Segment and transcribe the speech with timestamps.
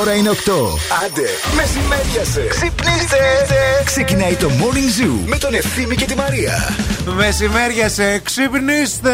[0.00, 0.34] ώρα είναι 8.
[1.04, 2.46] Άντε, μεσημέριασε.
[2.48, 3.18] Ξυπνήστε.
[3.84, 6.76] Ξεκινάει το Morning Zoo με τον Ευθύμη και τη Μαρία.
[7.04, 9.10] Μεσημέριασε, ξυπνήστε.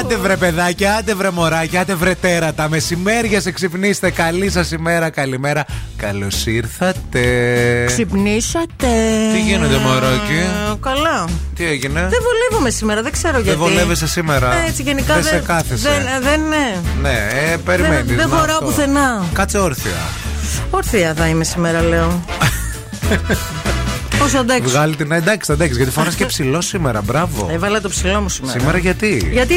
[0.00, 2.68] Άντε βρε παιδάκια, άντε βρε μωράκια, άντε βρε τέρατα.
[2.68, 4.10] Μεσημέριασε, ξυπνήστε.
[4.10, 5.64] Καλή σας ημέρα, καλημέρα.
[5.96, 7.22] Καλώς ήρθατε.
[7.86, 8.86] Ξυπνήσατε.
[9.32, 11.24] Τι γίνεται, μωράκι; Ε, Καλά.
[11.54, 13.48] Τι έγινε; Δεν βολεύομαι σήμερα, δεν ξέρω γιατί.
[13.48, 14.54] Δεν βολεύεσαι σήμερα.
[14.54, 15.32] Ε, Έτσι, γενικά δεν δεν.
[15.32, 15.88] σε κάθεσαι.
[15.88, 16.76] Δεν, ε, δεν ναι.
[17.02, 18.04] Ναι, ε, περιμένεις.
[18.06, 19.24] Δεν- δεν χωράω πουθενά.
[19.32, 19.92] Κάτσε όρθια.
[20.70, 22.24] Όρθια θα είμαι σήμερα, λέω.
[24.24, 25.12] Όσο αντέξω; Βγάλει την.
[25.12, 27.00] Εντάξει, εντάξει, γιατί φοράς και ψηλό σήμερα.
[27.02, 27.48] Μπράβο.
[27.52, 28.58] Έβαλα το ψηλό μου σήμερα.
[28.58, 29.54] Σήμερα γιατί; Γιατί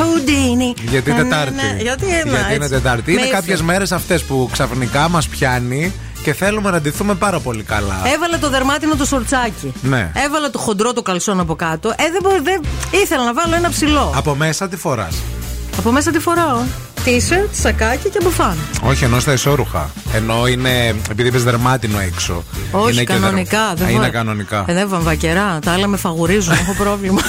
[0.00, 0.74] Χουντίνι.
[0.88, 1.54] Γιατί Ε, ναι, Τετάρτη.
[1.54, 2.68] ναι, Γιατί, ε, να, Γιατί είναι έτσι.
[2.68, 3.02] Τετάρτη.
[3.06, 3.34] Με Είναι ήρθε.
[3.34, 8.00] κάποιες μέρες αυτές που ξαφνικά μας πιάνει και θέλουμε να ντυθούμε πάρα πολύ καλά.
[8.14, 9.72] Έβαλα το δερμάτινο το σορτσάκι.
[9.82, 10.10] Ναι.
[10.26, 11.88] Έβαλα το χοντρό το καλσόν από κάτω.
[11.88, 12.60] Ε, δεν, μπο- δεν...
[13.02, 14.12] Ήθελα να βάλω ένα ψηλό.
[14.16, 15.14] Από μέσα τι φοράς.
[15.78, 16.58] Από μέσα τι φοράω.
[17.04, 18.56] T-shirt, σακάκι και μπουφάν.
[18.82, 19.90] Όχι, ενώ στα ισόρουχα.
[20.12, 20.94] Ενώ είναι.
[21.10, 22.44] Επειδή είπες δερμάτινο έξω.
[22.70, 23.66] Όχι, είναι και κανονικά.
[23.66, 24.64] δερ- Δεν Α, είναι φορά- κανονικά.
[24.66, 25.58] Ε, δεν βαμβακερά.
[25.64, 26.52] Τα άλλα με φαγουρίζουν.
[26.52, 27.20] Έχω πρόβλημα.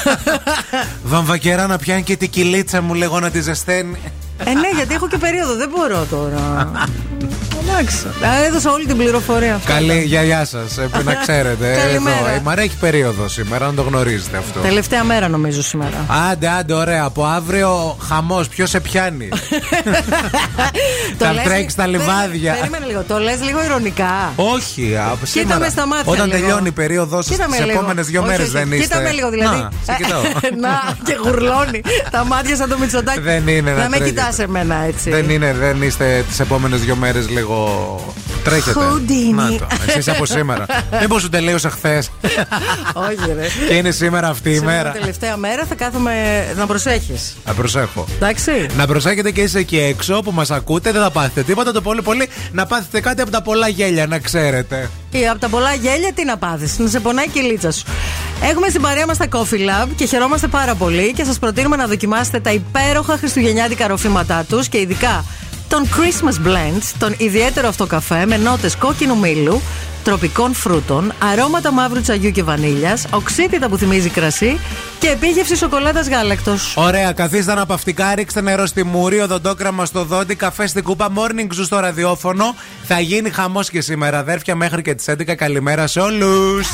[1.03, 3.97] Βαμβακερά να πιάνει και την κυλίτσα μου, λέγω να τη ζεσταίνει.
[4.43, 5.55] Ε, ναι, γιατί έχω και περίοδο.
[5.55, 6.71] Δεν μπορώ τώρα.
[7.71, 8.07] Εντάξει.
[8.07, 9.71] Α, Έδωσα όλη την πληροφορία αυτή.
[9.71, 10.77] Καλή, γεια, γεια σας.
[11.03, 11.75] να ξέρετε.
[11.85, 12.15] Καλημέρα.
[12.27, 14.59] Εδώ, η Μαρία έχει περίοδο σήμερα, να το γνωρίζετε αυτό.
[14.59, 16.05] Τελευταία μέρα νομίζω σήμερα.
[16.31, 17.03] Άντε, άντε, ωραία.
[17.03, 18.47] Από αύριο χαμός.
[18.47, 19.29] Ποιος σε πιάνει;
[21.17, 22.53] Το Θα λες- τρέξεις στα Περίμενε- λιβάδια.
[22.53, 23.03] Περίμενε λίγο.
[23.07, 24.33] Το λες λίγο ηρωνικά.
[24.35, 25.59] Όχι, από σήμερα.
[25.59, 26.39] μες στα μάτια Όταν λίγο.
[26.39, 27.77] τελειώνει η περίοδος σα, Κοίτα με τι λίγο.
[27.77, 28.55] επόμενες δύο Όχι, μέρες όχι.
[28.57, 28.83] δεν είστε.
[28.83, 29.57] Κοίτα με λίγο δηλαδή.
[29.59, 30.21] Να, σε κοιτάω.
[30.65, 31.81] Να, και γουρλώνει.
[32.11, 33.19] Τα μάτια σαν το Μητσοτάκι.
[33.19, 34.21] Δεν είναι να Να με τρέχετε.
[34.29, 35.09] Κοιτά εμένα έτσι.
[35.09, 37.99] Δεν είναι, δεν είστε τις επόμενες δύο μέρες λίγο.
[38.43, 38.79] Τρέχετε.
[38.79, 39.33] Houdini.
[39.35, 39.67] Να το.
[39.87, 40.65] Εσείς από σήμερα.
[41.01, 42.11] Μήπως σου τελείωσε χθες.
[42.93, 43.47] Όχι, ρε.
[43.67, 44.91] και είναι σήμερα αυτή η Σήμερα μέρα.
[44.91, 47.37] τελευταία μέρα θα κάθομαι να προσέχεις.
[47.45, 48.05] Να προσέχω.
[48.15, 48.65] Εντάξει.
[48.77, 51.71] Να προσέχετε και είστε εκεί έξω που μας ακούτε, δεν θα πάθετε τίποτα.
[51.71, 54.89] Το πολύ πολύ να πάθετε κάτι από τα πολλά γέλια, να ξέρετε.
[55.11, 57.83] Ή από τα πολλά γέλια τι να πάθεις, να σε πονάει και η λίτσα σου.
[58.43, 61.87] Έχουμε στην παρέα μας τα Coffee Lab και χαιρόμαστε πάρα πολύ και σας προτείνουμε να
[61.87, 65.25] δοκιμάσετε τα υπέροχα χριστουγεννιάτικα ροφήματά τους και ειδικά
[65.69, 69.61] τον Christmas Blend, τον ιδιαίτερο αυτό καφέ με νότες κόκκινου μήλου,
[70.03, 74.59] τροπικών φρούτων, αρώματα μαύρου τσαγιού και βανίλιας, οξύτητα που θυμίζει κρασί
[74.99, 76.73] και επίγευση σοκολάτας γάλακτος.
[76.77, 81.63] Ωραία, καθίστε αναπαυτικά, ρίξτε νερό στη μούρη, οδοντόκραμα στο δόντι, καφέ στην κούπα, morning zoo
[81.63, 82.55] στο ραδιόφωνο.
[82.83, 85.35] Θα γίνει χαμός και σήμερα, αδέρφια, μέχρι και τις 11.
[85.35, 86.67] Καλημέρα σε όλους.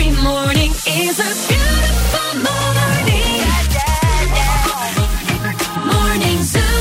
[0.00, 3.42] Every morning is a beautiful morning.
[5.90, 6.76] Morning Zoo.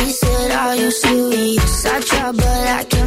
[0.00, 1.86] He said, Are you serious?
[1.86, 2.99] I try, but I can't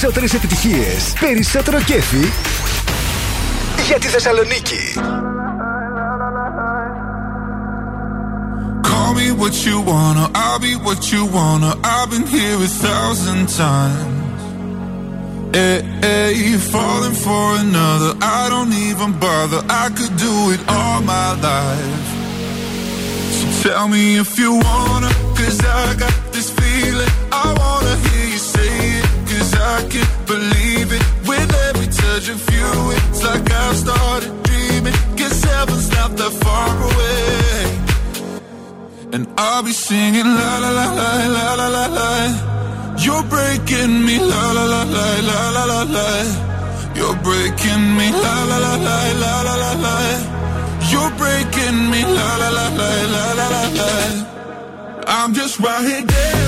[0.00, 2.30] Περισσότερες επιτυχίες, περισσότερο κέφι
[3.86, 4.92] για τη Θεσσαλονίκη.
[8.88, 11.70] Call me what you wanna, I'll be what you wanna.
[11.94, 14.40] I've been here a thousand times.
[15.56, 19.60] Hey, hey, falling for another, I don't even bother.
[19.82, 22.08] I could do it all my life.
[23.36, 26.27] So tell me if you wanna, cause I got
[32.30, 34.94] of you, it's like I've started dreaming.
[35.16, 37.58] Guess heaven's not that far away.
[39.14, 42.10] And I'll be singing la la la la la la la la.
[43.04, 46.08] You're breaking me la la la la la la la la.
[46.98, 49.96] You're breaking me la la la la la la la la.
[50.90, 53.90] You're breaking me la la la la la la la la.
[55.06, 56.47] I'm just right here dancing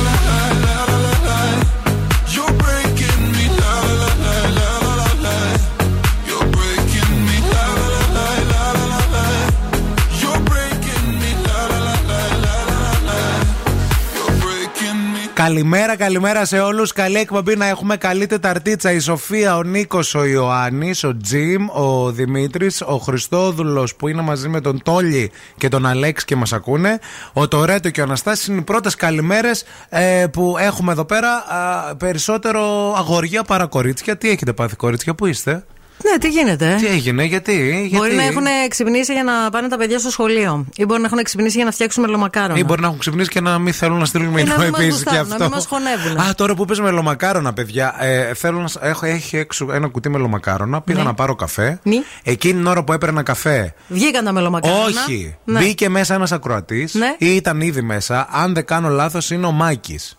[15.43, 16.93] Καλημέρα, καλημέρα σε όλους.
[16.93, 18.91] Καλή εκπομπή να έχουμε καλή Τεταρτίτσα.
[18.91, 24.49] Η Σοφία, ο Νίκος, ο Ιωάννης, ο Τζιμ, ο Δημήτρης, ο Χριστόδουλος που είναι μαζί
[24.49, 26.99] με τον Τόλι και τον Αλέξ και μας ακούνε.
[27.33, 31.29] Ο Τωρέτο και ο Αναστάσης είναι οι πρώτες καλημέρες ε, που έχουμε εδώ πέρα.
[31.31, 34.17] Α, περισσότερο αγόρια παρά κορίτσια.
[34.17, 35.65] Τι έχετε πάθει, κορίτσια, πού είστε;
[36.11, 36.75] Ναι, τι γίνεται.
[36.79, 37.89] Τι έγινε, γιατί.
[37.93, 40.65] Μπορεί γιατί; να έχουν ξυπνήσει για να πάνε τα παιδιά στο σχολείο.
[40.75, 42.59] Ή μπορεί να έχουν ξυπνήσει για να φτιάξουν μελομακάρονα.
[42.59, 44.79] Ή μπορεί να έχουν ξυπνήσει και να μην θέλουν να στείλουν να μήνυμα μην μας
[44.79, 45.43] επίσης και γουστάρουν, να αυτό.
[45.45, 46.17] μην μας χωνεύουν.
[46.29, 47.95] Α, τώρα που πες μελομακάρονα, παιδιά.
[47.99, 48.67] Ε, θέλω να.
[48.67, 50.81] σ- Έχω, έχει έξω ένα κουτί μελομακάρονα.
[50.81, 51.05] Πήγα Ναι.
[51.05, 51.79] να πάρω καφέ.
[51.83, 51.95] Ναι.
[52.23, 53.73] Εκείνη την ώρα που έπαιρνα καφέ.
[53.87, 54.83] Βγήκαν τα μελομακάρονα.
[54.85, 55.35] Όχι.
[55.43, 55.59] Ναι.
[55.59, 57.15] Μπήκε μέσα ένας ακροατής Ναι.
[57.17, 58.27] ή ήταν ήδη μέσα.
[58.31, 60.15] Αν δεν κάνω λάθος, είναι ο Μάκης.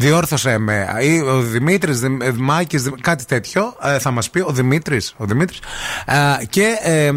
[0.00, 0.86] Διόρθωσε με.
[1.00, 2.00] Ή ο Δημήτρης,
[2.36, 3.76] Μάκης, κάτι τέτοιο.
[3.82, 5.14] ε, θα μας πει ο Δημήτρης.
[5.16, 5.58] Ο Δημήτρης.
[6.40, 7.12] Ε, και ε, ε,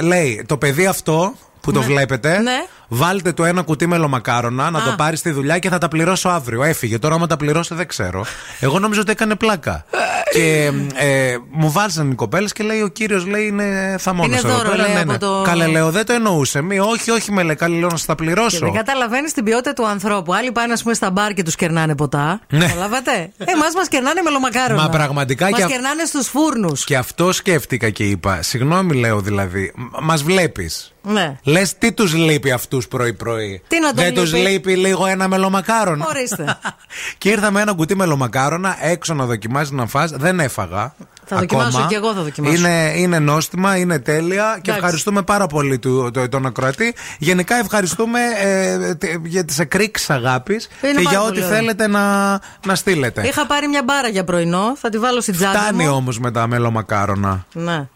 [0.00, 2.38] λέει το παιδί αυτό που το βλέπετε.
[2.38, 2.64] Ναι.
[2.92, 4.82] Βάλτε το ένα κουτί μελομακάρονα να Α.
[4.82, 6.62] το πάρει στη δουλειά και θα τα πληρώσω αύριο.
[6.62, 6.98] Έφυγε.
[6.98, 8.24] Τώρα, άμα τα πληρώσω, δεν ξέρω.
[8.60, 9.84] Εγώ νόμιζα ότι έκανε πλάκα.
[10.32, 14.38] και ε, μου βάζαν οι κοπέλες και λέει: Ο κύριος λέει είναι θαμώνα.
[14.38, 16.62] Είναι δώρο, λέει, από το- Καλέ, λέω, δεν το εννοούσε.
[16.62, 18.58] Μη, όχι, όχι, με λέει, καλέ, λέω να σα τα Και πληρώσω.
[18.58, 20.34] δεν καταλαβαίνεις την ποιότητα του ανθρώπου.
[20.34, 22.40] Άλλοι πάνε, ας πούμε, στα μπαρ και τους κερνάνε ποτά.
[22.48, 22.58] Ναι.
[22.66, 24.82] Καταλάβατε; Εμά μας κερνάνε μελομακάρονα.
[24.82, 26.84] Μα πραγματικά Μας και α- κερνάνε στους φούρνους.
[26.84, 30.94] Και αυτό σκέφτηκα και είπα: Συγγνώμη, λέω δηλαδή, μας βλέπεις.
[31.02, 31.36] Ναι.
[31.42, 33.62] Λες τι τους λείπει αυτούς πρωί-πρωί.
[33.68, 36.06] Τι να τον Δεν τους λείπει; λείπει λίγο ένα μελομακάρονα.
[36.08, 36.58] Ορίστε.
[37.18, 40.10] και ήρθα με ένα κουτί μελομακάρονα έξω να δοκιμάσει να φας.
[40.10, 40.94] Δεν έφαγα.
[41.32, 41.86] Θα δοκιμάσω ακόμα.
[41.86, 42.54] κι εγώ θα δοκιμάσω.
[42.54, 44.70] Είναι, είναι νόστιμα, είναι τέλεια και Εντάξει.
[44.70, 46.94] ευχαριστούμε πάρα πολύ του, το- τον ακροατή.
[47.18, 51.56] Γενικά ευχαριστούμε ε, τε- για τις εκρήξεις αγάπης και πάρα για πολύ ό,τι ωραία.
[51.56, 52.30] θέλετε να,
[52.66, 53.26] να στείλετε.
[53.26, 54.76] Είχα πάρει μια μπάρα για πρωινό.
[54.76, 55.58] Θα τη βάλω στην τσάντα.
[55.58, 55.94] Φτάνει μου.
[55.94, 57.44] όμως με τα μελομακάρονα.
[57.52, 57.72] Ναι.
[57.72, 57.88] Α,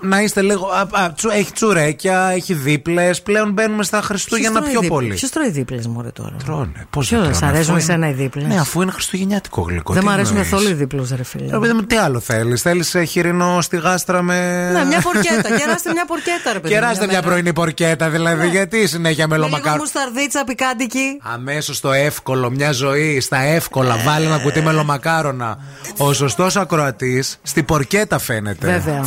[0.00, 0.66] να είστε λίγο.
[0.66, 3.22] Α, α, τσου- έχει τσουρέκια, έχει δίπλες.
[3.22, 5.14] Πλέον μπαίνουμε στα Χριστούγεννα πιο πολύ.
[5.14, 6.86] Ποιος τρώει δίπλες μου, ρε τώρα; Τρώνε.
[6.90, 9.92] Πώς Ποιος, δεν σ' αφού αρέσουν είναι- εσένα οι δίπλες; Ναι, αφού είναι χριστουγεννιάτικο γλυκό.
[9.92, 11.50] Δεν τι μου αρέσουν εννοείς; καθόλου οι δίπλες, ρε φίλε.
[11.50, 12.62] Ρε παιδί μου, τι άλλο θέλεις.
[12.84, 14.70] Θέλει θέλει χοιρινό στη γάστρα με.
[14.72, 15.56] Ναι, μια πορκέτα.
[15.56, 16.74] Κεράστε μια πορκέτα, ρε παιδί.
[16.74, 17.26] Κεράστε μια μέρα.
[17.26, 18.48] πρωινή πορκέτα, δηλαδή.
[18.48, 19.76] Γιατί συνέχεια Με λίγο μελομακάρο.
[19.80, 21.20] μουσταρδίτσα πικάντικη.
[21.22, 23.96] Αμέσως το εύκολο, μια ζωή στα εύκολα.
[24.04, 25.58] Βάλει ένα κουτί μελομακάρονα.
[25.96, 28.66] Ο σωστός ακροατής στη πορκέτα φαίνεται.
[28.66, 29.04] Βέβαια.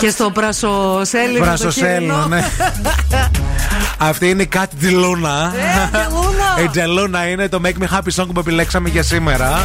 [0.00, 1.38] Και στο πρασοσέλινο.
[1.38, 2.26] το Βρασοσέλνο, χοιρινό.
[2.26, 2.44] ναι.
[3.98, 5.52] Αυτή είναι η Κάτι Τζελούνα.
[5.56, 6.56] Ε, Τζελούνα.
[6.64, 9.58] Η Τζελούνα είναι το Make Me Happy Song που επιλέξαμε για σήμερα.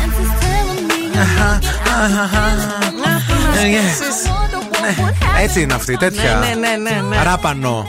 [5.41, 6.35] Έτσι είναι αυτή, τέτοια.
[6.35, 7.23] Ναι, ναι, ναι, ναι, ναι.
[7.23, 7.87] Ράπανο.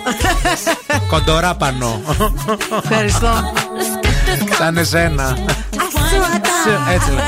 [1.09, 2.01] Κοντοράπανο.
[2.83, 3.53] Ευχαριστώ.
[4.59, 5.37] Σαν εσένα.
[6.93, 7.25] Έτσι λέει.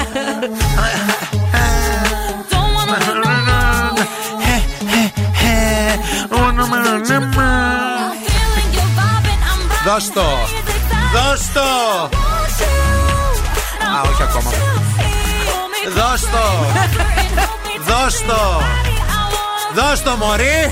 [9.84, 10.22] Δώσ' το.
[11.12, 11.60] Δώσ' το.
[13.96, 14.50] Α, όχι ακόμα.
[15.88, 16.66] Δώσ' το.
[17.86, 18.62] Δώσ' το.
[19.74, 20.70] Δώσ' το, μωρή.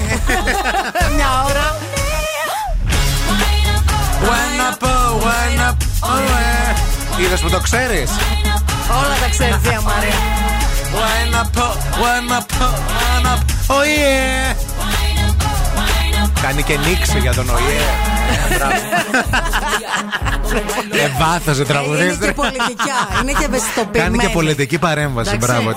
[1.16, 1.76] Μια ώρα.
[4.28, 4.82] When up,
[5.24, 8.10] when up, oh, Είδες που το ξέρεις;
[8.90, 10.14] Όλα τα ξέρεις, Θεία Μαρία.
[10.94, 11.56] When up,
[12.02, 12.50] when up,
[12.98, 14.71] when up, oh yeah.
[16.42, 17.78] Κάνει και νίξη για τον ΟΗΕ.
[18.52, 18.74] Ε, μπράβο.
[20.92, 22.32] Ε, βάθος Είναι η και τραγουδίστρια.
[22.32, 22.96] πολιτικά.
[23.22, 24.16] Είναι και ευαισθητοποιημένη.
[24.16, 25.46] Κάνει και πολιτική παρέμβαση, Εντάξει.
[25.46, 25.70] μπράβο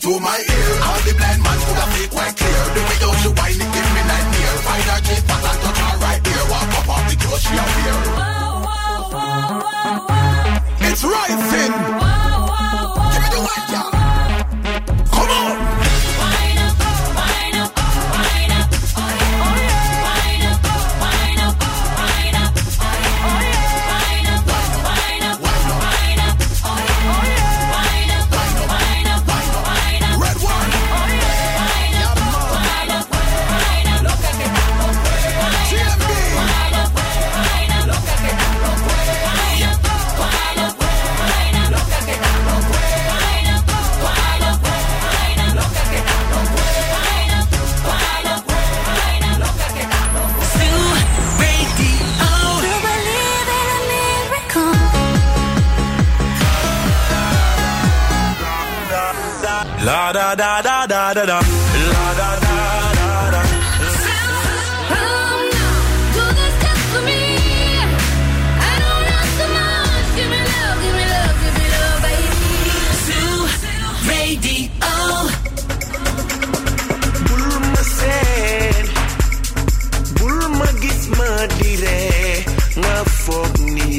[0.00, 1.09] to my ear.
[60.36, 61.38] Da da da da da da.
[61.92, 62.56] La da da
[62.98, 63.42] da da.
[77.28, 78.86] Bul ma seen
[80.18, 81.98] bul ma gis ma dire
[82.80, 83.90] nga foog ni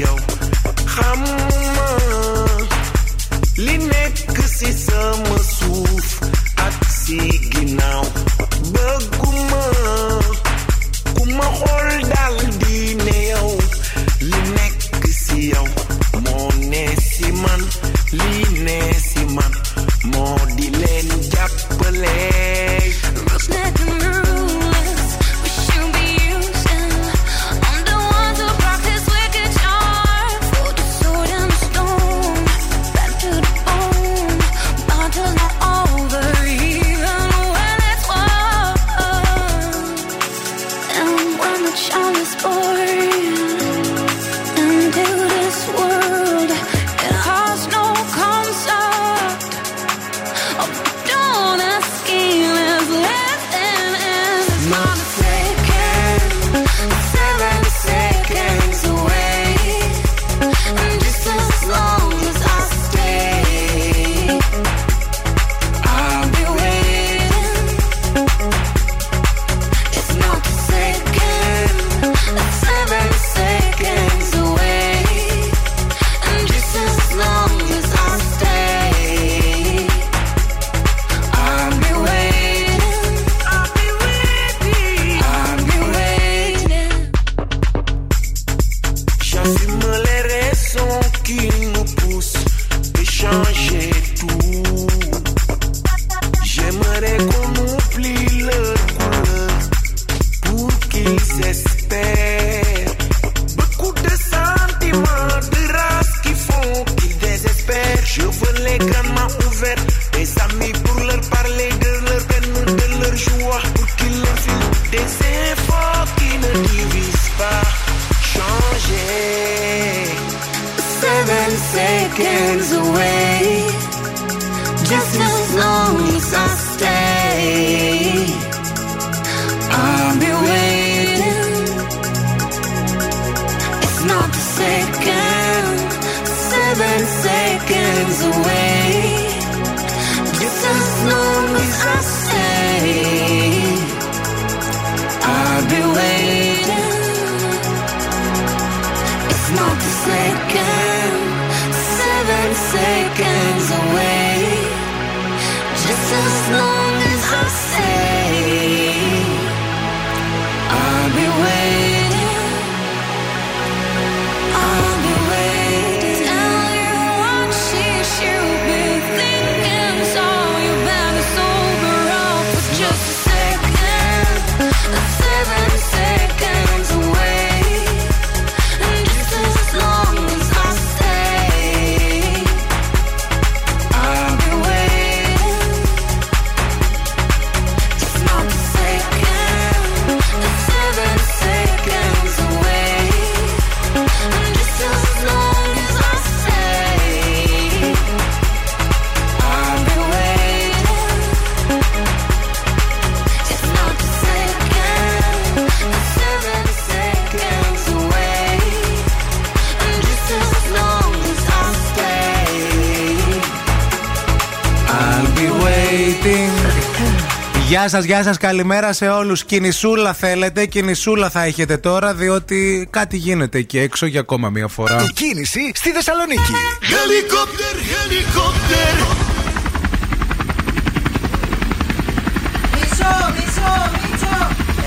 [217.81, 223.17] Γεια σας, γεια σας, καλημέρα σε όλους Κινησούλα θέλετε, κινησούλα θα έχετε τώρα Διότι κάτι
[223.17, 226.51] γίνεται εκεί έξω για ακόμα μία φορά Η κίνηση στη Θεσσαλονίκη.
[226.81, 229.21] Helicopter, helicopter.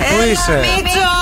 [0.08, 1.12] Πού είσαι, Μίτσο!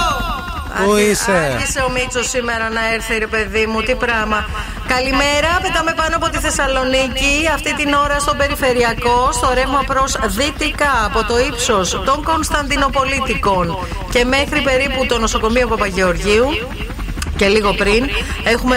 [0.85, 4.47] Πού Άρχι- είσαι; Άρχισε ο Μίτσο σήμερα να έρθει, ρε παιδί μου, τι πράγμα.
[4.97, 7.35] Καλημέρα, πετάμε πάνω από τη Θεσσαλονίκη.
[7.55, 13.79] Αυτή την ώρα στο περιφερειακό, στο ρεύμα προς δυτικά, από το ύψος των Κωνσταντινοπολίτικων
[14.11, 16.47] και μέχρι περίπου το νοσοκομείο Παπαγεωργίου.
[17.37, 18.09] Και λίγο πριν
[18.45, 18.77] έχουμε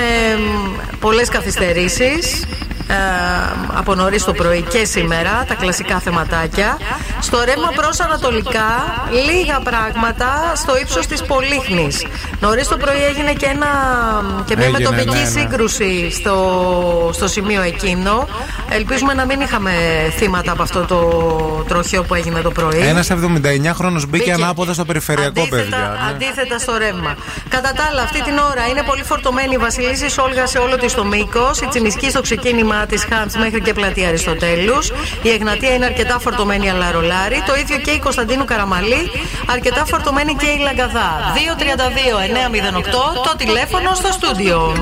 [1.00, 2.46] πολλές καθυστερήσεις
[2.88, 2.96] ε,
[3.74, 6.78] από νωρίς το πρωί και σήμερα, τα κλασικά θεματάκια.
[7.20, 8.68] Στο ρεύμα προς Ανατολικά,
[9.28, 12.06] λίγα πράγματα στο ύψος της Πολύχνης.
[12.40, 13.68] Νωρίς το πρωί έγινε και, ένα,
[14.46, 15.40] και μια Έγινε, μετοπική ναι, ναι.
[15.40, 18.28] σύγκρουση στο, στο σημείο εκείνο.
[18.70, 19.72] Ελπίζουμε να μην είχαμε
[20.18, 20.98] θύματα από αυτό το
[21.68, 22.80] τροχαίο που έγινε το πρωί.
[22.80, 24.32] Ένας 79χρονο μπήκε Μπήκε.
[24.32, 25.98] ανάποδα στο περιφερειακό, αντίθετα, παιδιά.
[26.04, 26.10] ναι.
[26.10, 27.16] Αντίθετα στο ρεύμα.
[27.50, 30.94] Κατά τα άλλα, αυτή την ώρα είναι πολύ φορτωμένη η Βασιλίση Όλγα σε όλο της
[30.94, 31.62] το μήκος.
[31.62, 34.92] Η Τσιμισκή στο ξεκίνημα της Χάντς μέχρι και πλατεία Αριστοτέλους.
[35.22, 37.44] Η Εγνατία είναι αρκετά φορτωμένη αλλά ρολάρι.
[37.46, 39.12] Το ίδιο και η Κωνσταντίνου Καραμαλή.
[39.46, 41.32] Αρκετά φορτωμένη και η Λαγκαδά.
[42.36, 42.82] 232-908
[43.24, 44.74] το τηλέφωνο στο στούντιο.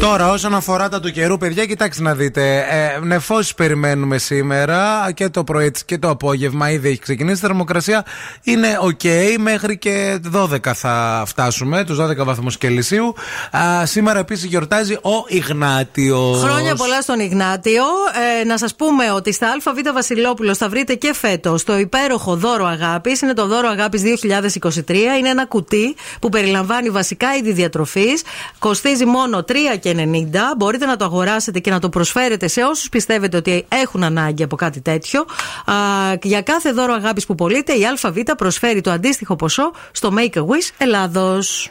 [0.00, 2.56] Τώρα, όσον αφορά τα του καιρού, παιδιά, κοιτάξτε να δείτε.
[2.58, 6.70] Ε, Νεφώσει περιμένουμε σήμερα και το πρωί και το απόγευμα.
[6.70, 7.36] Ήδη έχει ξεκινήσει.
[7.36, 8.04] Η θερμοκρασία
[8.42, 9.36] είναι ok.
[9.38, 13.14] Μέχρι και 12 θα φτάσουμε, τους 12 βαθμούς Κελσίου.
[13.56, 16.42] Α, σήμερα επίσης γιορτάζει ο Ιγνάτιος.
[16.42, 17.84] Χρόνια πολλά στον Ιγνάτιο.
[18.40, 22.66] Ε, να σας πούμε ότι στα ΑΒ Βασιλόπουλος θα βρείτε και φέτος το υπέροχο δώρο
[22.66, 23.20] αγάπης.
[23.20, 25.16] Είναι το δώρο αγάπης 2023.
[25.18, 28.22] Είναι ένα κουτί που περιλαμβάνει βασικά είδη διατροφής.
[28.58, 29.44] Κοστίζει μόνο
[29.94, 30.38] 3,90.
[30.56, 34.56] Μπορείτε να το αγοράσετε και να το προσφέρετε σε όσου πιστεύετε ότι έχουν ανάγκη από
[34.56, 35.20] κάτι τέτοιο.
[35.64, 35.74] Α,
[36.22, 40.40] για κάθε δώρο αγάπη που πωλείτε, η ΑΒ προσφέρει το αντίστοιχο ποσό στο Make a
[40.40, 41.70] Wish Ελλάδος.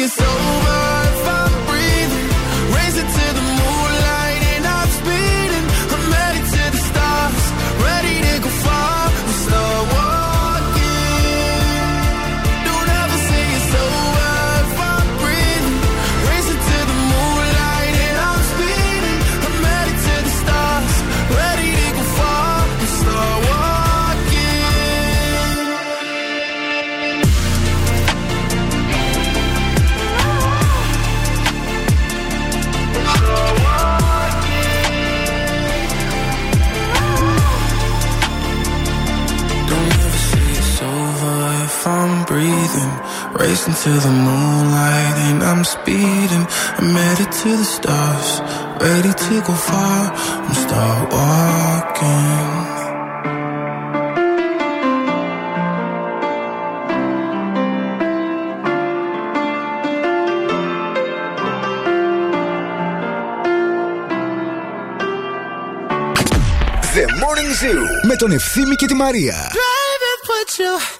[0.00, 0.87] it's over
[43.87, 46.45] to the moonlight and I'm speeding.
[46.77, 48.41] I'm headed to the stars,
[48.81, 50.11] ready to go far
[50.47, 52.73] and start walking.
[66.95, 69.51] The Morning Zoo με τον Ευθύμη και τη Μαρία.
[69.51, 70.96] Baby, put your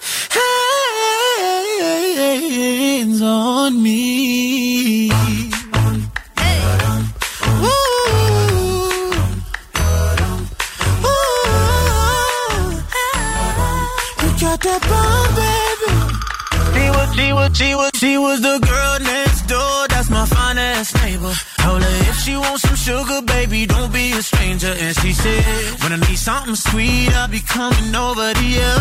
[17.59, 19.87] she was, she was, the girl next door.
[19.89, 21.33] That's my finest neighbor.
[21.59, 24.73] Told her if she wants some sugar, baby, don't be a stranger.
[24.83, 25.43] And she said,
[25.81, 28.75] when I need something sweet, I'll be coming over to you.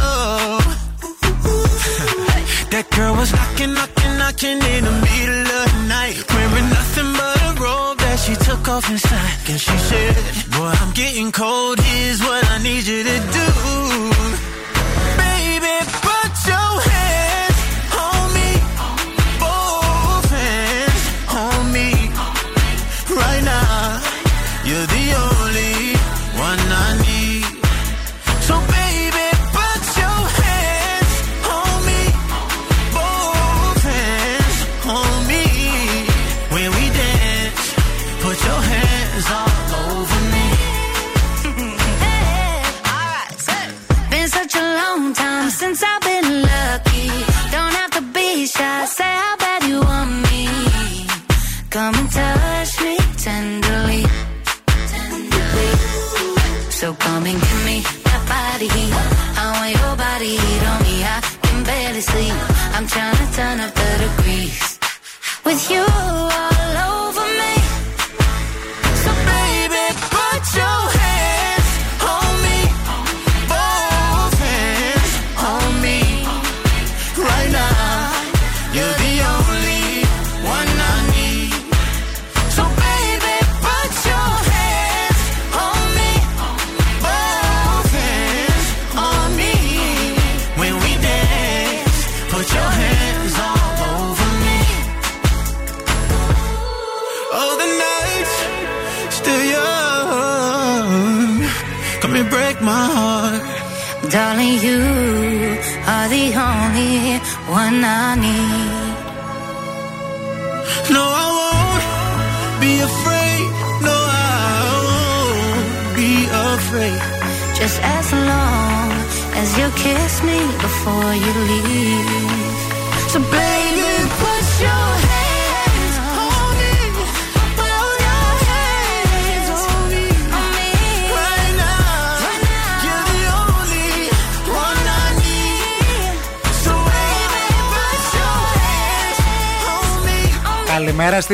[2.72, 7.36] that girl was knocking, knocking, knocking in the middle of the night, wearing nothing but
[7.48, 9.38] a robe that she took off inside.
[9.50, 10.14] And she said,
[10.54, 11.80] Boy, I'm getting cold.
[11.80, 13.48] Here's what I need you to do.
[15.18, 15.74] Baby,
[24.64, 25.27] you're the only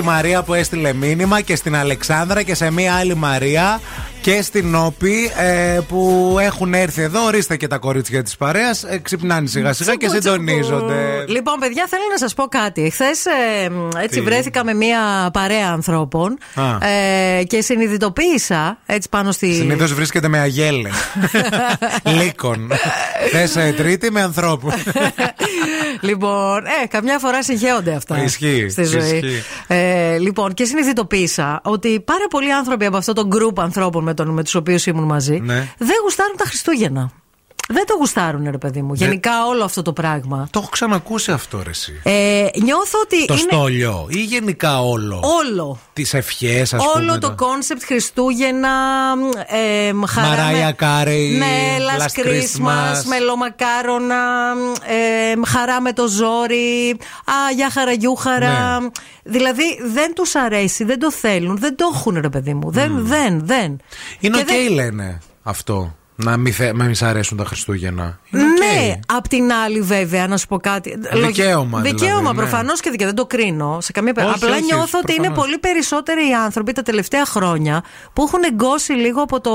[0.04, 3.80] Μαρία που έστειλε μήνυμα και στην Αλεξάνδρα και σε μία άλλη Μαρία
[4.20, 7.24] και στην Όπη ε, που έχουν έρθει εδώ.
[7.24, 8.82] Ορίστε και τα κορίτσια της παρέας.
[8.84, 10.94] Ε, ξυπνάνε σιγά σιγά και Τσουκου, συντονίζονται.
[11.16, 11.32] τσουκου.
[11.32, 12.90] Λοιπόν, παιδιά, θέλω να σας πω κάτι.
[12.90, 13.24] Χθες
[14.02, 16.86] έτσι Τι; βρέθηκα με μία παρέα ανθρώπων Α.
[16.88, 19.54] ε, και συνειδητοποίησα έτσι πάνω στη.
[19.54, 20.88] Συνήθως βρίσκεται με αγέλε.
[22.22, 22.70] Λύκον.
[23.30, 24.74] Θες τρίτη με ανθρώπους.
[26.00, 28.22] λοιπόν, ε, καμιά φορά συγχέονται αυτά.
[28.22, 29.00] Ισχύει, Στη ζωή.
[29.16, 29.42] ισχύει.
[29.66, 34.28] Ε, λοιπόν, και συνειδητοποίησα ότι πάρα πολλοί άνθρωποι από αυτό το group ανθρώπων με, τον,
[34.28, 35.68] με τους οποίους ήμουν μαζί Ναι.
[35.78, 37.10] δεν γουστάρουν τα Χριστούγεννα.
[37.68, 38.94] Δεν το γουστάρουν, ρε παιδί μου.
[38.94, 40.48] Γενικά όλο αυτό το πράγμα.
[40.50, 42.00] Το έχω ξανακούσει αυτό, ρε, εσύ.
[42.02, 45.20] Ε, νιώθω ότι Το είναι στόλιο ή γενικά όλο.
[45.42, 45.78] όλο.
[45.92, 47.04] Τις ευχές, ας πούμε.
[47.10, 48.70] Όλο το concept Χριστούγεννα,
[49.46, 52.32] ε, χαρά Mariah με- Κάρεϊ, Ναι, Last last Christmas,
[52.66, 53.04] Christmas.
[53.08, 54.52] μελομακάρονα,
[54.86, 56.90] ε, χαρά με το ζόρι,
[57.24, 58.80] α, για χαραγιούχαρα.
[58.80, 58.88] Ναι.
[59.24, 62.70] Δηλαδή δεν τους αρέσει, δεν το θέλουν, δεν το έχουν ρε παιδί μου.
[62.70, 63.80] Δεν, δεν, δεν.
[64.20, 65.96] Είναι Και οκ, δεν- λένε αυτό.
[66.16, 68.18] Να μην, θε, να μην σ' αρέσουν τα Χριστούγεννα.
[68.30, 68.48] Είναι οκ.
[68.58, 70.98] Ναι, απ' την άλλη βέβαια, να σου πω κάτι.
[71.26, 72.42] Δικαίωμα, Δικαίωμα, δηλαδή, ναι.
[72.42, 73.12] προφανώς και δικαίωμα.
[73.14, 74.52] Δεν το κρίνω σε καμία Όχι, περίπτωση.
[74.52, 75.44] Απλά όχι, νιώθω ότι είναι προφανώς.
[75.44, 79.50] πολύ περισσότεροι οι άνθρωποι τα τελευταία χρόνια που έχουν εγκώσει λίγο από το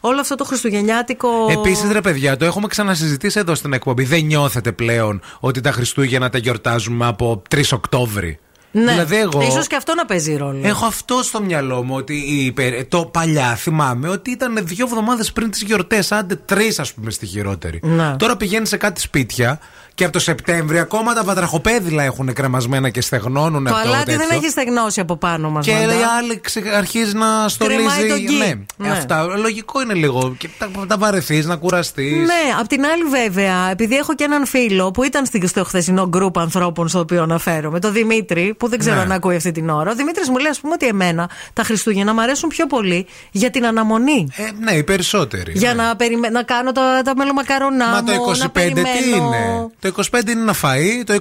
[0.00, 1.28] όλο αυτό το χριστουγεννιάτικο.
[1.50, 4.04] Επίσης, ρε παιδιά, το έχουμε ξανασυζητήσει εδώ στην εκπομπή.
[4.04, 8.38] Δεν νιώθετε πλέον ότι τα Χριστούγεννα τα γιορτάζουμε από 3 Οκτώβρη.
[8.72, 9.42] Ναι, Δηλαδή, εγώ.
[9.42, 10.60] ίσως και αυτό να παίζει ρόλο.
[10.62, 15.32] Έχω αυτό στο μυαλό μου ότι η περ- το παλιά θυμάμαι ότι ήταν δύο εβδομάδες
[15.32, 17.80] πριν τις γιορτές, άντε τρεις ας πούμε στη χειρότερη.
[17.82, 18.16] Ναι.
[18.16, 19.58] Τώρα πηγαίνει σε κάτι σπίτια
[19.94, 24.26] και από το Σεπτέμβριο ακόμα τα βατραχοπέδιλα έχουν κρεμασμένα και στεγνώνουν το αυτό αλάτι τέτοιο.
[24.26, 25.64] δεν έχει στεγνώσει από πάνω μας.
[25.66, 25.76] Και η
[26.18, 27.76] άλλη ξε- αρχίζει να στολίζει.
[27.78, 28.34] Κρεμάει τον γκί.
[28.36, 28.90] Ναι, Ναι.
[28.90, 29.22] αυτά.
[29.36, 30.34] Λογικό είναι λίγο.
[30.38, 32.16] Και τα, τα βαρεθείς, να κουραστείς.
[32.26, 36.08] Ναι, απ' την άλλη βέβαια, επειδή έχω και έναν φίλο που ήταν στη- στο χθεσινό
[36.08, 39.02] γκρουπ ανθρώπων στο οποίο αναφέρομαι, το Δημήτρη, που δεν ξέρω Ναι.
[39.02, 39.90] αν ακούει αυτή την ώρα.
[39.90, 43.50] Ο Δημήτρης μου λέει, ας πούμε, ότι εμένα τα Χριστούγεννα μου αρέσουν πιο πολύ για
[43.50, 44.28] την αναμονή.
[44.36, 45.52] Ε, ναι, οι περισσότεροι.
[45.54, 45.82] Για ναι.
[45.82, 46.28] να, περιμέ...
[46.28, 49.24] να κάνω τα, τα μελομακαρονά Μα μου, το να 25 τι περιμένω.
[49.26, 51.14] είναι; Το 25 είναι ένα φαΐ, το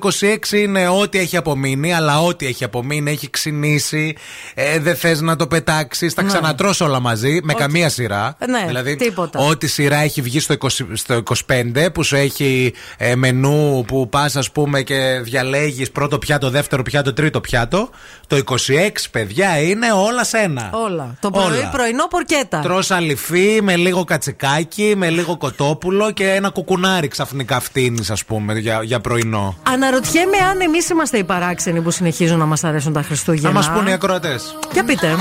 [0.51, 4.15] 26 είναι ό,τι έχει απομείνει, αλλά ό,τι έχει απομείνει έχει ξυνήσει,
[4.53, 6.27] ε, δεν θες να το πετάξεις, τα Ναι.
[6.27, 8.37] ξανατρως όλα μαζί, με Ό,τι- καμία σειρά.
[8.49, 9.39] Ναι, δηλαδή, τίποτα.
[9.39, 14.35] ό,τι σειρά έχει βγει στο, 20 στο 25, που σου έχει ε, μενού που πας,
[14.35, 17.89] ας πούμε, και διαλέγεις πρώτο πιάτο, δεύτερο πιάτο, τρίτο πιάτο.
[18.27, 20.69] Το 26, παιδιά, είναι όλα σένα.
[20.73, 21.15] Όλα.
[21.19, 21.69] Το πρωί, Όλα.
[21.69, 22.59] πρωινό πορκέτα.
[22.59, 28.48] Τρως αληφή με λίγο κατσικάκι, με λίγο κοτόπουλο και ένα κουκουνάρι ξαφνικά φτύνεις, ας πούμε,
[28.57, 29.55] για, για πρωινό.
[29.63, 33.51] Αναρωτιέμαι αν εμείς είμαστε οι παράξενοι που συνεχίζουν να μας αρέσουν τα Να Χριστούγεννα.
[33.51, 34.55] μας πούνε οι ακροατές.
[34.73, 35.15] Για πείτε.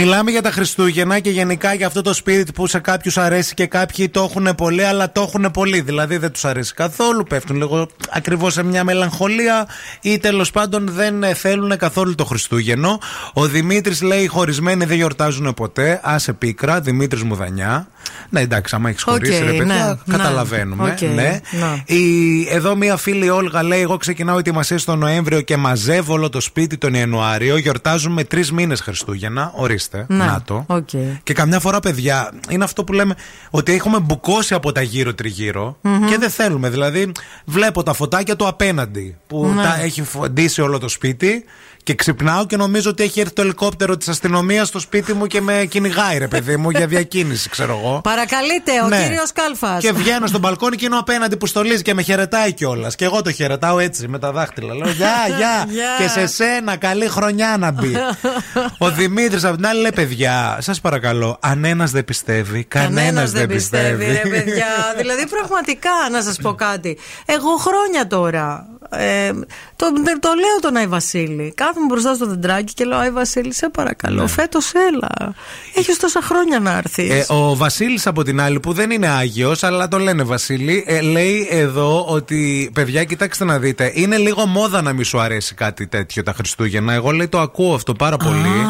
[0.00, 3.66] Μιλάμε για τα Χριστούγεννα και γενικά για αυτό το spirit που σε κάποιους αρέσει και
[3.66, 5.80] κάποιοι το έχουν πολύ, αλλά το έχουν πολύ.
[5.80, 9.68] Δηλαδή δεν τους αρέσει καθόλου, πέφτουν λίγο ακριβώς σε μια μελαγχολία
[10.00, 13.00] ή τέλος πάντων δεν ε, θέλουν καθόλου το Χριστούγεννο.
[13.32, 16.00] Ο Δημήτρης λέει: Οι χωρισμένοι δεν γιορτάζουν ποτέ.
[16.02, 17.88] Άσε πίκρα, Δημήτρης Μουδανιά.
[18.28, 20.84] Ναι, εντάξει, άμα έχεις χωρίσει, Οκ, ρε παιδιά, ναι, καταλαβαίνουμε.
[20.84, 20.90] ναι.
[20.90, 21.40] Οκ, ναι.
[21.50, 21.82] ναι.
[21.96, 26.40] Η, εδώ μία φίλη Όλγα λέει: Εγώ ξεκινάω ετοιμασίες τον Νοέμβριο και μαζεύω όλο το
[26.40, 27.56] σπίτι τον Ιανουάριο.
[27.56, 29.52] Γιορτάζουμε τρεις μήνες Χριστούγεννα.
[29.54, 29.87] Ορίστε.
[30.08, 30.64] Ναι, Να το.
[30.66, 30.88] οκ.
[31.22, 33.14] Και καμιά φορά, παιδιά, είναι αυτό που λέμε
[33.50, 35.76] ότι έχουμε μπουκώσει από τα γύρω-τριγύρω
[36.08, 36.70] και δεν θέλουμε.
[36.70, 37.12] Δηλαδή,
[37.44, 39.62] βλέπω τα φωτάκια του απέναντι που Ναι.
[39.62, 41.44] τα έχει φωτίσει όλο το σπίτι.
[41.82, 45.40] Και ξυπνάω και νομίζω ότι έχει έρθει το ελικόπτερο της αστυνομίας στο σπίτι μου και
[45.40, 48.00] με κυνηγάει, ρε παιδί μου, για διακίνηση, ξέρω εγώ.
[48.04, 49.02] Παρακαλείτε, ο Ναι.
[49.02, 49.82] κύριος Κάλφας.
[49.82, 52.94] Και βγαίνω στον μπαλκόνι και είναι ο απέναντι που στολίζει και με χαιρετάει κιόλας.
[52.94, 54.74] Και εγώ το χαιρετάω έτσι με τα δάχτυλα.
[54.74, 55.66] Λέω Γεια, γεια.
[55.76, 55.86] Γεια.
[55.98, 57.94] Και σε σένα, καλή χρονιά να μπει.
[58.78, 63.30] ο Δημήτρης από την άλλη λέει: Παιδιά, σας παρακαλώ, αν ένας δεν πιστεύει, κανένας Κανένας
[63.30, 64.04] δεν πιστεύει.
[64.04, 64.66] ρε παιδιά.
[64.98, 66.98] δηλαδή, πραγματικά να σας πω κάτι.
[67.26, 68.66] Εγώ χρόνια τώρα.
[68.90, 69.30] Ε,
[69.76, 69.86] το,
[70.20, 71.52] το λέω τον Άι Βασίλη.
[71.78, 74.28] Κάθομαι μπροστά στο δεντράκι και λέω: Άι Βασίλη, σε παρακαλώ, Ναι.
[74.28, 75.34] φέτος έλα.
[75.74, 77.10] Έχεις τόσα χρόνια να έρθεις.
[77.10, 81.00] Ε, ο Βασίλης από την άλλη, που δεν είναι Άγιος, αλλά το λένε Βασίλη, ε,
[81.00, 85.86] λέει εδώ ότι παιδιά, κοιτάξτε να δείτε, είναι λίγο μόδα να μη σου αρέσει κάτι
[85.86, 86.92] τέτοιο τα Χριστούγεννα.
[86.92, 88.66] Εγώ λέει το ακούω αυτό πάρα πολύ.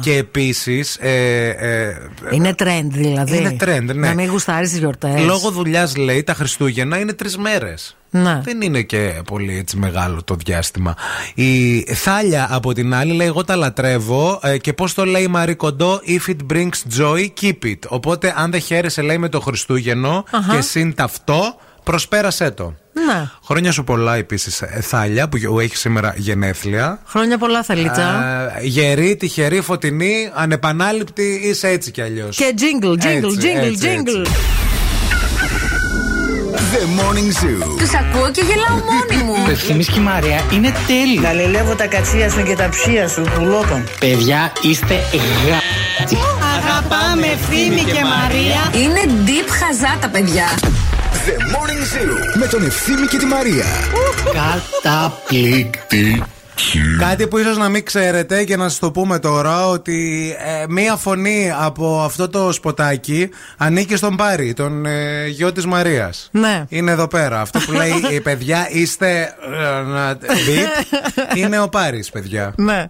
[0.00, 0.96] Και επίσης.
[1.00, 1.96] Ε, ε,
[2.30, 3.36] είναι trend δηλαδή.
[3.36, 4.08] Είναι trend, ναι.
[4.08, 5.24] Να μην γουστάρεις τις γιορτές.
[5.24, 7.96] Λόγω δουλειάς, λέει, τα Χριστούγεννα είναι τρεις μέρες.
[8.10, 8.40] Ναι.
[8.44, 10.94] Δεν είναι και πολύ έτσι μεγάλο το διάστημα.
[11.34, 15.28] Η Θάλια από την άλλη λέει: Εγώ τα λατρεύω ε, και πώς το λέει η
[15.28, 17.78] Μαρή Κοντό, If it brings joy, keep it.
[17.88, 20.54] Οπότε, αν δεν χαίρεσαι, λέει με το Χριστούγεννο Αχα.
[20.54, 22.74] και συν ταυτό, προσπέρασέ το.
[23.06, 23.30] Ναι.
[23.44, 27.00] Χρόνια σου πολλά επίσης, Θάλια, που έχει σήμερα γενέθλια.
[27.06, 28.24] Χρόνια πολλά, Θαλίτσα.
[28.58, 32.36] Ε, γερή, τυχερή, φωτεινή, ανεπανάληπτη, είσαι έτσι κι αλλιώς.
[32.36, 34.67] Και jingle, jingle, Έτσι, jingle, έτσι, jingle.
[36.72, 37.78] The Morning Zoo.
[37.78, 39.44] Τους ακούω και γελάω μόνη μου.
[39.44, 41.22] Το Ευθύμης και η Μαρία είναι τέλειο.
[41.22, 43.88] Γαλελεύω τα κατσία σου και τα ψία σου που λόπαν.
[44.00, 44.94] Παιδιά, είστε
[45.48, 45.58] γα...
[46.56, 48.82] Αγαπάμε Ευθύμη και Μαρία.
[48.82, 50.46] Είναι deep χαζά τα παιδιά.
[51.26, 52.38] The Morning Zoo.
[52.38, 53.66] Με τον Ευθύμη και τη Μαρία.
[54.82, 56.22] Καταπληκτική.
[56.98, 60.28] Κάτι που ίσως να μην ξέρετε και να σας το πούμε τώρα ότι
[60.60, 66.28] ε, μία φωνή από αυτό το σποτάκι ανήκει στον Πάρη, τον ε, γιο της Μαρίας.
[66.32, 66.64] Ναι.
[66.68, 67.40] Είναι εδώ πέρα.
[67.40, 69.34] Αυτό που λέει η παιδιά είστε
[69.78, 72.52] ε, να- beat, είναι ο Πάρης παιδιά.
[72.56, 72.84] Ναι.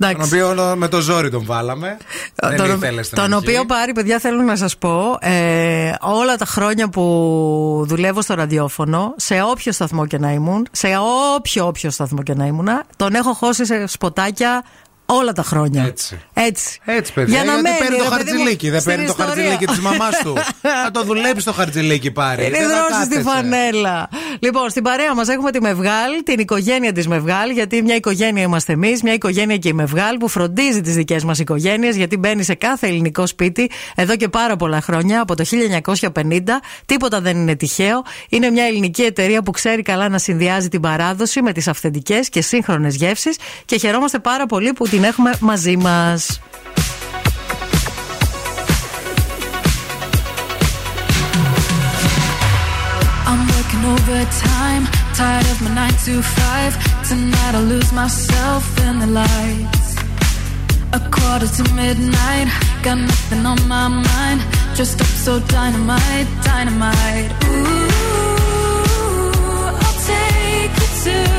[0.00, 0.40] Τον Εντάξει.
[0.42, 1.96] οποίο με το ζόρι τον βάλαμε.
[2.34, 3.48] Δεν τον, ήθελε στην τον αρχή.
[3.48, 9.14] οποίο πάρει, παιδιά, θέλω να σας πω, ε, όλα τα χρόνια που δουλεύω στο ραδιόφωνο,
[9.16, 10.88] σε όποιο σταθμό και να ήμουν, σε
[11.36, 14.64] όποιο όποιο σταθμό και να ήμουν, τον έχω χώσει σε σποτάκια
[15.10, 15.84] όλα τα χρόνια.
[15.84, 16.20] Έτσι.
[16.34, 16.78] Έτσι.
[16.84, 17.34] Έτσι, παιδιά.
[17.34, 18.70] Για να γιατί μένει, παίρνει το ρε παιδί μου, χαρτζηλίκι.
[18.70, 19.34] Δεν στην παίρνει το ιστορία.
[19.34, 20.34] χαρτζηλίκι της μαμάς του.
[20.84, 22.46] Θα το δουλέψει το χαρτζηλίκι πάρει.
[22.46, 23.22] Είναι Δεν θα δρόση στη κάθεσαι.
[23.36, 24.08] φανέλα.
[24.40, 28.72] Λοιπόν, στην παρέα μας έχουμε τη Μευγάλ, την οικογένεια της Μευγάλ, γιατί μια οικογένεια είμαστε
[28.72, 32.54] εμείς, μια οικογένεια και η Μευγάλ που φροντίζει τις δικές μας οικογένειες, γιατί μπαίνει σε
[32.54, 36.60] κάθε ελληνικό σπίτι εδώ και πάρα πολλά χρόνια, από το 1950.
[36.86, 38.02] Τίποτα δεν είναι τυχαίο.
[38.28, 42.40] Είναι μια ελληνική εταιρεία που ξέρει καλά να συνδυάζει την παράδοση με τις αυθεντικές και
[42.42, 46.17] σύγχρονες γεύσεις και χαιρόμαστε πάρα πολύ που την έχουμε μαζί μα.
[53.29, 54.83] I'm working overtime,
[55.17, 56.73] tired of my nine to five.
[57.09, 59.89] Tonight I'll lose myself in the lights.
[60.99, 62.47] A quarter to midnight,
[62.85, 64.39] got nothing on my mind.
[64.77, 67.31] Just up so dynamite, dynamite.
[67.49, 67.85] Ooh,
[69.83, 71.38] I'll take you to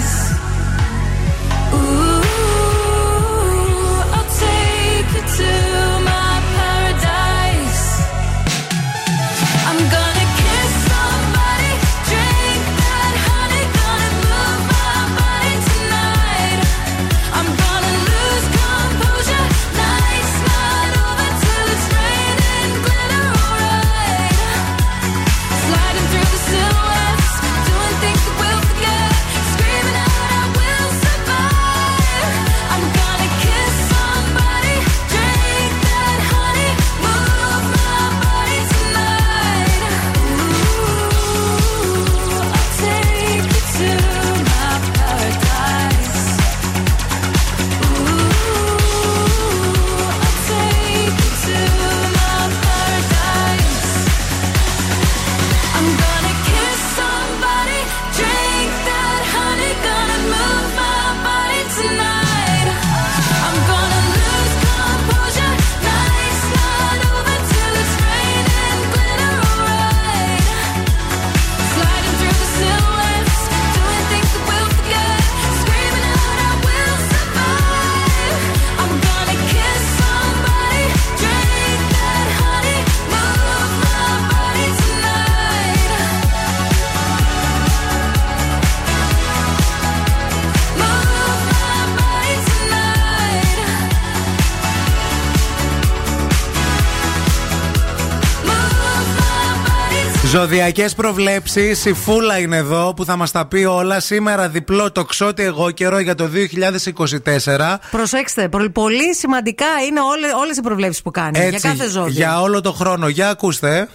[100.31, 101.85] Ζωδιακές προβλέψεις.
[101.85, 103.99] Η Φούλα είναι εδώ που θα μας τα πει όλα.
[103.99, 107.79] Σήμερα διπλό το ξότι εγώ καιρό για το 2024.
[107.91, 109.99] Προσέξτε, προ- πολύ σημαντικά είναι
[110.39, 111.39] όλε οι προβλέψεις που κάνει.
[111.49, 112.11] για κάθε ζώδιο.
[112.11, 113.07] για όλο το χρόνο.
[113.07, 113.87] Για ακούστε.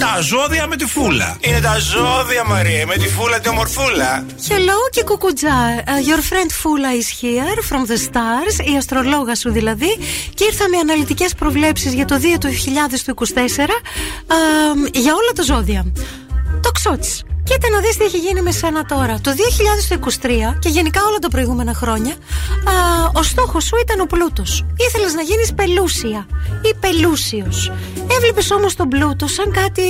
[0.00, 1.36] Τα ζώδια με τη φούλα.
[1.40, 4.24] Είναι τα ζώδια, Μαρία, με τη φούλα τη ομορφούλα.
[4.48, 5.48] Hello και κουκουτζά.
[5.48, 9.98] Uh, your friend Fula is here from the stars, η αστρολόγα σου δηλαδή.
[10.34, 13.68] Και ήρθα με αναλυτικές προβλέψεις για το 2024 uh,
[14.92, 15.92] για όλα τα ζώδια.
[16.62, 17.24] Το ξότσι.
[17.50, 19.20] Κοίτα να δεις τι έχει γίνει με σένα τώρα.
[19.20, 22.74] Το 2023 και γενικά όλα τα προηγούμενα χρόνια, α,
[23.14, 24.64] ο στόχος σου ήταν ο πλούτος.
[24.76, 26.26] Ήθελες να γίνεις πελούσια
[26.62, 27.72] ή πελούσιος.
[28.16, 29.82] Έβλεπες όμως τον πλούτο σαν κάτι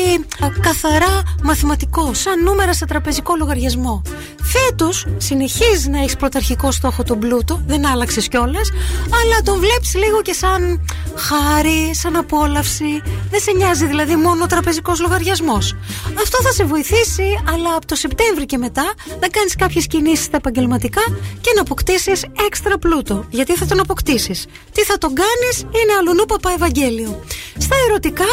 [0.44, 4.02] α, καθαρά μαθηματικό, σαν νούμερα σε τραπεζικό λογαριασμό.
[4.42, 8.70] Φέτος συνεχίζεις να έχεις πρωταρχικό στόχο τον πλούτο, δεν άλλαξες κιόλας,
[9.04, 10.86] αλλά τον βλέπεις λίγο και σαν
[11.16, 13.02] χάρη, σαν απόλαυση.
[13.30, 15.76] Δεν σε νοιάζει δηλαδή μόνο ο τραπεζικός λογαριασμός.
[16.20, 20.36] Αυτό θα σε βοηθήσει, αλλά από το Σεπτέμβρη και μετά να κάνεις κάποιες κινήσεις στα
[20.36, 21.03] επαγγελματικά
[21.40, 23.24] και να αποκτήσεις έξτρα πλούτο.
[23.30, 24.46] Γιατί θα τον αποκτήσεις.
[24.72, 27.24] Τι θα τον κάνεις είναι αλουνού παπά Ευαγγέλιο.
[27.59, 28.30] Στα ερωτικά,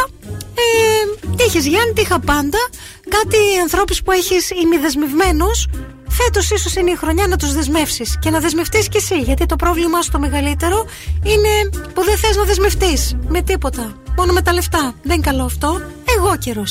[0.54, 2.60] ε, τι έχεις Γιάννη, τι είχα πάντα.
[3.10, 5.68] Κάτι ανθρώπους που έχεις ημιδεσμευμένους
[6.20, 9.20] Φέτος ίσως είναι η χρονιά να τους δεσμεύσεις και να δεσμευτείς κι εσύ.
[9.20, 10.86] Γιατί το πρόβλημά σου το μεγαλύτερο
[11.24, 13.96] είναι που δεν θες να δεσμευτείς με τίποτα.
[14.18, 14.94] Μόνο με τα λεφτά.
[15.04, 15.82] Δεν είναι καλό αυτό.
[16.18, 16.64] Εγώ καιρο.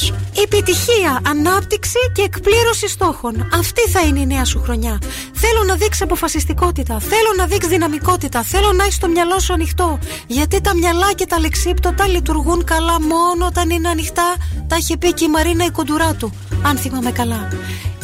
[0.43, 3.49] Επιτυχία, ανάπτυξη και εκπλήρωση στόχων.
[3.55, 4.99] Αυτή θα είναι η νέα σου χρονιά.
[5.35, 6.99] Θέλω να δείξεις αποφασιστικότητα.
[7.01, 8.43] Θέλω να δείξεις δυναμικότητα.
[8.43, 9.99] Θέλω να έχεις το μυαλό σου ανοιχτό.
[10.27, 14.35] Γιατί τα μυαλά και τα λεξίπτωτα λειτουργούν καλά μόνο όταν είναι ανοιχτά.
[14.69, 16.33] Τα είχε πει και η Μαρίνα η κοντουρά του.
[16.63, 17.49] Αν θυμάμαι καλά.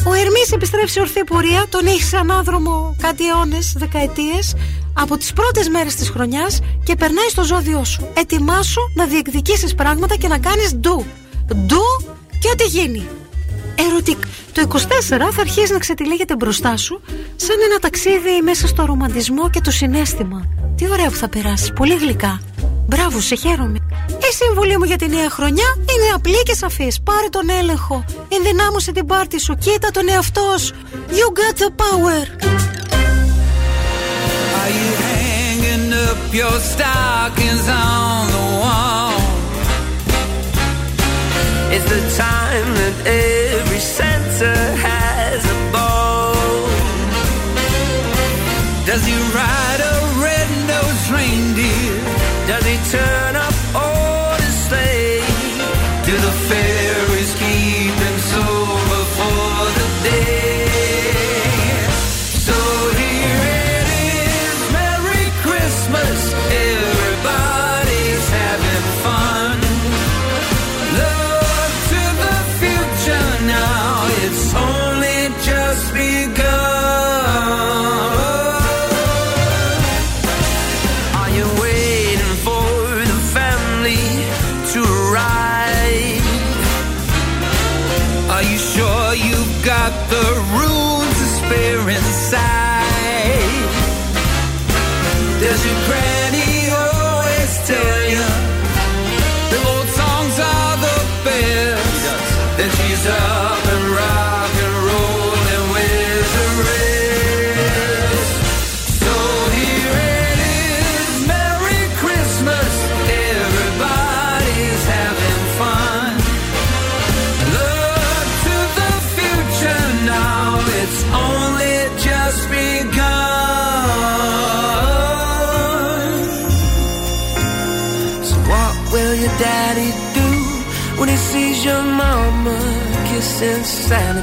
[0.05, 4.55] Ο Ερμής επιστρέφει σε ορθή πορεία, τον έχει σε ανάδρομο κάτι αιώνες, δεκαετίες,
[4.93, 8.07] από τις πρώτες μέρες της χρονιάς και περνάει στο ζώδιό σου.
[8.13, 11.05] Ετοιμάσου να διεκδικήσεις πράγματα και να κάνεις ντου.
[11.55, 13.07] Ντου και ό,τι γίνει.
[13.75, 14.17] Ερωτικ.
[14.51, 17.01] Το 24 θα αρχίσει να ξετυλίγεται μπροστά σου
[17.35, 20.45] σαν ένα ταξίδι μέσα στο ρομαντισμό και το συνέστημα.
[20.75, 22.41] Τι ωραία που θα περάσεις, πολύ γλυκά.
[22.85, 23.77] Μπράβο, σε χαίρομαι.
[24.07, 26.87] Η συμβουλή μου για τη νέα χρονιά είναι απλή και σαφή.
[27.03, 28.05] Πάρε τον έλεγχο.
[28.29, 29.55] Ενδυνάμωσε την πάρτη σου.
[29.55, 30.73] Κοίτα τον εαυτό σου.
[31.09, 32.19] You got the power.
[34.59, 39.17] Are you hanging up your stockings on the wall?
[41.75, 44.53] It's the time that every Santa
[44.87, 46.33] has a ball.
[48.89, 52.12] Does he ride a red-nosed reindeer?
[52.45, 53.52] Does he turn up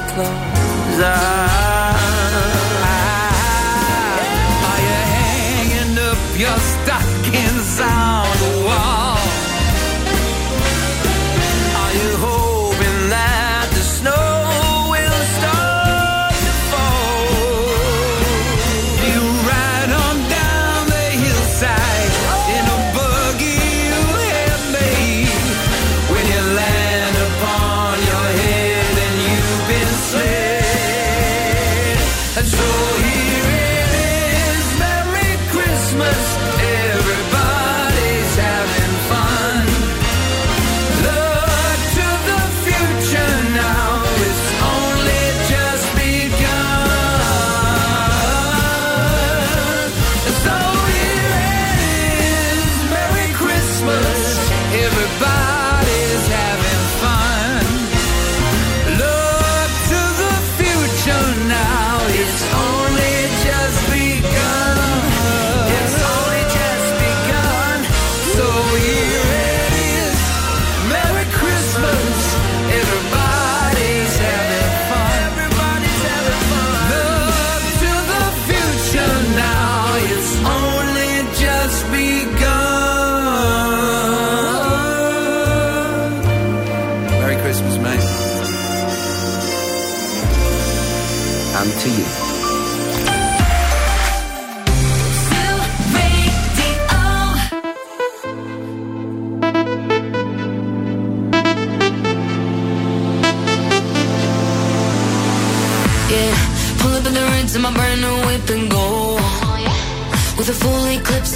[0.08, 1.00] close.
[1.02, 1.59] eyes.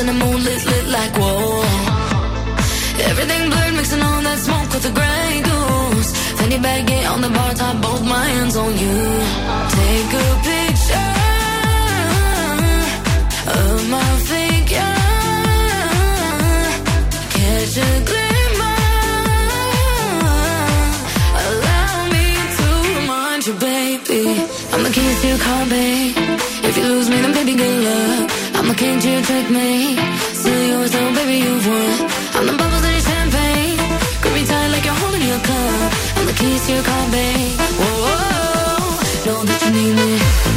[0.05, 1.63] in the moonlit lit like whoa.
[3.11, 6.11] Everything blurred, mixing all that smoke with the gray goose.
[6.39, 8.97] Fanny baguette on the bar top, both my hands on you.
[9.77, 10.54] Take a picture.
[28.77, 29.97] can't you take me?
[30.33, 32.11] Still yours, oh, baby, you've won.
[32.37, 33.79] I'm the bubbles in your champagne.
[34.47, 35.93] Tight like you're holding your cup.
[36.17, 37.59] I'm the keys to your car, babe.
[37.81, 39.27] Whoa, -oh.
[39.27, 40.54] know that you need me.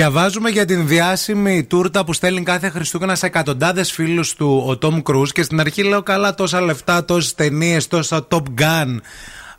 [0.00, 5.02] Διαβάζουμε για την διάσημη τούρτα που στέλνει κάθε Χριστούγεννα σε εκατοντάδες φίλους του ο Τόμ
[5.02, 8.96] Κρούζ και στην αρχή λέω καλά τόσα λεφτά, τόσες ταινίες, τόσα Top Gun.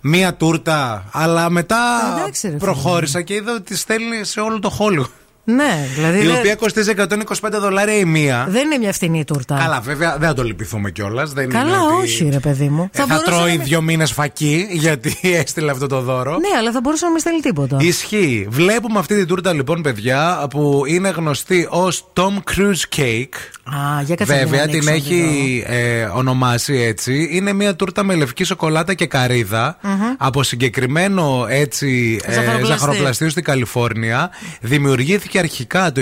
[0.02, 1.10] Μία τούρτα.
[1.12, 1.78] Αλλά μετά
[2.20, 5.21] Εντάξει, ρε, προχώρησα και είδα ότι στέλνει σε όλο το Hollywood.
[5.44, 6.18] Ναι, δηλαδή.
[6.20, 8.46] Η δεν- οποία κοστίζει 125 δολάρια η μία.
[8.50, 9.56] Δεν είναι μια φθηνή τούρτα.
[9.56, 11.34] Καλά, βέβαια δεν θα το λυπηθούμε κιόλας.
[11.34, 12.90] Καλά, όχι, ρε παιδί μου.
[12.94, 16.32] Ε, θα μπορούσε τρώει να μην- δύο μήνες φακή γιατί έστειλε αυτό το δώρο.
[16.32, 17.78] Ναι, αλλά θα μπορούσε να μην στέλνει τίποτα.
[17.80, 18.48] Ισχύει.
[18.50, 23.36] Βλέπουμε αυτή την τούρτα λοιπόν, παιδιά, που είναι γνωστή ως Tom Cruise Cake.
[23.64, 27.28] Α, για κάτσε να Βέβαια την την ανοίξω έχει ε, ονομάσει έτσι.
[27.32, 29.94] Είναι μια τούρτα με λευκή σοκολάτα και καρυδα Μμμ.
[30.18, 32.66] από συγκεκριμένο έτσι ε, Ζαχαροπλαστή.
[32.78, 34.30] ζαχαροπλαστείο στην Καλιφόρνια.
[34.62, 36.02] Δημιουργήθηκε αρχικά το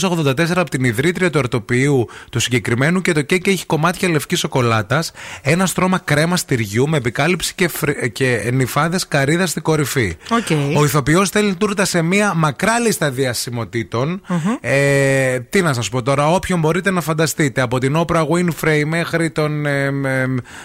[0.00, 5.12] 1984 από την ιδρύτρια του αρτοποιείου του συγκεκριμένου και το κέικ έχει κομμάτια λευκής σοκολάτας,
[5.42, 7.90] ένα στρώμα κρέμα τυριού με επικάλυψη και, φρ...
[7.90, 10.16] και νιφάδες καρύδας στην κορυφή.
[10.30, 10.76] Οκ.
[10.76, 14.20] Ο ηθοποιός στέλνει τούρτα σε μια μακρά λίστα διασημοτήτων.
[14.60, 17.60] Ε, τι να σας πω τώρα, όποιον μπορείτε να φανταστείτε.
[17.60, 19.66] Από την Oprah Winfrey μέχρι τον.
[19.66, 19.92] Ε,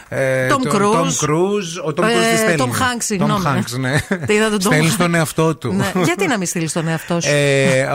[0.10, 0.94] ε, Tom τον Cruise.
[0.94, 1.86] Tom Cruise.
[1.86, 2.56] Ο Tom Ε, Cruise τι στέλνει.
[2.58, 3.44] Tom Hanks, συγγνώμη.
[3.46, 3.96] Tom Hanks, ναι.
[4.26, 4.94] Τι είδα τον Tom Στέλνεις Hanks.
[4.94, 5.74] στον εαυτό του.
[5.74, 5.92] Ναι.
[6.04, 7.30] Γιατί να μην στείλεις τον εαυτό σου;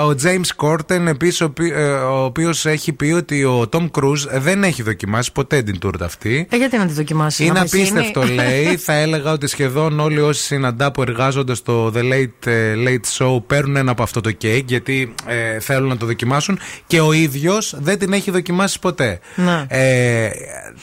[0.05, 3.91] Ε, ο James Corden επίσης, ο, οποί- ε, ο οποίος έχει πει ότι ο Tom
[3.91, 6.47] Cruise δεν έχει δοκιμάσει ποτέ την τούρτα αυτή.
[6.51, 7.45] Ε, γιατί να τη δοκιμάσει.
[7.45, 8.77] Είναι να παχύνει; απίστευτο, λέει.
[8.77, 13.43] Θα έλεγα ότι σχεδόν όλοι όσοι συναντά που εργάζονται στο The Late, ε, Late Show
[13.47, 17.75] παίρνουν ένα από αυτό το κέικ γιατί ε, θέλουν να το δοκιμάσουν και ο ίδιος
[17.79, 19.19] δεν την έχει δοκιμάσει ποτέ.
[19.35, 19.65] Ναι.
[19.69, 20.31] Ε,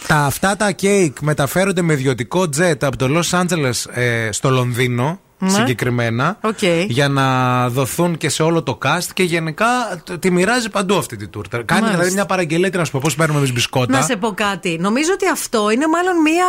[0.07, 5.19] τα, αυτά τα κέικ μεταφέρονται με ιδιωτικό τζετ από το Los Angeles ε, στο Λονδίνο.
[5.43, 5.49] Ναι.
[5.49, 6.63] Συγκεκριμένα Οκ.
[6.87, 9.65] για να δοθούν και σε όλο το cast και γενικά
[10.05, 11.57] τ- τη μοιράζει παντού αυτή τη τούρτα.
[11.57, 11.91] Κάνει Μάλιστα.
[11.97, 13.97] δηλαδή μια παραγγελία, τι να σου πω, πώς παίρνουμε εμείς μπισκότα.
[13.97, 14.77] Να σε πω κάτι.
[14.79, 16.45] Νομίζω ότι αυτό είναι μάλλον μια,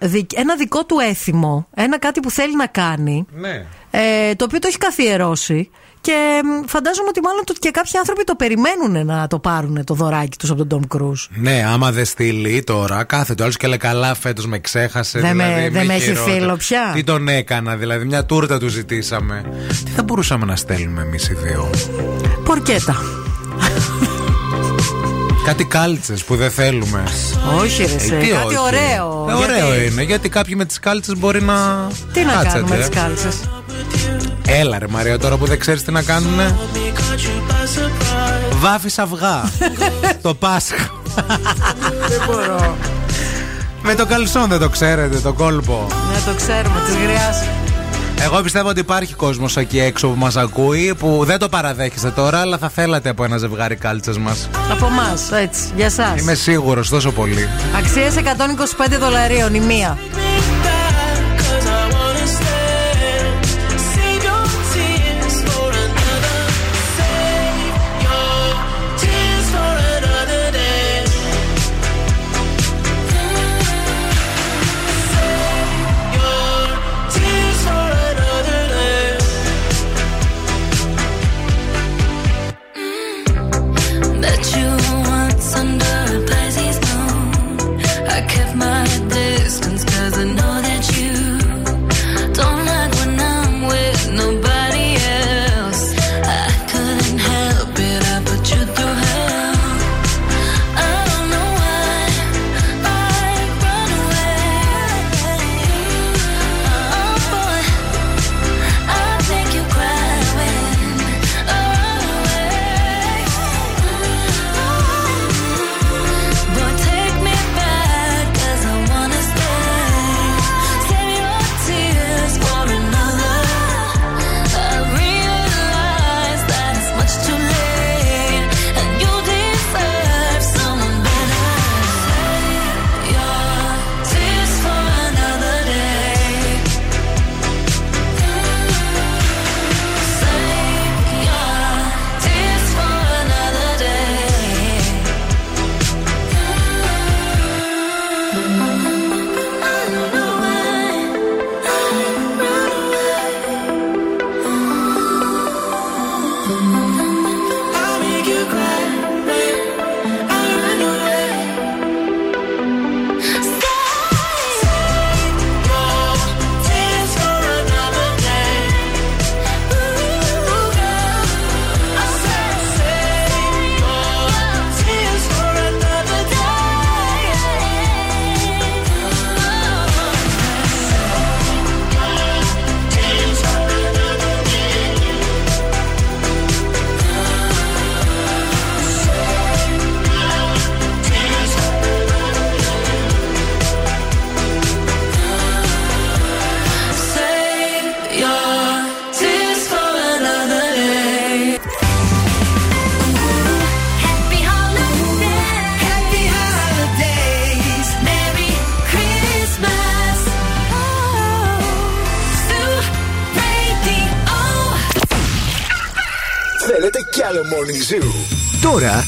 [0.00, 1.66] δι- ένα δικό του έθιμο.
[1.74, 3.26] Ένα κάτι που θέλει να κάνει.
[3.34, 3.66] Ναι.
[3.90, 5.70] Ε, το οποίο το έχει καθιερώσει.
[6.04, 9.94] Και μ, φαντάζομαι ότι μάλλον το, και κάποιοι άνθρωποι το περιμένουν να το πάρουν το
[9.94, 11.26] δωράκι τους από τον Tom Cruise.
[11.34, 15.18] Ναι, άμα δεν στείλει τώρα, κάθεται ο άλλος και λέει καλά, φέτος με ξέχασε.
[15.20, 16.34] Δεν με- δηλαδή, δεν με έχει χειρότερα.
[16.36, 16.90] φίλο πια.
[16.94, 19.44] Τι τον έκανα, δηλαδή, μια τούρτα του ζητήσαμε.
[19.84, 21.70] Τι θα μπορούσαμε να στέλνουμε εμείς οι δύο;
[22.44, 22.96] Πορκέτα.
[25.44, 27.02] Κάτι κάλτσες που δεν θέλουμε.
[27.58, 28.58] Όχι, ρε, σε, Ε, τι κάτι όχι.
[28.58, 29.26] ωραίο.
[29.30, 31.86] Ε, ωραίο Γιατί- είναι, γιατί κάποιοι με τις κάλτσες μπορεί να.
[32.12, 32.88] Τι να Κάτσετε, κάνουμε ε.
[32.88, 33.40] τι κάλτσες;
[34.48, 36.56] Έλα ρε Μαρία, τώρα που δεν ξέρεις τι να κάνουνε.
[38.52, 39.50] Βάφεις αυγά.
[40.22, 40.90] το Πάσχα.
[42.08, 42.76] Δεν μπορώ.
[43.82, 45.86] Με το καλσόν δεν το ξέρετε, το κόλπο.
[46.12, 47.34] Ναι, το ξέρουμε, τη γριά.
[48.24, 52.40] Εγώ πιστεύω ότι υπάρχει κόσμος εκεί έξω που μας ακούει που δεν το παραδέχεστε τώρα,
[52.40, 54.48] αλλά θα θέλατε από ένα ζευγάρι κάλτσε μας.
[54.70, 56.20] Από εμάς, έτσι, για εσάς.
[56.20, 57.48] Είμαι σίγουρος τόσο πολύ.
[57.78, 59.98] Αξίες 125 δολαρίων η μία.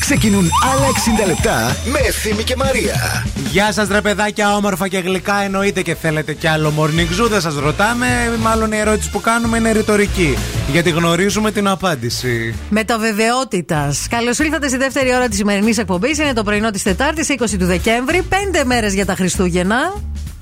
[0.09, 0.87] Ξεκινούν άλλα
[1.25, 3.27] 60 λεπτά με Ευθύμη και Μαρία.
[3.51, 5.43] Γεια σας, ρε παιδάκια, όμορφα και γλυκά.
[5.43, 7.29] Εννοείται και θέλετε κι άλλο morning zoo.
[7.29, 8.07] Δεν σας ρωτάμε.
[8.41, 10.37] Μάλλον η ερώτηση που κάνουμε είναι ρητορική.
[10.73, 12.55] Γιατί γνωρίζουμε την απάντηση.
[12.71, 13.95] Μεταβεβαιότητα.
[14.11, 16.19] Καλώς ήλθατε στη δεύτερη ώρα της σημερινής εκπομπής.
[16.19, 18.23] Είναι το πρωινό της Τετάρτης, 20 του Δεκέμβρη.
[18.23, 19.77] Πέντε μέρες για τα Χριστούγεννα.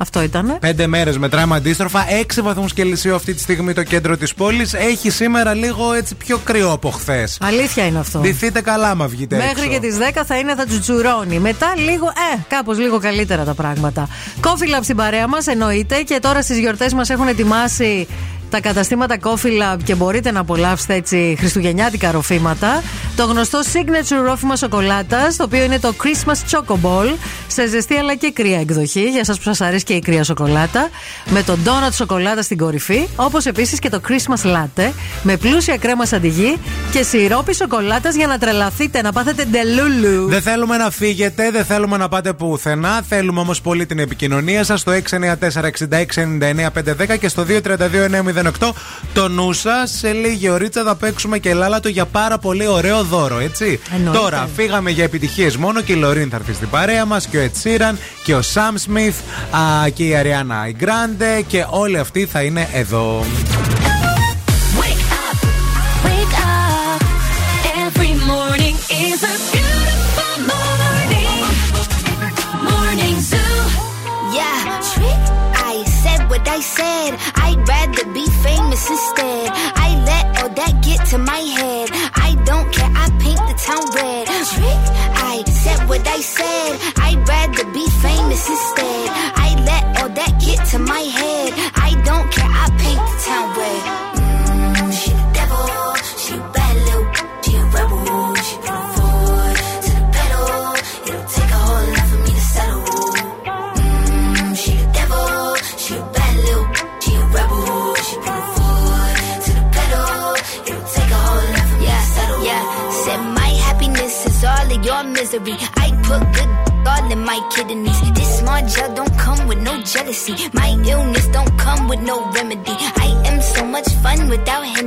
[0.04, 0.56] Αυτό ήτανε.
[0.60, 2.04] Πέντε μέρες μετράμε αντίστροφα.
[2.36, 4.72] 6 βαθμούς Κελσίου αυτή τη στιγμή το κέντρο της πόλης.
[4.74, 7.38] Έχει σήμερα λίγο έτσι πιο κρυό από χθες.
[7.40, 8.18] Αλήθεια είναι αυτό.
[8.18, 9.68] Ντυθείτε καλά, μα βγείτε Μέχρι έξω.
[9.68, 11.38] και τις 10 θα είναι θα τσουτσουρώνει.
[11.38, 14.08] Μετά λίγο, ε, κάπως λίγο καλύτερα τα πράγματα.
[14.40, 18.06] Coffee Lab στην παρέα μας εννοείται και τώρα στις γιορτές μας έχουν ετοιμάσει
[18.50, 22.82] τα καταστήματα Coffee Lab και μπορείτε να απολαύσετε έτσι χριστουγεννιάτικα ροφήματα.
[23.16, 27.14] Το γνωστό signature ρόφημα σοκολάτας, το οποίο είναι το Christmas Choco Ball,
[27.46, 30.88] σε ζεστή αλλά και κρύα εκδοχή, για εσά που σας αρέσει και η κρύα σοκολάτα,
[31.30, 34.92] με το donut σοκολάτα στην κορυφή, όπως επίσης και το Christmas Latte,
[35.22, 36.56] με πλούσια κρέμα σαντιγί
[36.92, 40.28] και σιρόπι σοκολάτας για να τρελαθείτε, να πάθετε ντελούλου.
[40.28, 43.02] Δεν θέλουμε να φύγετε, δεν θέλουμε να πάτε πουθενά.
[43.08, 44.98] Θέλουμε όμως πολύ την επικοινωνία σας στο 694-6699-510
[47.20, 48.72] και στο 232-908.
[49.14, 49.90] Το νου σας.
[49.98, 53.80] Σε λίγη ωρίτσα θα παίξουμε και λάλατο για πάρα πολύ ωραίο δώρο, έτσι.
[53.94, 54.18] Εννοείται.
[54.18, 57.50] Τώρα φύγαμε για επιτυχίες μόνο και η Λωρίν θα έρθει στην παρέα μας και ο
[57.52, 62.26] Ed Sheeran και ο Sam Smith α, και η Ariana η Grande και όλοι αυτοί
[62.26, 63.24] θα είναι εδώ.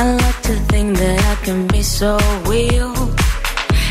[0.00, 2.94] I like to think that I can be so real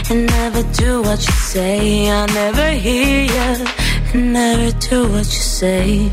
[0.10, 2.10] and never do what you say.
[2.10, 3.66] I never hear you
[4.14, 6.10] and never do what you say.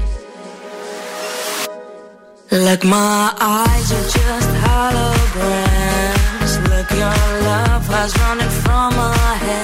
[2.51, 6.53] Like my eyes are just holograms.
[6.71, 7.21] Look, your
[7.51, 9.15] love has running from my
[9.47, 9.64] hands.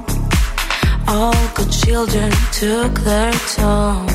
[1.13, 4.05] All good children took their toll.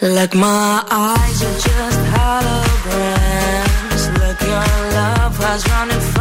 [0.00, 4.02] Like my eyes are just holograms.
[4.20, 4.68] Look, your
[4.98, 6.13] love has running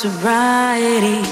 [0.00, 1.26] sobriety.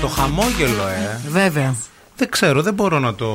[0.00, 1.20] Το χαμόγελο, ε.
[1.28, 1.74] Βέβαια.
[2.20, 3.26] Δεν ξέρω, δεν μπορώ να το.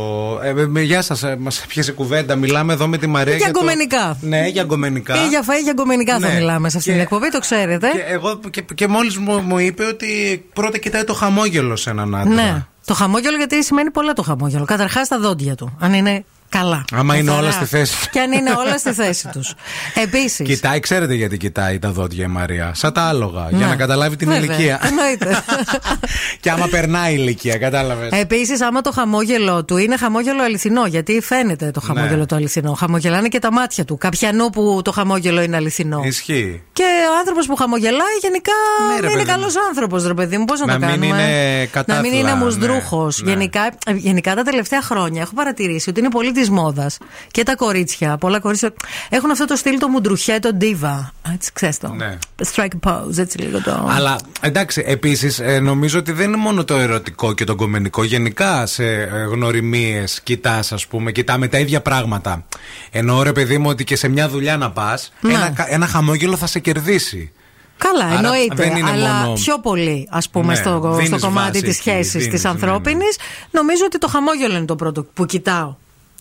[0.44, 2.36] Ε, ε, γεια σας, ε, μας πιέσε κουβέντα.
[2.36, 3.36] Μιλάμε εδώ με τη Μαρία.
[3.36, 4.18] Για το- γκομενικά.
[4.22, 5.16] Ναι, για γκομενικά.
[5.24, 6.34] Ή για φαΐ για γκομενικά θα Ναι.
[6.34, 7.88] μιλάμε σε αυτήν την Και- εκπομπή, το ξέρετε.
[7.92, 10.06] Και, εγώ, και, και μόλις μου, μου είπε ότι
[10.54, 12.34] πρώτα κοιτάει το χαμόγελο σε έναν άντρα.
[12.34, 12.66] Ναι.
[12.86, 14.66] Το χαμόγελο γιατί σημαίνει πολλά το χαμόγελο.
[14.66, 15.78] Καταρχάς τα δόντια του.
[15.80, 16.24] Αν είναι
[16.58, 16.86] καλά.
[16.94, 17.44] Άμα είναι Καθαρά.
[17.48, 18.08] όλα στη θέση του.
[18.12, 19.54] Και αν είναι όλα στη θέση τους.
[20.06, 20.48] Επίσης.
[20.48, 22.72] Κοιτάει, ξέρετε γιατί κοιτάει τα δόντια η Μαρία.
[22.74, 23.48] Σαν τα άλογα.
[23.50, 23.66] Για Ναι.
[23.66, 24.80] να καταλάβει την Βέβαια, ηλικία.
[24.84, 25.44] Εννοείται.
[26.40, 28.10] και άμα περνάει η ηλικία, κατάλαβες.
[28.12, 32.26] Επίσης, άμα το χαμόγελο του είναι χαμόγελο αληθινό, γιατί φαίνεται το χαμόγελο Ναι.
[32.26, 32.74] το αληθινό.
[32.74, 33.98] Χαμογελάνε και τα μάτια του.
[33.98, 36.02] Καπιανού που το χαμόγελο είναι αληθινό.
[36.04, 36.62] Ισχύει.
[36.74, 36.84] Και
[37.16, 38.52] ο άνθρωπος που χαμογελάει γενικά
[38.94, 40.46] Ναι, ρε είναι παιδί καλός άνθρωπος, ρε παιδί μου.
[40.46, 41.22] Πώς να, Να το μην κάνουμε.
[41.24, 43.22] είναι κατάθλα, να μην είναι ναι, μουσδρούχος.
[43.22, 43.32] ναι.
[43.32, 46.98] Γενικά, ε, γενικά τα τελευταία χρόνια έχω παρατηρήσει ότι είναι πολύ τη μόδας.
[47.32, 48.74] Και τα κορίτσια, πολλά κορίτσια
[49.10, 51.10] έχουν αυτό το στυλ το μουντρουχέ, το diva.
[51.34, 51.88] Έτσι, ξέρεις το.
[51.88, 52.18] Ναι.
[52.54, 53.88] Strike pose, έτσι λίγο το.
[53.92, 58.04] Αλλά εντάξει, επίσης νομίζω ότι δεν είναι μόνο το ερωτικό και το κομμενικό.
[58.04, 58.84] Γενικά σε
[59.32, 62.46] γνωριμίες κοιτάς, ας πούμε, κοιτάμε τα ίδια πράγματα.
[62.92, 65.34] Εννοώ ρε παιδί μου ότι και σε μια δουλειά να πας, Ναι.
[65.34, 67.32] ένα, κα- ένα χαμόγελο θα σε κερδίσει.
[67.78, 68.56] Καλά, Άρα εννοείται.
[68.56, 71.70] δεν είναι αλλά μόνο- πιο πολύ, ας πούμε, Ναι, στο, δίνεις στο κομμάτι βάση της
[71.80, 73.18] εκεί, σχέσης δίνεις, τη ναι, ανθρώπινης,
[73.52, 75.76] νομίζω ότι το χαμόγελο είναι το πρώτο που κοιτάω.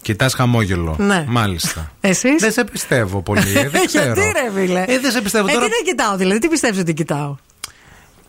[0.05, 0.94] Κοιτάς χαμόγελο.
[0.98, 1.24] Ναι.
[1.28, 1.90] Μάλιστα.
[2.00, 2.36] Εσύ.
[2.38, 3.59] Δεν σε πιστεύω πολύ.
[3.59, 4.05] ε, δεν ξέρω.
[4.14, 5.64] Γιατί ρε, φίλε; Ε, δεν σε πιστεύω Ε, τώρα.
[5.64, 7.36] τι δεν κοιτάω, δηλαδή, τι πιστεύεις ότι κοιτάω;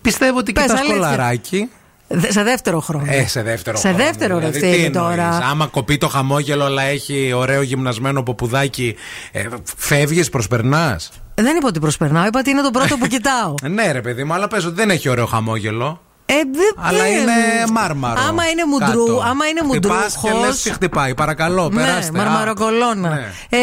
[0.02, 0.96] Πιστεύω ότι Πες, κοιτάς αλήθεια.
[0.96, 1.70] κολαράκι.
[2.08, 3.06] Δε- Σε δεύτερο χρόνο.
[3.10, 5.28] Ε, σε δεύτερο Σε χρόνο, δεύτερο ρε δηλαδή, ευθύνη τι εννοείς, τώρα.
[5.38, 8.96] Άμα κοπεί το χαμόγελο, αλλά έχει ωραίο γυμνασμένο ποπουδάκι,
[9.32, 9.46] ε,
[9.78, 13.54] φεύγεις, προσπερνάς; Δεν είπα ότι προσπερνάω, είπα ότι είναι το πρώτο που κοιτάω.
[13.70, 16.02] Ναι, ρε παιδί μου, αλλά πες ότι δεν έχει ωραίο χαμόγελο.
[16.28, 17.32] Ε, δε- Αλλά ε, είναι
[17.74, 18.22] μάρμαρο.
[18.30, 19.24] Άμα είναι μουντρού, κάτω.
[19.30, 20.62] άμα είναι Χτυπάς και λες μουντρούχος.
[20.62, 22.18] τι χτυπάει, παρακαλώ, Ναι, περάστε.
[22.18, 23.10] μαρμαροκολόνα.
[23.10, 23.32] Α, ναι.
[23.50, 23.58] Ε,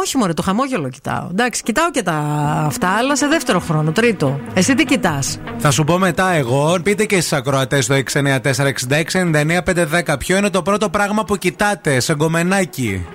[0.00, 1.28] όχι μωρέ, το χαμόγελο κοιτάω.
[1.30, 2.12] Εντάξει, κοιτάω και τα
[2.66, 4.40] αυτά, αλλά σε δεύτερο χρόνο, τρίτο.
[4.54, 10.18] Εσύ τι κοιτάς; Θα σου πω μετά εγώ, πείτε και στι ακροατές το 694-6699-510.
[10.18, 13.06] Ποιο είναι το πρώτο πράγμα που κοιτάτε σε γκομενάκι;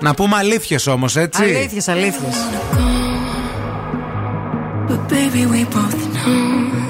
[0.00, 1.42] Να πούμε αλήθειες όμως, έτσι.
[1.42, 2.34] Αλήθειες, αλήθειες.
[4.88, 6.89] But baby, we both know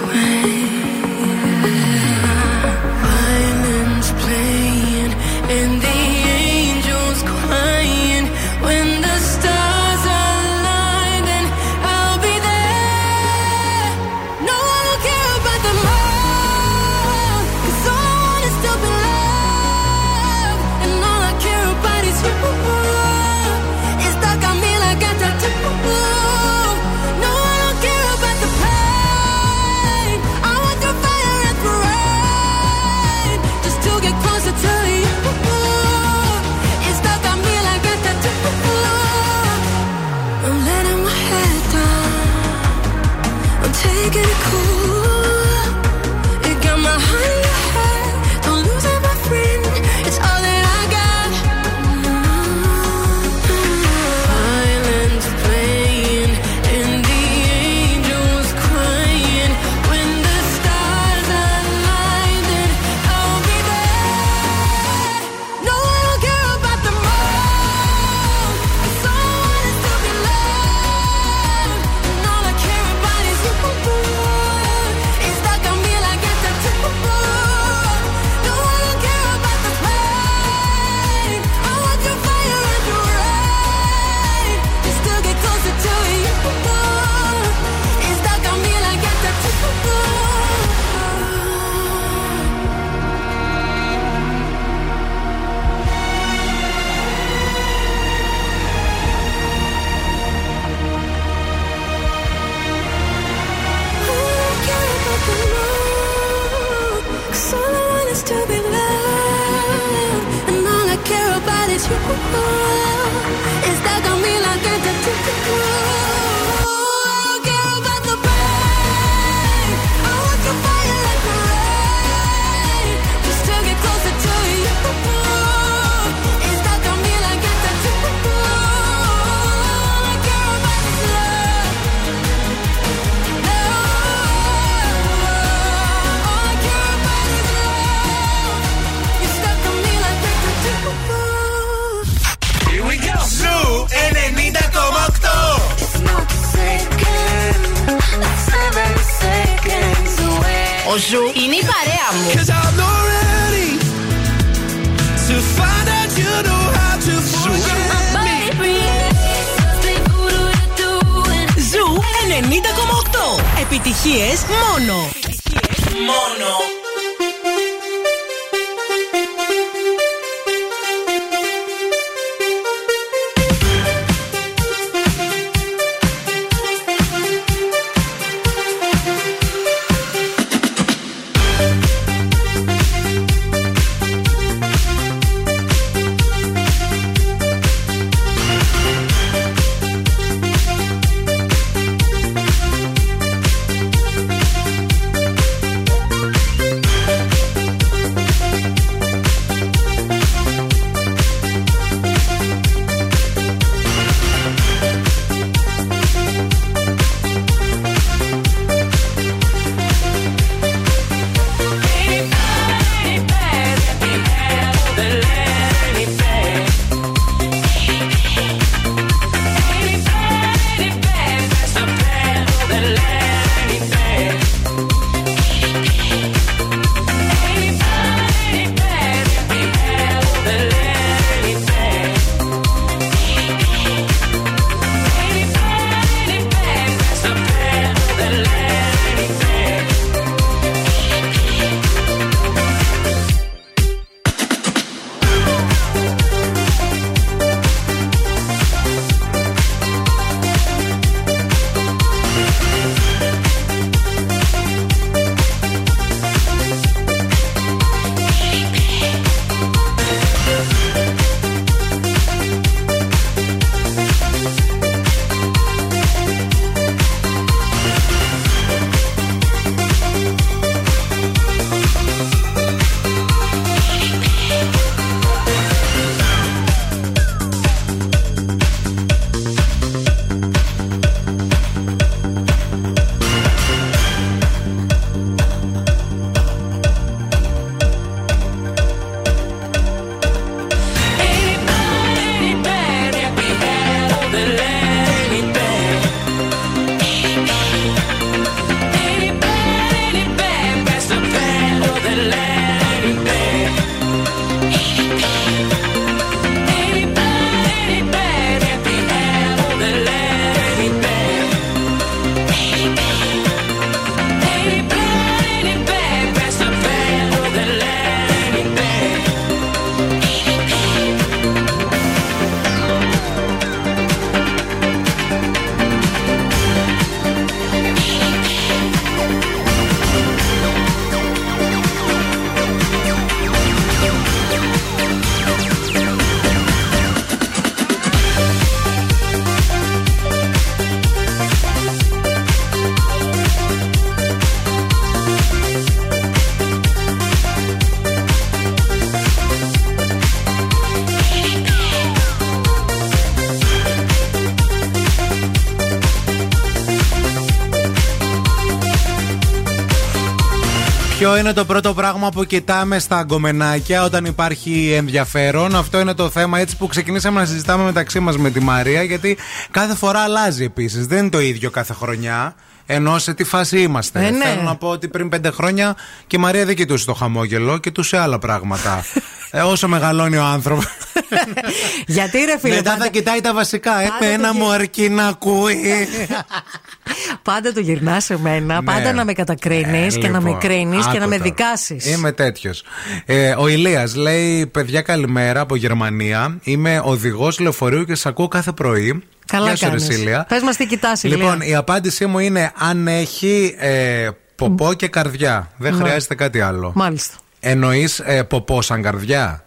[361.41, 365.75] Είναι το πρώτο πράγμα που κοιτάμε στα αγκομενάκια όταν υπάρχει ενδιαφέρον.
[365.75, 369.03] Αυτό είναι το θέμα έτσι που ξεκινήσαμε να συζητάμε μεταξύ μας με τη Μαρία.
[369.03, 369.37] Γιατί
[369.71, 371.07] κάθε φορά αλλάζει επίσης.
[371.07, 372.55] Δεν είναι το ίδιο κάθε χρονιά.
[372.93, 374.25] Ενώ σε τι φάση είμαστε.
[374.25, 374.45] Ε, ναι.
[374.45, 375.95] Θέλω να πω ότι πριν πέντε χρόνια
[376.27, 379.05] και η Μαρία δεν κοιτούσε το χαμόγελο, κοιτούσε άλλα πράγματα.
[379.51, 380.85] ε, όσο μεγαλώνει ο άνθρωπος.
[382.07, 383.91] Γιατί ρε φίλε, Μετά πάντα, θα κοιτάει τα βασικά.
[383.91, 385.75] πάντα Εμένα το μου γε- αρκεί να ακούει.
[387.43, 391.03] πάντα το γυρνάς σε μένα, πάντα να με κατακρίνεις Ε, και να με λοιπόν, κρίνεις
[391.05, 391.43] και άκου να με τώρα.
[391.49, 392.05] δικάσεις.
[392.05, 392.83] Είμαι τέτοιος.
[393.25, 396.59] Ε, ο Ηλίας λέει: Παιδιά, καλημέρα από Γερμανία.
[396.63, 399.23] Είμαι οδηγός λεωφορείου και σας ακούω κάθε πρωί.
[399.45, 400.05] Καλά Γεια σου, ρε, κάνεις.
[400.05, 400.45] Σίλια.
[400.49, 401.37] Πες μας τι κοιτάς, Ηλία.
[401.37, 405.69] Λοιπόν, η απάντησή μου είναι αν έχει ε, ποπό και καρδιά.
[405.77, 406.03] Δεν Ναι.
[406.03, 406.91] χρειάζεται κάτι άλλο.
[406.95, 407.35] Μάλιστα.
[407.59, 409.63] Εννοείς ε, ποπό σαν καρδιά;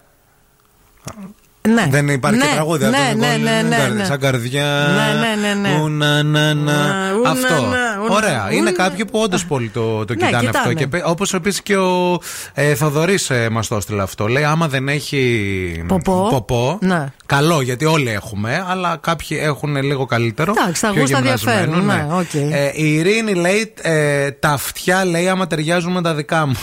[1.69, 1.87] Ναι.
[1.91, 2.45] Δεν υπάρχει ναι.
[2.47, 2.85] και τραγούδι.
[2.85, 4.05] Ναι, αυτό, ναι, λοιπόν, ναι, ναι, καρδιά, ναι.
[4.05, 4.87] Σαν καρδιά.
[4.95, 5.81] Ναι, ναι, ναι, ναι.
[5.81, 7.11] Ου, να, να, να.
[7.13, 7.69] ου, να, Αυτό.
[8.09, 8.47] Να, ου, να, Ωραία.
[8.51, 8.73] ου, Είναι να.
[8.73, 10.59] κάποιοι που όντως πολύ το, το Ναι, κοιτάνε κοιτάνε.
[10.59, 10.73] αυτό.
[10.73, 12.19] Και Όπως επίσης και ο
[12.55, 14.27] ε, Θοδωρής ε, μας το έστειλε αυτό.
[14.29, 15.85] Λέει: Άμα δεν έχει
[16.31, 16.79] Ποπό.
[16.81, 17.13] Ναι.
[17.27, 20.55] Καλό, γιατί όλοι έχουμε, αλλά κάποιοι έχουν λίγο καλύτερο.
[20.59, 22.35] Εντάξει, τα πιο γούστα γυμνασμένο, διαφέρουν, ναι, οκ.
[22.55, 26.57] Ε, η Ειρήνη λέει: ε, Τα αυτιά λέει άμα ταιριάζουν με τα δικά μου.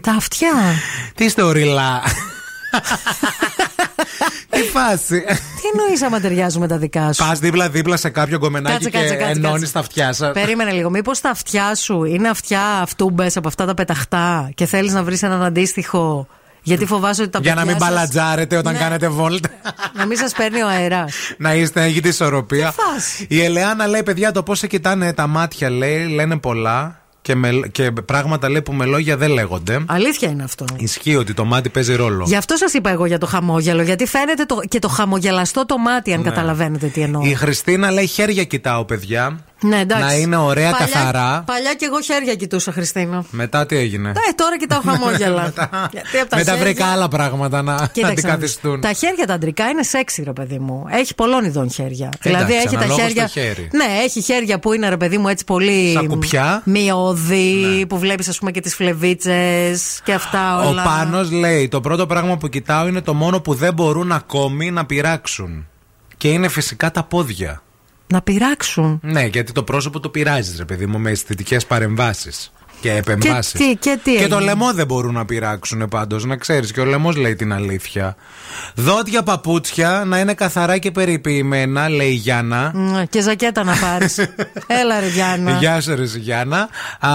[0.00, 0.52] Τα αυτιά.
[1.14, 2.02] Τι είστε ΩΡΛ.
[4.50, 5.20] Τι φάση.
[5.20, 8.98] Τι εννοείς άμα ταιριάζουν με τα δικά σου; Πας δίπλα-δίπλα σε κάποιο γκομενάκι Κάτσε, και
[8.98, 9.72] κάτσε, κάτσε, ενώνεις κάτσε.
[9.72, 10.32] τα αυτιά σας.
[10.32, 10.90] Περίμενε λίγο.
[10.90, 15.22] Μήπως τα αυτιά σου είναι αυτιά αυτούμπε από αυτά τα πεταχτά και θέλεις να βρεις
[15.22, 16.26] έναν αντίστοιχο;
[16.62, 18.78] Γιατί φοβάσαι ότι τα Για να παιδιά μην σας- μπαλατζάρετε όταν Ναι.
[18.78, 19.48] κάνετε βόλτα.
[19.94, 21.14] Να μην σας παίρνει ο αέρας.
[21.38, 22.68] να είστε, να έχετε ισορροπία.
[22.68, 23.26] Τι φάση.
[23.28, 27.50] Η Ελεάνα λέει: Παιδιά, το πώς σε κοιτάνε τα μάτια λέει, λένε πολλά και, με,
[27.72, 29.84] και πράγματα λέει που με λόγια δεν λέγονται.
[29.86, 30.64] Αλήθεια είναι αυτό.
[30.76, 32.24] Ισχύει ότι το μάτι παίζει ρόλο.
[32.26, 33.82] Γι' αυτό σας είπα εγώ για το χαμόγελο.
[33.82, 36.28] Γιατί φαίνεται το, και το χαμογελαστό το μάτι, αν Ναι.
[36.28, 37.22] καταλαβαίνετε τι εννοώ.
[37.24, 39.38] Η Χριστίνα λέει: Χέρια κοιτάω, παιδιά.
[39.60, 40.04] Ναι, εντάξει.
[40.04, 41.42] Να είναι ωραία, παλιά, καθαρά.
[41.46, 43.24] Παλιά και εγώ χέρια κοιτούσα, Χριστίνα.
[43.30, 45.52] Μετά τι έγινε; Ε, τώρα κοιτάω χαμόγελα.
[45.92, 48.24] Γιατί από τα Μετά χέρια- βρήκα άλλα πράγματα να Κοίταξε να δεις.
[48.24, 48.80] αντικαθιστούν.
[48.80, 50.84] Τα χέρια τα αντρικά είναι σεξι, ρε παιδί μου.
[50.90, 52.08] Έχει πολλών ειδών χέρια.
[52.22, 53.22] δηλαδή έχει τα αναλόγως χέρια.
[53.22, 53.68] το χέρι.
[53.72, 55.92] Ναι, έχει χέρια που είναι ρε παιδί μου έτσι πολύ.
[55.92, 56.62] Σαν κουπιά.
[56.64, 60.82] Μειώδη, που βλέπεις ας πούμε και τις φλεβίτσες και αυτά Ο όλα.
[60.82, 64.86] Πάνος λέει: Το πρώτο πράγμα που κοιτάω είναι το μόνο που δεν μπορούν ακόμη να
[64.86, 65.66] πειράξουν.
[66.16, 67.62] Και είναι φυσικά τα πόδια.
[68.08, 69.00] Να πειράξουν.
[69.02, 73.52] Ναι, γιατί το πρόσωπο το πειράζεις, ρε παιδί μου, με αισθητικές παρεμβάσεις και επεμβάσεις.
[73.60, 76.72] τι- και τι το έγινε; λαιμό δεν μπορούν να πειράξουν πάντως, να ξέρεις.
[76.72, 78.16] Και ο λαιμός λέει την αλήθεια.
[78.74, 82.70] Δόντια παπούτσια να είναι καθαρά και περιποιημένα, λέει η Γιάννα.
[82.74, 84.18] Μ, Και ζακέτα να πάρεις.
[84.80, 85.50] Έλα, ρε Γιάννα.
[85.52, 86.68] Γεια σου, ρε Γιάννα.
[87.00, 87.10] Α,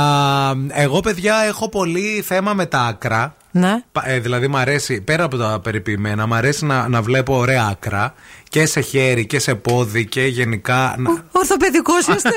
[0.74, 3.36] εγώ, παιδιά, έχω πολύ θέμα με τα άκρα.
[3.52, 3.84] Ναι.
[3.92, 7.66] Πα- Ε, δηλαδή, μου αρέσει, πέρα από τα περιποιημένα, μου αρέσει να, να βλέπω ωραία
[7.72, 8.14] άκρα
[8.54, 10.96] και σε χέρι και σε πόδι και γενικά.
[10.98, 11.24] Να...
[11.32, 12.30] Ορθοπαιδικός είστε.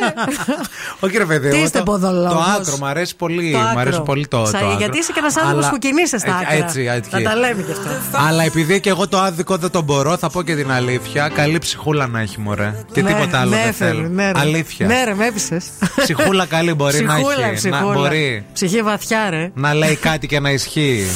[1.05, 3.52] Όχι, ρε παιδί, Τι εγώ είστε, το, ποδολόγος; το άκρο μου αρέσει πολύ.
[3.52, 3.80] Το Μου άκρο.
[3.80, 4.76] αρέσει πολύ το, το Σα- άκρο.
[4.78, 6.64] Γιατί είσαι και ένας άνθρωπος Αλλά- που κινείσαι στα Ε, άκρα.
[6.64, 7.10] Έτσι, έτσι.
[7.12, 8.18] Να τα λέμε κι αυτό.
[8.28, 11.28] Αλλά επειδή και εγώ το άδικο δεν τον μπορώ, θα πω και την αλήθεια.
[11.34, 12.84] Καλή ψυχούλα να έχει, μωρέ.
[12.93, 14.09] Και Ναι, τίποτα άλλο ναι, δεν φίλε, θέλω.
[14.09, 14.38] ναι, ρε.
[14.40, 14.86] Αλήθεια.
[14.86, 15.64] Ναι, ρε, με έπεισες.
[15.97, 17.68] Ψυχούλα καλή μπορεί να Ψυχούλα, έχει.
[17.68, 17.94] Να, ψυχούλα.
[17.94, 19.51] μπορεί Ψυχή βαθιά, ρε.
[19.55, 21.06] να λέει κάτι και να ισχύει.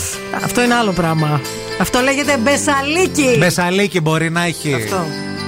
[0.45, 1.41] Αυτό είναι άλλο πράγμα.
[1.81, 3.37] Αυτό λέγεται μπεσαλίκι.
[3.39, 4.75] Μπεσαλίκι μπορεί να έχει.
[4.93, 5.07] Αυτό.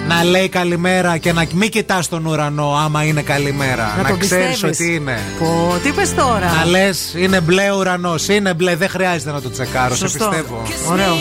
[0.09, 3.93] Να λέει καλημέρα και να μην κοιτάς τον ουρανό άμα είναι καλημέρα.
[3.97, 4.81] Να Να, τον ξέρεις πιστεύεις.
[4.81, 5.19] ότι είναι.
[5.39, 8.29] Πω, τι πες τώρα; Να λες είναι μπλε ουρανός.
[8.29, 9.95] Είναι μπλε, δεν χρειάζεται να το τσεκάρω.
[9.95, 10.29] Σε Σωστό.
[10.29, 10.63] πιστεύω.
[10.91, 11.15] Ωραίο.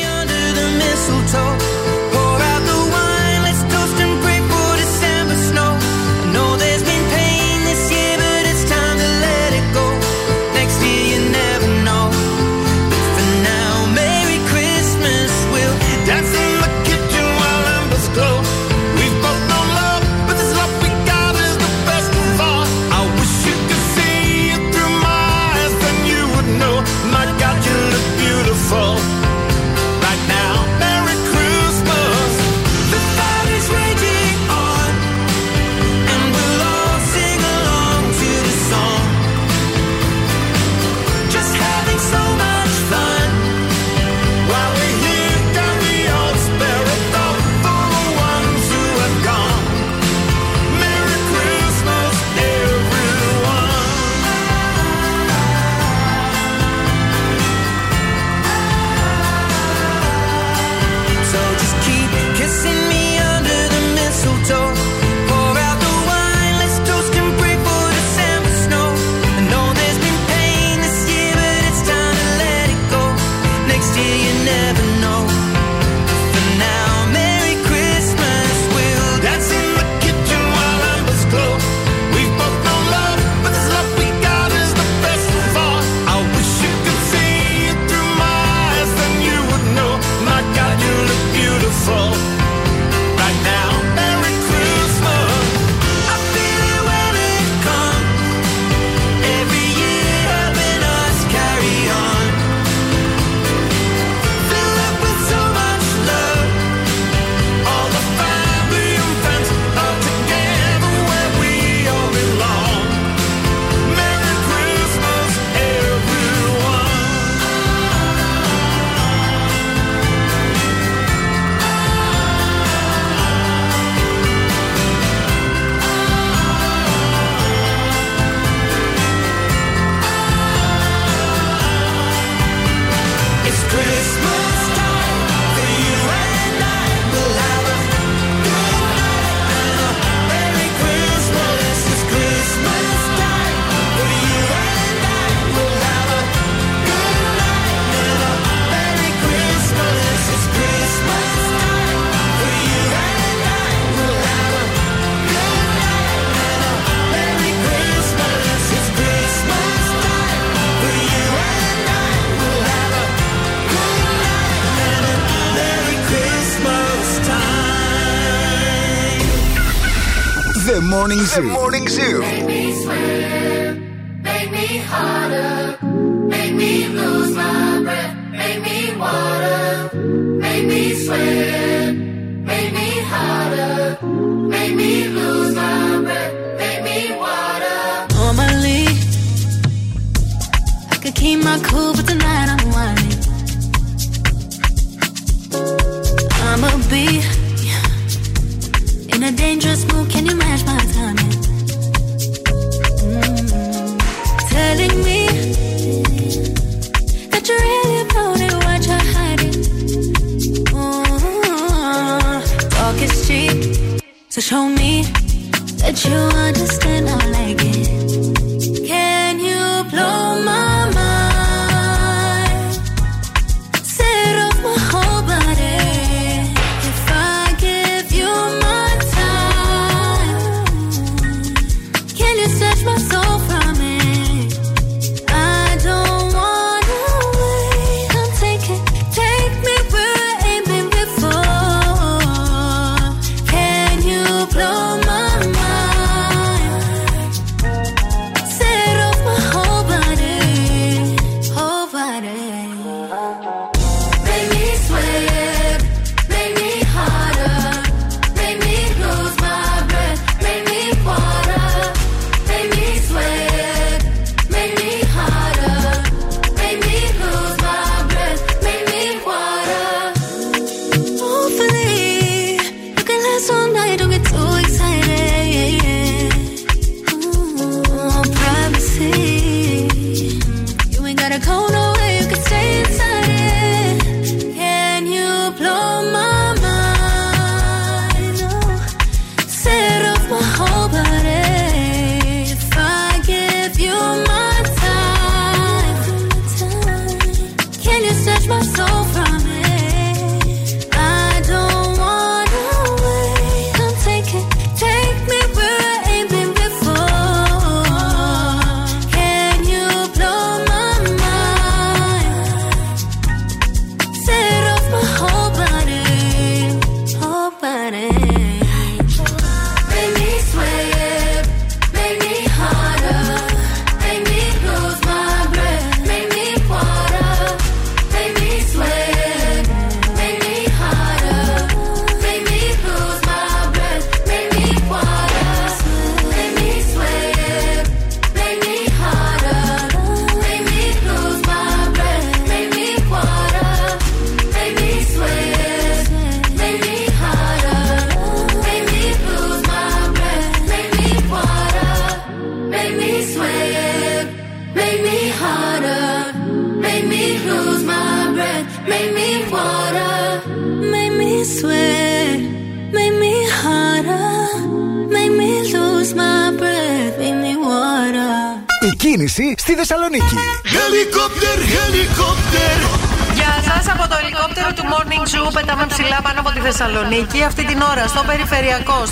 [171.01, 171.60] Morning Zoo.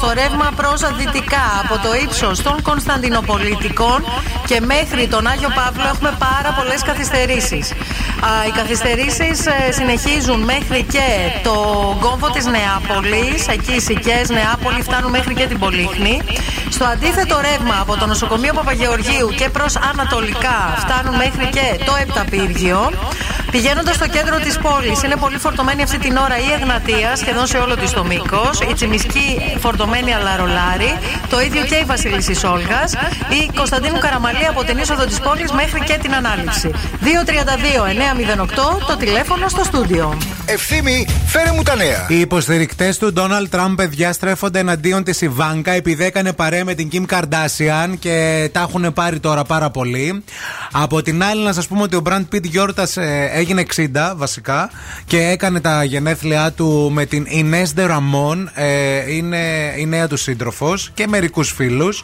[0.01, 4.05] Στο ρεύμα προς δυτικά, από το ύψος των Κωνσταντινοπολίτικων
[4.45, 7.71] και μέχρι τον Άγιο Παύλο έχουμε πάρα πολλές καθυστερήσεις.
[8.47, 9.39] Οι καθυστερήσεις
[9.69, 11.07] συνεχίζουν μέχρι και
[11.43, 11.55] το
[11.99, 13.47] κόμβο της Νεάπολης.
[13.47, 16.21] Εκεί οι Σικές, Νεάπολη φτάνουν μέχρι και την Πολύχνη.
[16.69, 22.91] Στο αντίθετο ρεύμα από το νοσοκομείο Παπαγεωργίου και προς Ανατολικά φτάνουν μέχρι και το Επταπύργιο.
[23.51, 27.57] Πηγαίνοντας στο κέντρο της πόλης, είναι πολύ φορτωμένη αυτή την ώρα η Εγνατία, σχεδόν σε
[27.57, 28.59] όλο της το μήκος.
[28.69, 30.93] Η Τσιμισκή φορτωμένη αλλά ρολάρι.
[31.29, 32.93] Το ίδιο και η Βασιλίση Όλγας.
[33.29, 36.71] Η Κωνσταντίνου Καραμαλή από την είσοδο της πόλης μέχρι και την ανάληψη.
[37.03, 40.17] 232-908 το τηλέφωνο στο στούντιο.
[40.45, 42.05] Ευθύμη, φέρε μου τα νέα.
[42.07, 46.89] Οι υποστηρικτές του Ντόναλτ Τραμπ, παιδιά, στρέφονται εναντίον της Ιβάνκα επειδή έκανε παρέα με την
[46.89, 50.23] Κιμ Καρντάσιαν και τα έχουν πάρει τώρα πάρα πολύ.
[50.71, 54.69] Από την άλλη, να σας πούμε ότι ο Μπραντ Πιτ γιόρτασε, έγινε 60 βασικά
[55.05, 58.49] και έκανε τα γενέθλιά του με την Ινές Ραμόν.
[58.53, 62.03] Ε, είναι η νέα του σύντροφος και μερικούς φίλους.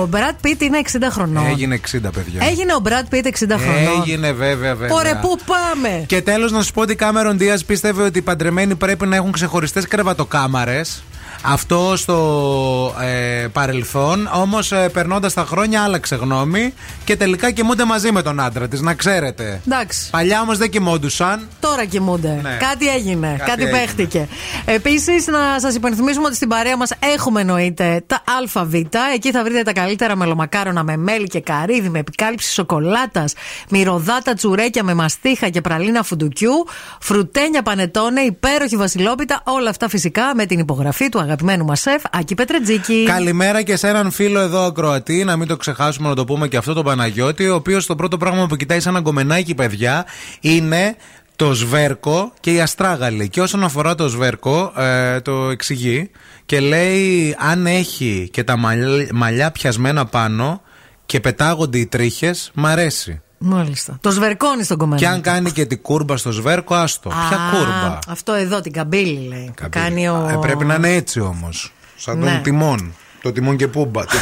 [0.00, 1.46] Ο Μπρατ Πιτ είναι 60 χρονών.
[1.46, 2.46] Έγινε 60, παιδιά.
[2.48, 4.02] Έγινε ο Μπρατ Πιτ 60 χρονών.
[4.02, 4.96] Έγινε, βέβαια, βέβαια.
[4.96, 8.22] Ωραία, πού πάμε; Και τέλος, να σου πω ότι η Κάμερον Δία πίστευε ότι οι
[8.22, 11.02] παντρεμένοι πρέπει να έχουν ξεχωριστές κρεβατοκάμαρες.
[11.44, 16.74] Αυτό στο ε, παρελθόν, όμως ε, περνώντας τα χρόνια άλλαξε γνώμη
[17.04, 19.60] και τελικά κοιμούνται μαζί με τον άντρα της, να ξέρετε.
[19.66, 20.10] Εντάξει.
[20.10, 21.48] Παλιά όμως δεν κοιμόντουσαν.
[21.60, 22.38] Τώρα κοιμούνται.
[22.42, 22.56] Ναι.
[22.60, 23.34] Κάτι έγινε.
[23.38, 23.78] Κάτι, Κάτι έγινε.
[23.78, 24.28] παίχτηκε.
[24.64, 28.22] Επίσης, να σας υπενθυμίσουμε ότι στην παρέα μας έχουμε εννοείται τα
[28.54, 28.74] ΑΒ.
[29.14, 33.34] Εκεί θα βρείτε τα καλύτερα μελομακάρονα με μέλι και καρύδι, με επικάλυψη σοκολάτας,
[33.68, 36.52] μυρωδάτα τσουρέκια με μαστίχα και πραλίνα φουντουκιού,
[37.00, 39.40] φρουτένια πανετόνε, υπέροχη βασιλόπιτα.
[39.44, 43.04] Όλα αυτά φυσικά με την υπογραφή του αγαπημένου μας σεφ Άκη Πετρετζίκη.
[43.06, 46.56] Καλημέρα και σε έναν φίλο εδώ ακροατή, να μην το ξεχάσουμε να το πούμε και
[46.56, 50.06] αυτό τον Παναγιώτη, ο οποίος το πρώτο πράγμα που κοιτάει σαν ένα γκομενάκι, παιδιά,
[50.40, 50.96] είναι
[51.36, 53.28] το σβέρκο και η αστράγαλη.
[53.28, 56.10] Και όσον αφορά το σβέρκο, ε, το εξηγεί
[56.46, 60.62] και λέει αν έχει και τα μαλλιά, μαλλιά πιασμένα πάνω
[61.06, 63.20] και πετάγονται οι τρίχες, μ' αρέσει.
[63.44, 63.98] Μάλιστα.
[64.00, 65.00] Το σβερκώνεις στον κομμένο.
[65.00, 67.08] Και αν κάνει και την κούρμπα στο σβέρκο, άστο.
[67.08, 69.52] Ποια κούρμπα; Αυτό εδώ, την καμπύλη λέει.
[69.56, 70.28] που Κάνει ο...
[70.30, 71.72] Ε, πρέπει να είναι έτσι όμως.
[71.96, 72.30] Σαν Ναι.
[72.30, 72.94] τον τιμόν.
[73.22, 74.04] Το τιμόν και πούμπα.
[74.04, 74.16] το,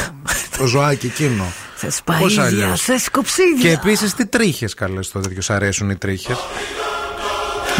[0.58, 1.44] το ζωάκι εκείνο.
[1.74, 3.60] Θες Πώς παΐδια, αλλιώς; θες κοψίδια.
[3.60, 5.42] Και επίσης τι τρίχες καλές στο τέτοιο.
[5.42, 6.36] Σ' αρέσουν οι τρίχες;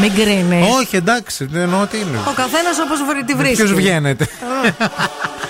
[0.01, 0.67] Μην κρίνεις.
[0.81, 2.19] Όχι, εντάξει, δεν εννοώ τι είναι.
[2.29, 3.57] Ο καθένας όπως τη βρίσκει.
[3.57, 4.29] Ποιος βγαίνετε.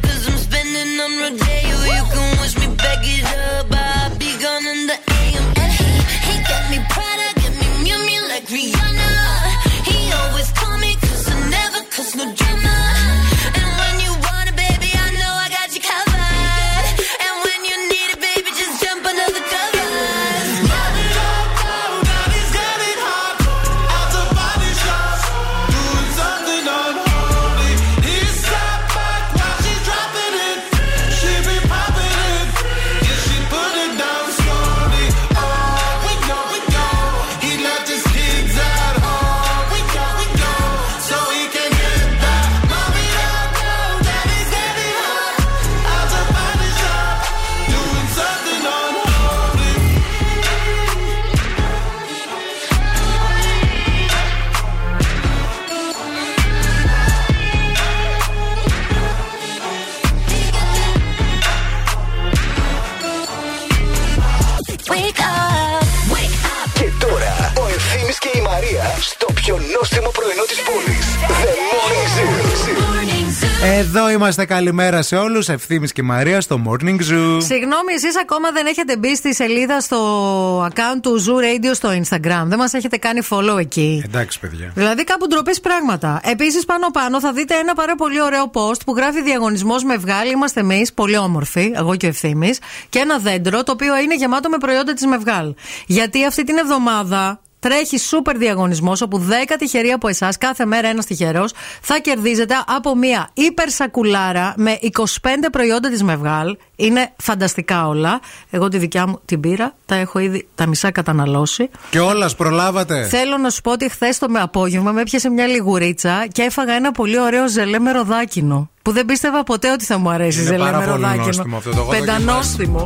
[73.63, 75.49] Εδώ είμαστε καλημέρα σε όλους.
[75.49, 77.37] Ευθύμης και Μαρία στο Morning Zoo.
[77.41, 82.43] Συγγνώμη, εσείς ακόμα δεν έχετε μπει στη σελίδα στο account του Zoo Radio στο Instagram.
[82.45, 84.01] Δεν μας έχετε κάνει follow εκεί.
[84.05, 84.71] Εντάξει, παιδιά.
[84.75, 86.21] Δηλαδή κάπου ντροπής πράγματα.
[86.23, 90.31] Επίσης, πάνω-πάνω θα δείτε ένα πάρα πολύ ωραίο post που γράφει διαγωνισμός με βγάλει.
[90.31, 92.53] Είμαστε εμείς, πολύ όμορφοι, εγώ και ο ευθύνη,
[92.89, 95.53] και ένα δέντρο το οποίο είναι γεμάτο με προϊόντα της Μευγάλ.
[95.85, 101.05] Γιατί αυτή την εβδομάδα Τρέχει σούπερ διαγωνισμός όπου 10 τυχεροί από εσάς, κάθε μέρα ένας
[101.05, 101.51] τυχερός,
[101.81, 106.57] θα κερδίζετε από μία υπερσακουλάρα με 25 προϊόντα της Μευγάλ.
[106.75, 108.19] Είναι φανταστικά όλα.
[108.49, 111.69] Εγώ τη δικιά μου την πήρα, τα έχω ήδη τα μισά καταναλώσει.
[111.89, 113.07] Και όλας προλάβατε.
[113.07, 116.73] Θέλω να σου πω ότι χθες το με απόγευμα με έπιασε μια λιγουρίτσα και έφαγα
[116.73, 118.69] ένα πολύ ωραίο ζελέ με ροδάκινο.
[118.81, 121.25] Που δεν πίστευα ποτέ ότι θα μου αρέσει Είναι ζελέ πάρα με πολύ ροδάκινο.
[121.25, 122.83] νόστιμο αυτό, το έχω Πεντανόστιμο.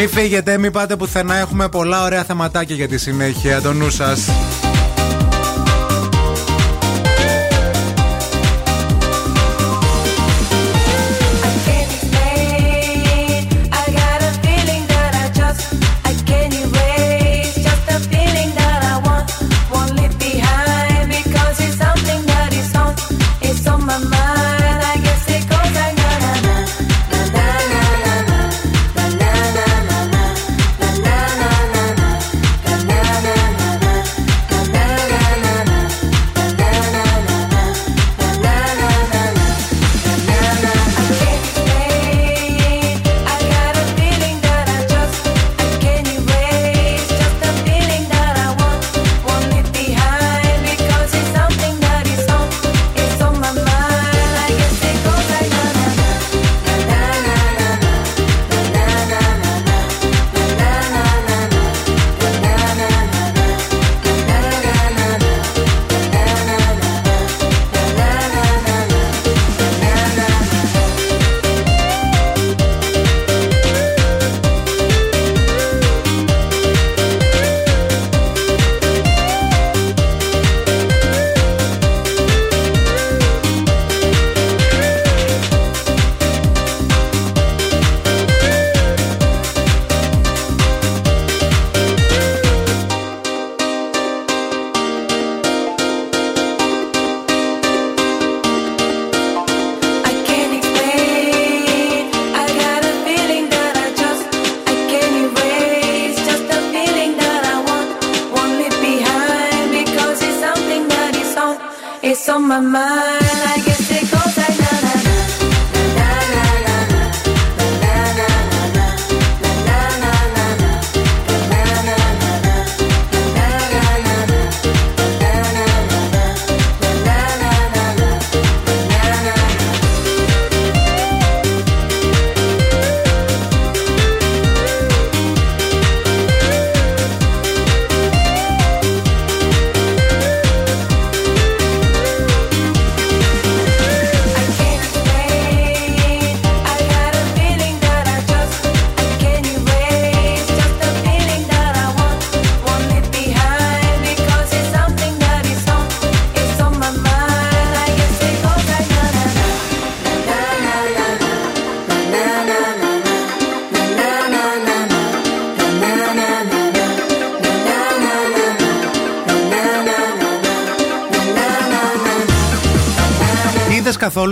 [0.00, 1.34] Μην φύγετε, μην πάτε πουθενά.
[1.34, 3.60] Έχουμε πολλά ωραία θεματάκια για τη συνέχεια.
[3.60, 4.28] Το νου σας.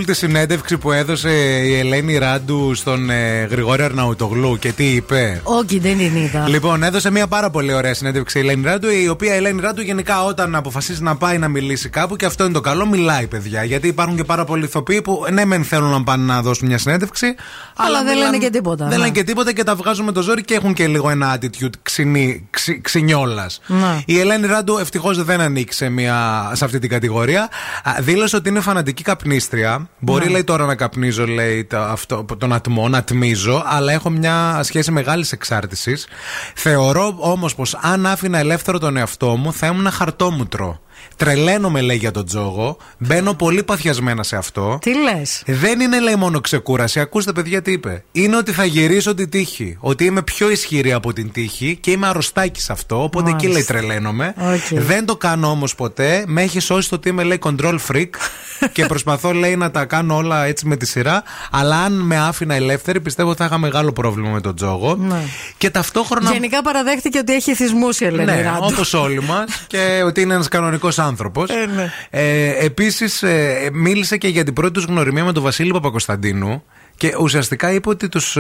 [0.07, 1.31] Τη συνέντευξη που έδωσε
[1.67, 6.49] η Ελένη Ράντου στον ε, Γρηγόρη Αρναουτογλου και τι είπε; Όχι, δεν την είδα.
[6.49, 9.81] Λοιπόν, έδωσε μια πάρα πολύ ωραία συνέντευξη η Ελένη Ράντου, η οποία η Ελένη Ράντου
[9.83, 13.65] γενικά όταν αποφασίζει να πάει να μιλήσει κάπου, και αυτό είναι το καλό, μιλάει, παιδιά.
[13.65, 16.79] Γιατί υπάρχουν και πάρα πολλοί ηθοποιοί που ναι, μεν θέλουν να πάνε να δώσουν μια
[16.79, 17.35] συνέντευξη,
[17.77, 18.97] Αλλά δεν μιλάνε- λένε και τίποτα, Δεν ναι.
[18.97, 21.71] λένε και τίποτα και τα βγάζουν με το ζόρι και έχουν και λίγο ένα attitude
[22.03, 23.61] ξυνή, ξυ, ξυνιόλας.
[23.67, 24.01] Ναι.
[24.07, 27.43] Η Ελένη Ράντου ευτυχώς δεν ανήκει σε, μια, σε αυτή την κατηγορία.
[27.83, 29.89] Α, Δήλωσε ότι είναι φανατική καπνίστρια.
[29.99, 30.31] Μπορεί, Ναι.
[30.31, 34.91] λέει, τώρα να καπνίζω, λέει, το, αυτό, τον ατμό, να ατμίζω, αλλά έχω μια σχέση
[34.91, 36.07] μεγάλης εξάρτησης.
[36.55, 40.81] Θεωρώ όμως πως αν άφηνα ελεύθερο τον εαυτό μου, θα ήμουν χαρτόμουτρο.
[41.17, 42.77] Τρελαίνομαι, λέει, για τον τζόγο.
[42.99, 44.79] Μπαίνω πολύ παθιασμένα σε αυτό.
[44.81, 47.01] Τι λες; Δεν είναι, λέει, μόνο ξεκούραση.
[47.01, 48.05] Ακούστε, παιδιά, τι είπε.
[48.13, 49.77] Είναι ότι θα γυρίσω την τύχη.
[49.81, 53.03] Ότι είμαι πιο ισχυρή από την τύχη και είμαι αρρωστάκι σε αυτό.
[53.03, 53.73] Οπότε εκεί, λέει, Μάλιστα.
[53.75, 54.35] τρελαίνομαι.
[54.39, 54.81] Οκ.
[54.81, 56.25] Δεν το κάνω όμως ποτέ.
[56.27, 58.09] Με έχει σώσει το ότι είμαι, λέει, control freak
[58.73, 61.23] και προσπαθώ, λέει, να τα κάνω όλα έτσι με τη σειρά.
[61.51, 64.97] Αλλά αν με άφηνα ελεύθερη, πιστεύω θα είχα μεγάλο πρόβλημα με τον τζόγο.
[64.97, 65.21] Ναι.
[65.59, 66.33] Και ταυτόχρονα.
[66.33, 68.59] Γενικά παραδέχτηκε ότι έχει θυσμούς η Ελένη Ναι, Ράντου.
[68.73, 71.51] όπως όλοι μας και ότι είναι ένας κανονικός άνθρωπος.
[71.51, 71.93] Ε, ναι.
[72.11, 73.25] Ε, Επίσης,
[73.73, 76.63] μίλησε και για την πρώτη τους γνωριμία με τον Βασίλη Παπακοσταντίνου
[76.97, 78.37] και ουσιαστικά είπε ότι τους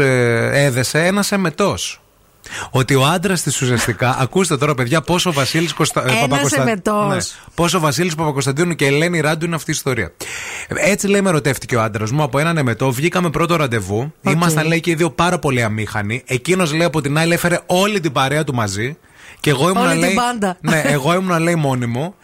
[0.52, 1.74] έδεσε ένα εμετό.
[2.70, 4.16] Ότι ο άντρας της ουσιαστικά.
[4.20, 6.01] ακούστε τώρα, παιδιά, πόσο ο Βασίλης Κωστα...
[6.06, 7.09] ε, Ένας Παπακοστα- εμετός.
[7.14, 7.18] Ναι.
[7.55, 10.12] Πόσο ο Βασίλης Παπακωνσταντίνου και η Ελένη Ράντου είναι αυτή η ιστορία.
[10.68, 12.90] Έτσι λέει, με ερωτεύτηκε ο άντρας μου από έναν εμετό.
[12.90, 14.12] Βγήκαμε πρώτο ραντεβού.
[14.24, 14.32] Οκ.
[14.32, 16.23] Ήμασταν, λέει, και οι δύο πάρα πολύ αμήχανοι.
[16.27, 18.97] Εκείνος, λέει, από την άλλη έφερε όλη την παρέα του μαζί.
[19.47, 20.14] Και εγώ ήμουν, Όλη την λέει.
[20.14, 20.56] μπάντα.
[20.70, 22.14] Ναι, εγώ ήμουν, λέει, μόνη μου.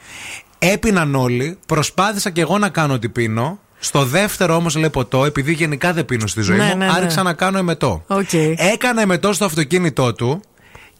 [0.59, 1.59] Έπιναν όλοι.
[1.67, 3.59] Προσπάθησα και εγώ να κάνω ότι πίνω.
[3.79, 6.93] Στο δεύτερο όμως λέει ποτό, επειδή γενικά δεν πίνω στη ζωή Ναι, μου, ναι, ναι.
[6.93, 8.05] άρχισα να κάνω εμετό.
[8.07, 8.33] Οκ.
[8.57, 10.41] Έκανα εμετό στο αυτοκίνητό του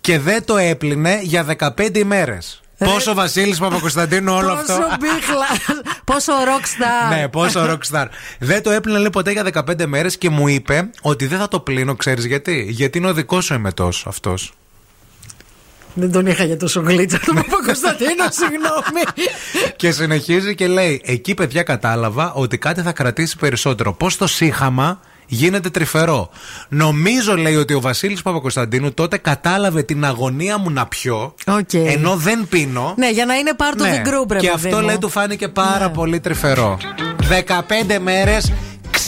[0.01, 2.61] και δεν το έπλυνε για 15 ημέρες.
[2.79, 4.73] Πόσο Βασίλης Παπακοσταντίνου όλο αυτό.
[4.75, 5.47] Πόσο μπίχλα.
[6.13, 7.17] Πόσο rockstar.
[7.17, 8.07] ναι, πόσο rockstar.
[8.39, 11.61] δεν το έπλυνε λέει ποτέ για 15 μέρες και μου είπε ότι δεν θα το
[11.61, 12.67] πλύνω, ξέρεις γιατί.
[12.69, 14.53] Γιατί είναι ο δικός σου εμετός αυτός.
[15.95, 19.27] Δεν τον είχα για τόσο γλίτσα τον Παπακοσταντίνο, συγγνώμη.
[19.77, 23.93] και συνεχίζει και λέει: Εκεί, παιδιά, κατάλαβα ότι κάτι θα κρατήσει περισσότερο.
[23.93, 26.31] Πώς το σύγχαμα γίνεται τρυφερό.
[26.69, 31.35] Νομίζω, λέει, ότι ο Βασίλης Παπακωνσταντίνου τότε κατάλαβε την αγωνία μου να πιω.
[31.47, 31.73] Οκ.
[31.73, 32.95] Ενώ δεν πίνω.
[32.97, 34.03] Ναι, για να είναι part of Ναι.
[34.05, 34.87] the group, ρε Και παιδί αυτό μου.
[34.87, 36.79] λέει του φάνηκε πάρα πολύ τρυφερό.
[37.29, 38.53] 15 μέρες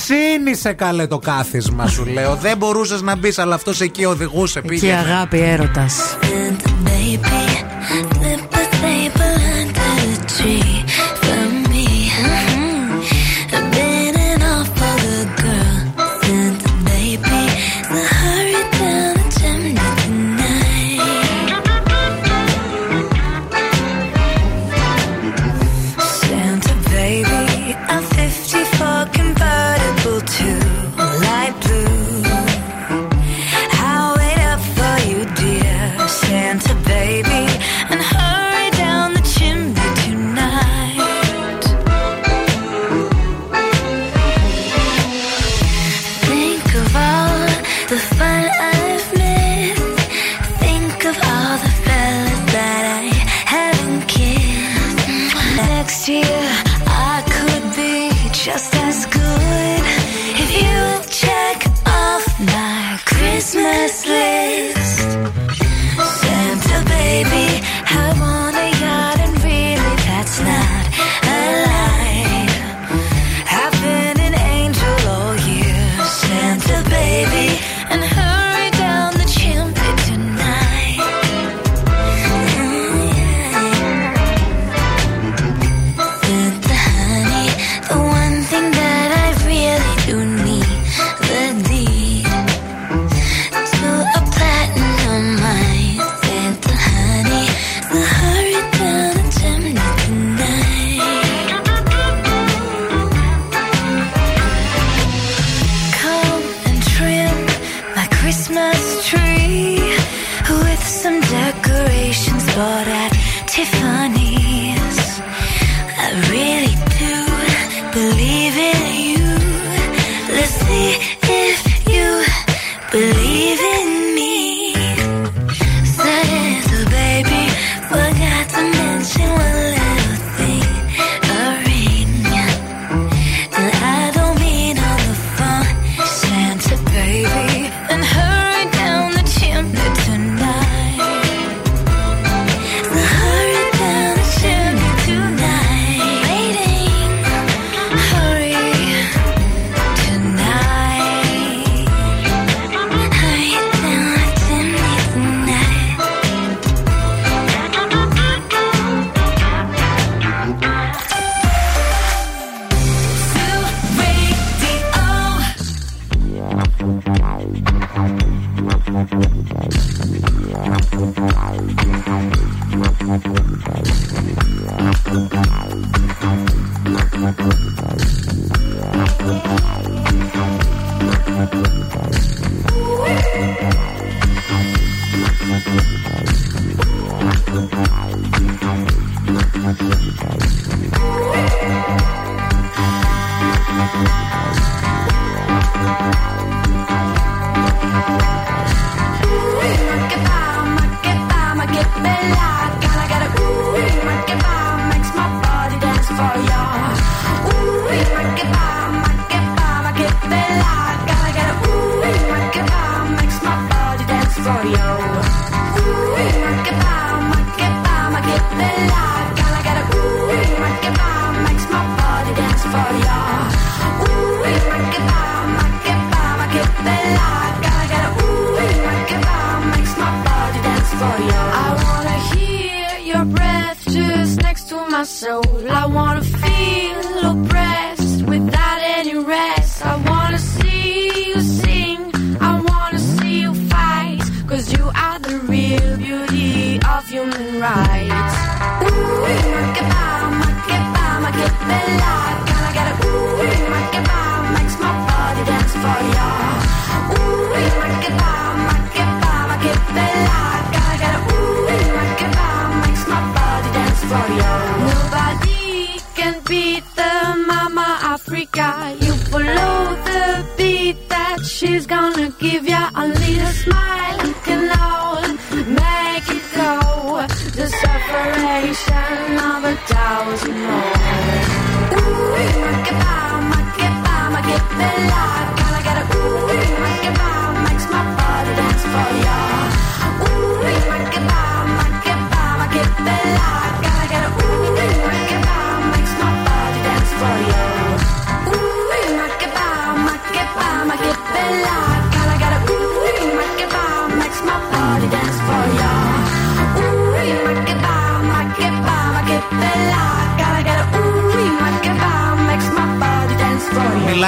[0.04, 2.34] ξίνισε καλέ το κάθισμα σου, λέω.
[2.34, 4.58] Δεν μπορούσες να μπεις, αλλά αυτός εκεί οδηγούσε.
[4.58, 4.92] Εκεί Πήγαινε.
[4.98, 6.18] αγάπη, έρωτας.
[10.36, 10.73] Santa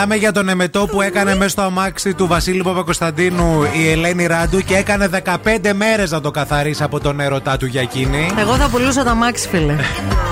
[0.08, 4.60] Μιλάμε για τον εμετό που έκανε μέσα στο αμάξι του Βασίλη Παπακοσταντίνου η Ελένη Ράντου
[4.60, 5.36] και έκανε 15
[5.74, 8.30] μέρες να το καθαρίσει από τον έρωτά του για εκείνη.
[8.38, 9.76] Εγώ θα πουλούσα τα μάξι, φίλε.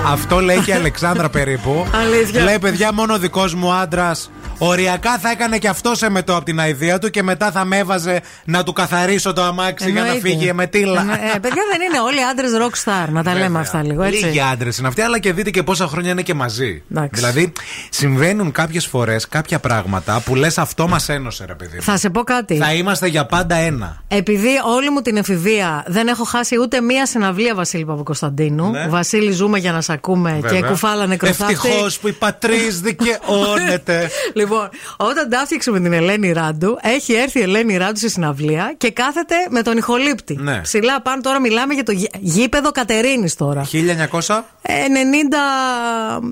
[0.07, 1.87] Αυτό λέει και η Αλεξάνδρα περίπου.
[2.03, 2.43] Αλήθεια.
[2.43, 4.31] Λέει, παιδιά, μόνο δικός μου άντρας.
[4.59, 7.79] Οριακά θα έκανε και αυτό σε μετό από την αηδία του και μετά θα με
[7.79, 10.29] έβαζε να του καθαρίσω το αμάξι για να Εννοείται.
[10.29, 11.01] φύγει η εμετήλα.
[11.01, 14.25] Εννο- ε, παιδιά δεν είναι όλοι άντρες rockstar, να τα λέμε αυτά λίγο έτσι.
[14.25, 16.83] Λίγοι άντρες είναι αυτοί, αλλά και δείτε και πόσα χρόνια είναι και μαζί.
[17.11, 17.53] Δηλαδή,
[17.91, 21.77] συμβαίνουν κάποιες φορές κάποια πράγματα που λες αυτό μας ένωσε, ρε παιδί.
[21.77, 21.83] μου.
[21.83, 22.57] Θα σε πω κάτι.
[22.57, 24.03] Θα είμαστε για πάντα ένα.
[24.09, 28.71] Επειδή όλη μου την εφηβεία δεν έχω χάσει ούτε μία συναυλία Βασίλη Παπακοσταντίνου.
[28.71, 28.87] Ναι.
[28.89, 31.53] Βασίλη, ζούμε για να σε ακούμε και κουφάλα νεκροθάφτη.
[31.53, 34.11] Ευτυχώς που η πατρί δικαιώνεται.
[34.45, 38.75] Λοιπόν, όταν τα έφτιαξε με την Ελένη Ράντου, έχει έρθει η Ελένη Ράντου σε συναυλία
[38.79, 40.37] και κάθεται με τον ηχολήπτη.
[40.41, 40.61] Ναι.
[40.61, 43.65] Ψηλά πάνω τώρα μιλάμε για το γη- γήπεδο Κατερίνης τώρα.
[43.65, 44.45] 1900.
[44.63, 45.37] Ε, 90.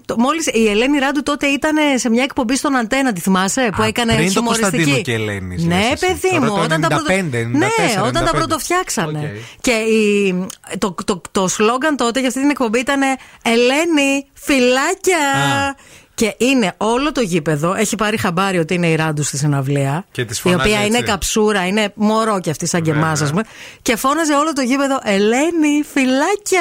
[0.06, 3.82] το- Μόλις η Ελένη Ράντου τότε ήταν σε μια εκπομπή στον Αντένα, τη θυμάσαι, που
[3.82, 4.70] έκανε πριν το χιουμοριστική.
[4.76, 6.06] Κωνσταντίνου και Ελένης, Ναι, λες εσύ.
[6.06, 7.12] παιδί Τώρα μου, το όταν τα 95, πρώτο...
[7.12, 7.68] 94, Ναι,
[8.08, 8.36] όταν τα 95.
[8.36, 9.18] πρωτοφτιάξανε.
[9.18, 9.60] Οκ.
[9.60, 10.34] Και η...
[10.78, 13.00] το, το, το σλόγκαν τότε για αυτή την εκπομπή ήταν
[13.42, 15.18] Ελένη, φιλάκια.
[15.68, 15.74] Α.
[16.22, 20.04] Και είναι όλο το γήπεδο, έχει πάρει χαμπάρι ότι είναι η Ράντου στη συναυλία.
[20.10, 21.10] Και της η φωνάζει οποία είναι έτσι.
[21.10, 23.06] καψούρα, είναι μωρό κι αυτή σαν και Βέβαια.
[23.06, 23.42] εμάς, ας πούμε.
[23.82, 26.60] Και φώναζε όλο το γήπεδο Ελένη, φυλάκια.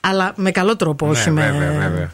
[0.00, 1.50] Αλλά με καλό τρόπο, όχι Ναι, με.
[1.52, 2.10] βέβαια, βέβαια.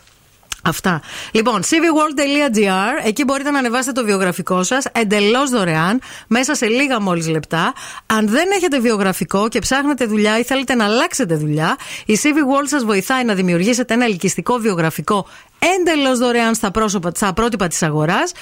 [0.62, 1.00] Αυτά.
[1.32, 7.28] Λοιπόν, cvworld.gr, εκεί μπορείτε να ανεβάσετε το βιογραφικό σας εντελώς δωρεάν, μέσα σε λίγα μόλις
[7.28, 7.72] λεπτά.
[8.06, 11.76] Αν δεν έχετε βιογραφικό και ψάχνετε δουλειά ή θέλετε να αλλάξετε δουλειά,
[12.06, 15.26] η CV World σας βοηθάει να δημιουργήσετε ένα ελκυστικό βιογραφικό
[15.58, 18.32] εντελώ δωρεάν στα, πρόσωπα, στα πρότυπα της αγοράς.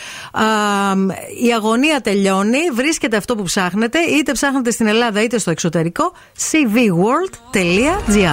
[1.44, 6.12] Η αγωνία τελειώνει, βρίσκετε αυτό που ψάχνετε, είτε ψάχνετε στην Ελλάδα είτε στο εξωτερικό.
[6.50, 8.26] cvworld.gr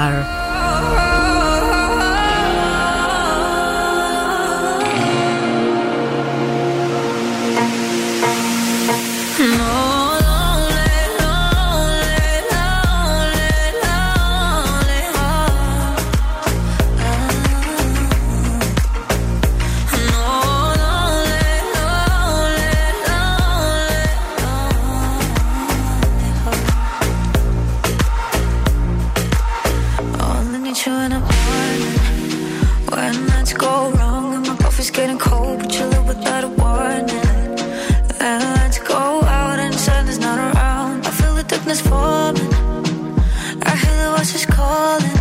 [44.73, 45.17] calling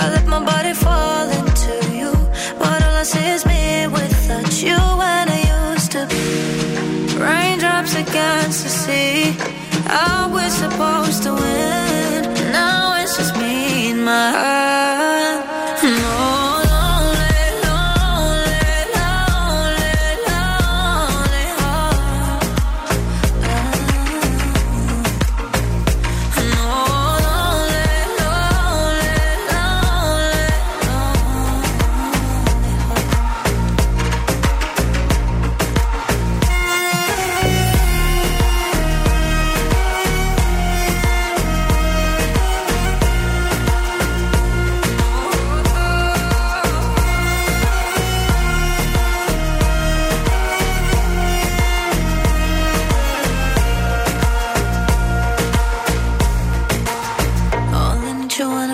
[0.00, 2.12] I let my body fall into you
[2.60, 3.64] But all I see is me
[3.98, 6.24] without you when I used to be.
[7.26, 9.36] Raindrops against the sea.
[10.00, 12.20] Are we supposed to win?
[12.58, 14.91] Now it's just me and my heart.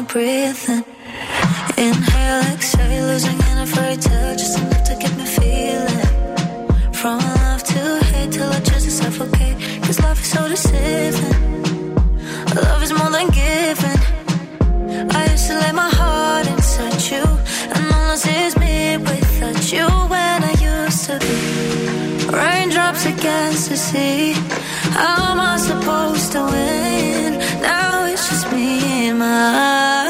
[0.09, 0.69] Breathe.
[1.77, 6.93] Inhale, exhale, losing in a fairy tale, just enough to get me feeling.
[6.93, 7.81] From love to
[8.11, 9.57] hate till I just suffocate.
[9.85, 11.95] Cause love is so deceiving.
[12.55, 14.01] Love is more than giving.
[15.19, 17.25] I used to lay my heart inside you,
[17.75, 21.37] and all see is me without you when I used to be.
[22.37, 24.33] Raindrops against the sea.
[24.97, 26.98] How am I supposed to win?
[29.13, 30.08] my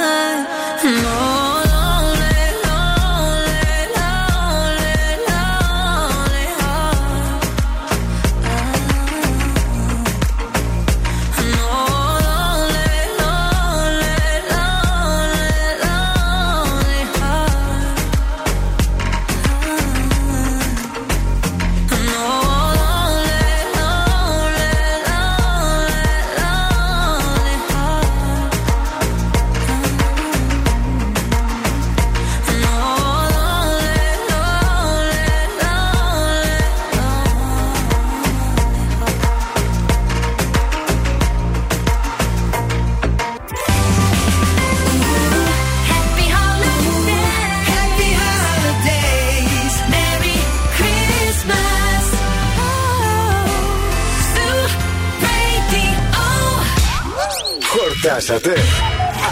[58.29, 58.61] Χορτάσατε.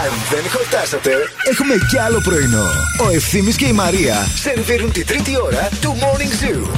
[0.03, 1.11] Αν δεν χορτάσατε,
[1.49, 2.65] έχουμε κι άλλο πρωινό.
[3.05, 6.69] Ο Ευθύμης και η Μαρία σερβίρουν τη τρίτη ώρα του Morning Zoo.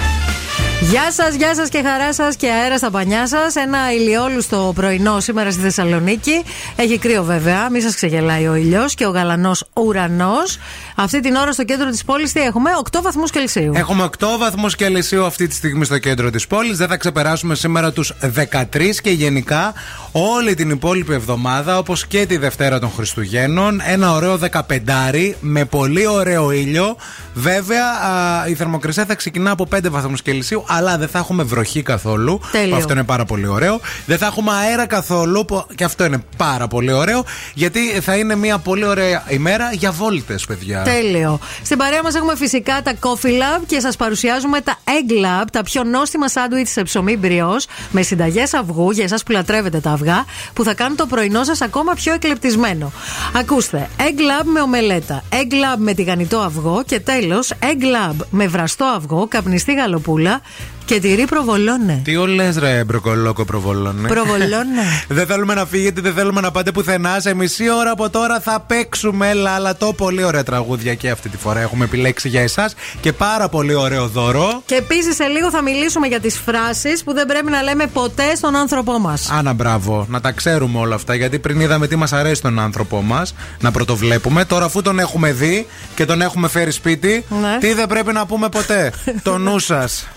[0.82, 3.56] Γεια σας, γεια σας και χαρά σας και αέρα στα πανιά σας.
[3.56, 6.44] Ένα ηλιόλουστο πρωινό σήμερα στη Θεσσαλονίκη.
[6.76, 10.58] Έχει κρύο βέβαια, μην σας ξεγελάει ο ήλιος και ο γαλανός ουρανός.
[11.02, 13.72] Αυτή την ώρα στο κέντρο της πόλης τι έχουμε, 8 βαθμούς Κελσίου.
[13.76, 16.78] Έχουμε 8 βαθμούς Κελσίου αυτή τη στιγμή στο κέντρο της πόλης.
[16.78, 19.74] Δεν θα ξεπεράσουμε σήμερα τους 13 και γενικά
[20.12, 26.08] όλη την υπόλοιπη εβδομάδα, όπως και τη Δευτέρα των Χριστουγέννων, ένα ωραίο 15 με πολύ
[26.08, 26.96] ωραίο ήλιο.
[27.34, 31.82] Βέβαια, α, η θερμοκρασία θα ξεκινά από 5 βαθμούς Κελσίου, αλλά δεν θα έχουμε βροχή
[31.82, 32.42] καθόλου.
[32.52, 32.70] Τέλειο.
[32.70, 33.80] Που αυτό είναι πάρα πολύ ωραίο.
[34.06, 37.26] Δεν θα έχουμε αέρα καθόλου, που και αυτό είναι πάρα πολύ ωραίο.
[37.54, 40.84] Γιατί θα είναι μια πολύ ωραία ημέρα για βόλτες, παιδιά.
[40.90, 41.40] Τέλειο.
[41.64, 45.64] Στην παρέα μας έχουμε φυσικά τα Coffee Lab και σας παρουσιάζουμε τα Egg Lab, τα
[45.64, 50.26] πιο νόστιμα σάντουιτς σε ψωμί μπριός με συνταγές αυγού για εσάς που λατρεύετε τα αυγά,
[50.53, 52.91] που θα κάνουν το πρωινό σας ακόμα πιο εκλεπτισμένο.
[53.36, 58.48] Ακούστε, Egg Lab με ομελέτα, Egg Lab με τηγανιτό αυγό και τέλος Egg Lab με
[58.48, 60.41] βραστό αυγό, καπνιστή γαλοπούλα
[60.90, 62.02] και τυρί προβολώνε.
[62.03, 64.07] Τι όλες ρε μπροκολόκο προβολώνε.
[64.07, 64.82] Προβολώνε.
[65.18, 67.20] δεν θέλουμε να φύγετε, δεν θέλουμε να πάτε πουθενά.
[67.20, 69.94] Σε μισή ώρα από τώρα θα παίξουμε λαλατό.
[69.94, 74.07] Πολύ ωραία τραγούδια και αυτή τη φορά έχουμε επιλέξει για εσάς και πάρα πολύ ωραίο
[74.07, 74.61] δώρο.
[74.66, 78.36] Και επίσης σε λίγο θα μιλήσουμε για τις φράσεις που δεν πρέπει να λέμε ποτέ
[78.36, 79.30] στον άνθρωπό μας.
[79.32, 81.16] Άνα, μπράβο, να τα ξέρουμε όλα αυτά.
[81.16, 84.45] Γιατί πριν είδαμε τι μας αρέσει τον άνθρωπό μας, να πρωτοβλέπουμε.
[84.45, 87.57] Τώρα, αφού τον έχουμε δει και τον έχουμε φέρει σπίτι, Ναι.
[87.60, 88.94] τι δεν πρέπει να πούμε ποτέ;
[89.24, 90.07] το νου σας.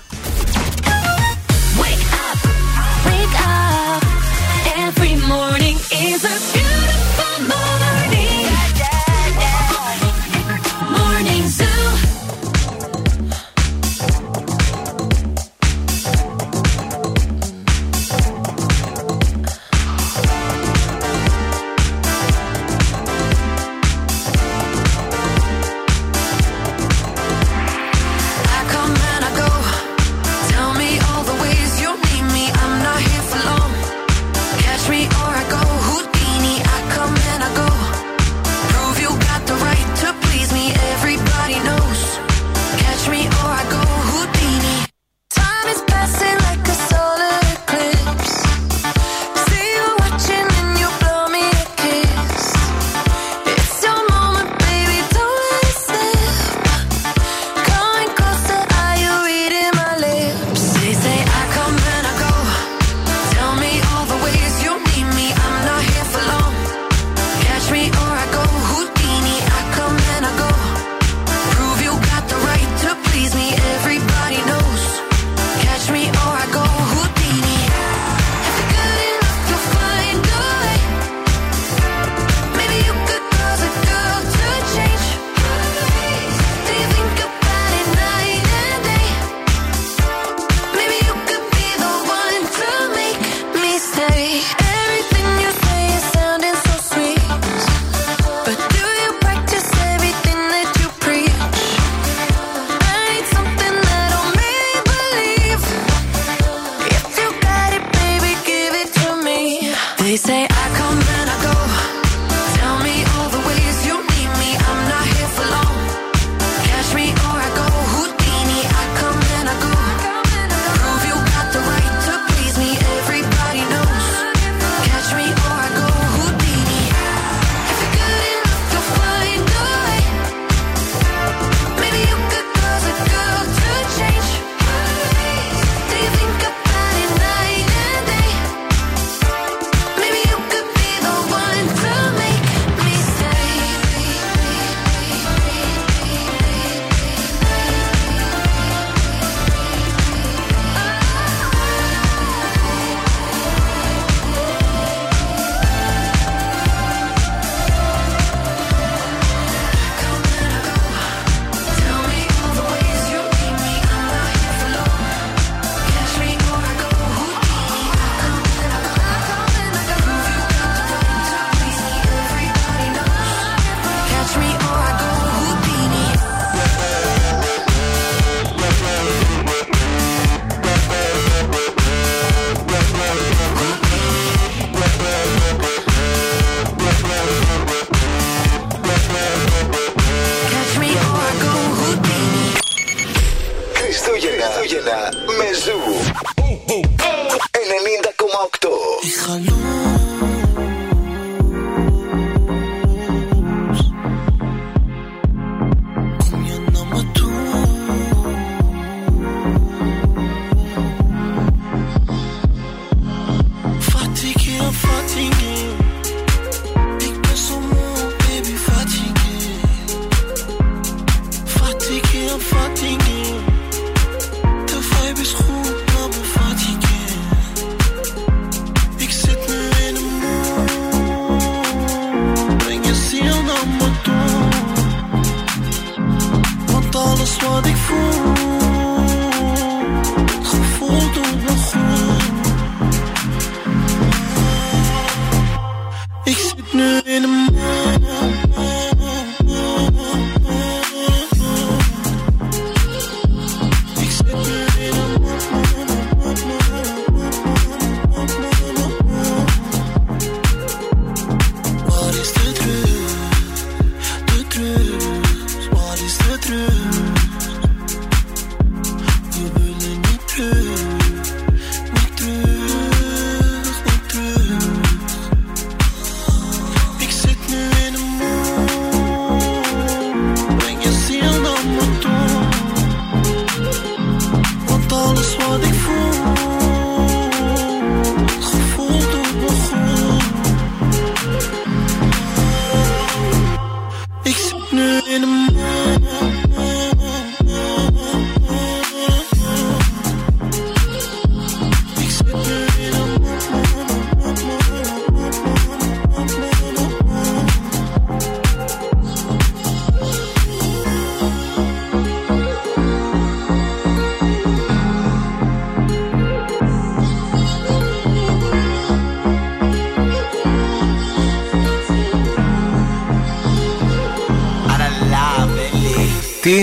[6.12, 6.51] Jesus.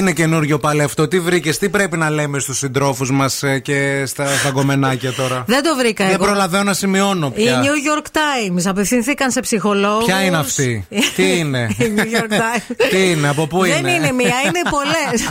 [0.09, 4.37] Είναι καινούριο πάλι αυτό, τι βρήκες, τι πρέπει να λέμε στους συντρόφους μας και στα,
[4.37, 6.23] στα γκομενάκια τώρα; Δεν το βρήκα Δεν εγώ.
[6.23, 7.61] προλαβαίνω να σημειώνω Οι πια.
[7.63, 10.05] New York Times απευθυνθήκαν σε ψυχολόγους.
[10.05, 12.75] Ποια είναι αυτή, τι είναι, Η New York Times.
[12.91, 15.29] τι είναι, από πού Δεν είναι; είναι μία, είναι πολλές.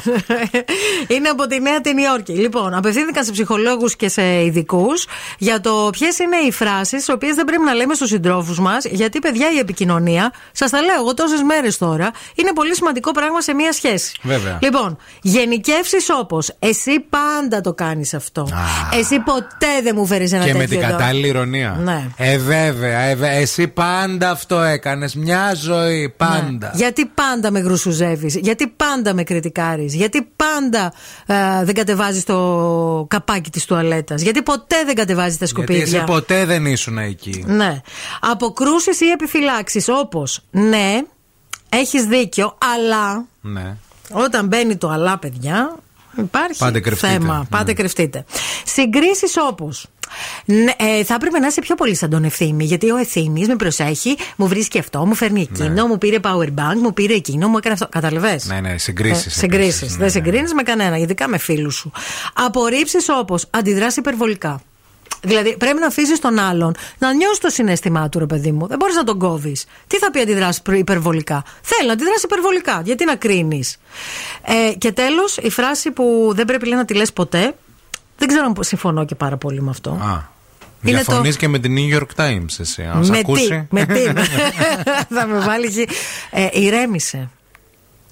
[1.16, 2.32] είναι από τη Νέα την Υόρκη.
[2.32, 5.06] Λοιπόν, απευθύνθηκαν σε ψυχολόγους και σε ειδικούς
[5.38, 8.84] για το ποιες είναι οι φράσεις, τις οποίες δεν πρέπει να λέμε στους συντρόφους μας,
[8.84, 13.40] γιατί παιδιά η επικοινωνία, σας τα λέω εγώ τόσες μέρες τώρα, είναι πολύ σημαντικό πράγμα
[13.40, 14.12] σε μία σχέση.
[14.22, 14.59] Βέβαια.
[14.72, 18.48] Λοιπόν, γενικεύσεις όπως εσύ πάντα το κάνεις αυτό.
[18.98, 20.90] Εσύ ποτέ δεν μου φέρεις ένα Και τέτοιο με την εδώ.
[20.96, 21.76] κατάλληλη ηρωνία.
[21.84, 22.04] Ναι.
[22.16, 25.14] Ε, βέβαια, ε, βε- εσύ πάντα αυτό έκανες.
[25.14, 26.66] Μια ζωή, πάντα.
[26.66, 26.70] Ναι.
[26.74, 30.92] Γιατί πάντα με γρουσουζεύεις, γιατί πάντα με κριτικάρεις, γιατί πάντα
[31.26, 32.36] ε, δεν κατεβάζεις το
[33.08, 35.96] καπάκι της τουαλέτας, γιατί ποτέ δεν κατεβάζεις τα Γιατί σκουπίδια.
[35.98, 37.44] εσύ ποτέ δεν ήσουν εκεί.
[37.46, 37.80] Ναι.
[38.20, 41.00] Αποκρούσεις ή επιφυλάξεις όπως ναι,
[41.68, 43.76] έχεις δίκιο, αλλά Ναι.
[44.12, 45.76] Όταν μπαίνει το αλλά, παιδιά,
[46.16, 47.12] υπάρχει Πάτε κρυφτείτε.
[47.12, 47.39] θέμα.
[47.39, 47.44] Ναι.
[47.44, 48.24] Πάτε κρυφτείτε.
[48.64, 49.72] Συγκρίσεις όπω.
[50.44, 52.64] Ναι, ε, θα έπρεπε να είσαι πιο πολύ σαν τον ευθύμη.
[52.64, 56.76] Γιατί ο ευθύμης με προσέχει, μου βρίσκει αυτό, μου φέρνει εκείνο, μου πήρε power bank,
[56.82, 57.89] μου πήρε εκείνο, μου έκανε αυτό.
[57.89, 58.40] Καταλαβέ.
[58.44, 59.36] Ναι, ναι, συγκρίσεις.
[59.36, 59.97] Συγκρίσεις.
[59.97, 61.93] Δεν συγκρίνεις με κανένα, ειδικά με φίλους σου.
[62.35, 64.60] Απορρίψεις όπω αντιδράσει υπερβολικά.
[65.22, 68.66] Δηλαδή πρέπει να αφήσεις τον άλλον να νιώσει το συνέστημά του, ρε παιδί μου.
[68.66, 69.64] Δεν μπορείς να τον κόβεις.
[69.86, 72.80] Τι θα πει αντιδράσει υπερβολικά; Θέλει να αντιδράσει υπερβολικά.
[72.84, 73.76] Γιατί να κρίνεις.
[74.42, 77.54] Ε, και τέλος, η φράση που δεν πρέπει λέει, να τη λες ποτέ.
[78.18, 79.90] Δεν ξέρω αν συμφωνώ και πάρα πολύ με αυτό.
[79.90, 80.36] Α.
[80.82, 82.82] Είναι Διαφωνείς το- και με την New York Times εσύ.
[82.94, 83.48] Αν σε με ακούσει.
[83.48, 84.00] τι, με τι.
[85.14, 85.94] θα με βάλεις εκεί.
[86.30, 87.28] Ε, ηρέμησε.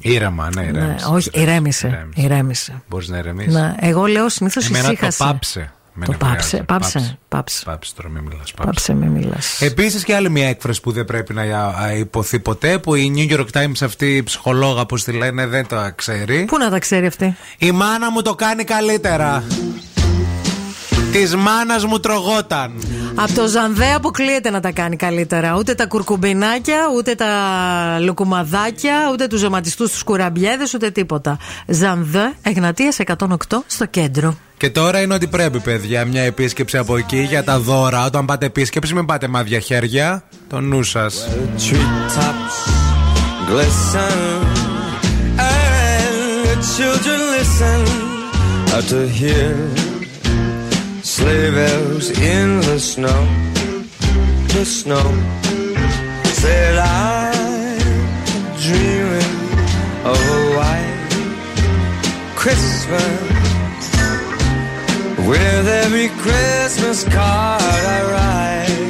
[0.00, 1.06] Ήρεμα, ναι, Ναι, ηρέμησε.
[1.10, 2.08] όχι, ηρέμησε.
[2.14, 2.82] ηρέμησε.
[2.88, 3.50] Μπορείς να ηρεμήσει.
[3.50, 5.24] Ναι, εγώ λέω συνήθως Εμένα το ησύχασε.
[5.24, 5.72] πάψε.
[5.98, 6.34] Με Το νευριάζει.
[6.36, 7.64] πάψε, πάψε, πάψε.
[7.64, 8.52] Πάψε τώρα, μην μιλάς.
[8.54, 9.60] Πάψε, μην μιλάς.
[9.60, 13.38] Επίσης και άλλη μια έκφραση που δεν πρέπει να α, υποθεί ποτέ, που η New
[13.38, 16.44] York Times αυτή η ψυχολόγα, όπω τη λένε, δεν το ξέρει.
[16.44, 19.44] Πού να τα ξέρει αυτή; Η μάνα μου το κάνει καλύτερα.
[21.12, 22.72] Της μάνας μου τρογόταν.
[23.14, 25.56] Από το Ζανδέ αποκλείεται να τα κάνει καλύτερα.
[25.56, 27.26] Ούτε τα κουρκουμπινάκια, ούτε τα
[28.00, 31.38] λουκουμαδάκια, ούτε τους ζεματιστού τους κουραμπιέδες, ούτε τίποτα.
[31.66, 34.36] Ζανδέ, Εγνατίας 108 στο κέντρο.
[34.56, 38.04] Και τώρα είναι ότι πρέπει, παιδιά, μια επίσκεψη από εκεί για τα δώρα.
[38.04, 40.22] Όταν πάτε επίσκεψη, μην πάτε με άδεια χέρια.
[40.48, 41.28] Το νου σας.
[41.58, 42.76] treetops
[51.26, 53.20] sleigh bells in the snow,
[54.54, 55.06] the snow.
[56.40, 57.96] Said I'm
[58.66, 59.34] dreaming
[60.10, 61.10] of a white
[62.40, 63.18] Christmas.
[65.30, 68.84] With every Christmas card I write,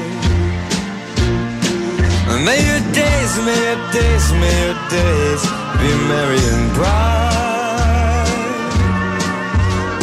[2.46, 5.42] may your days, may your days, may your days
[5.80, 8.28] be merry and bright,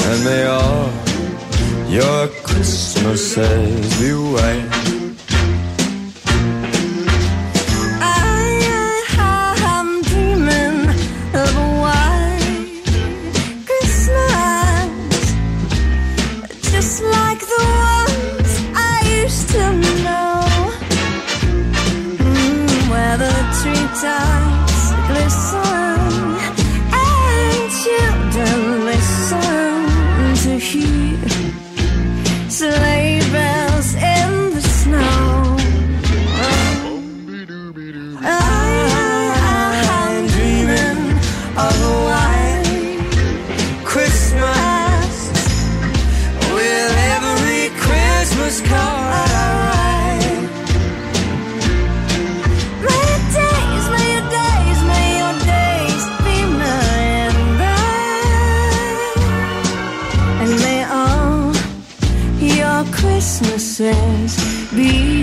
[0.09, 1.02] and may all
[1.93, 5.02] your Christmas says be white.
[63.83, 65.22] says, Be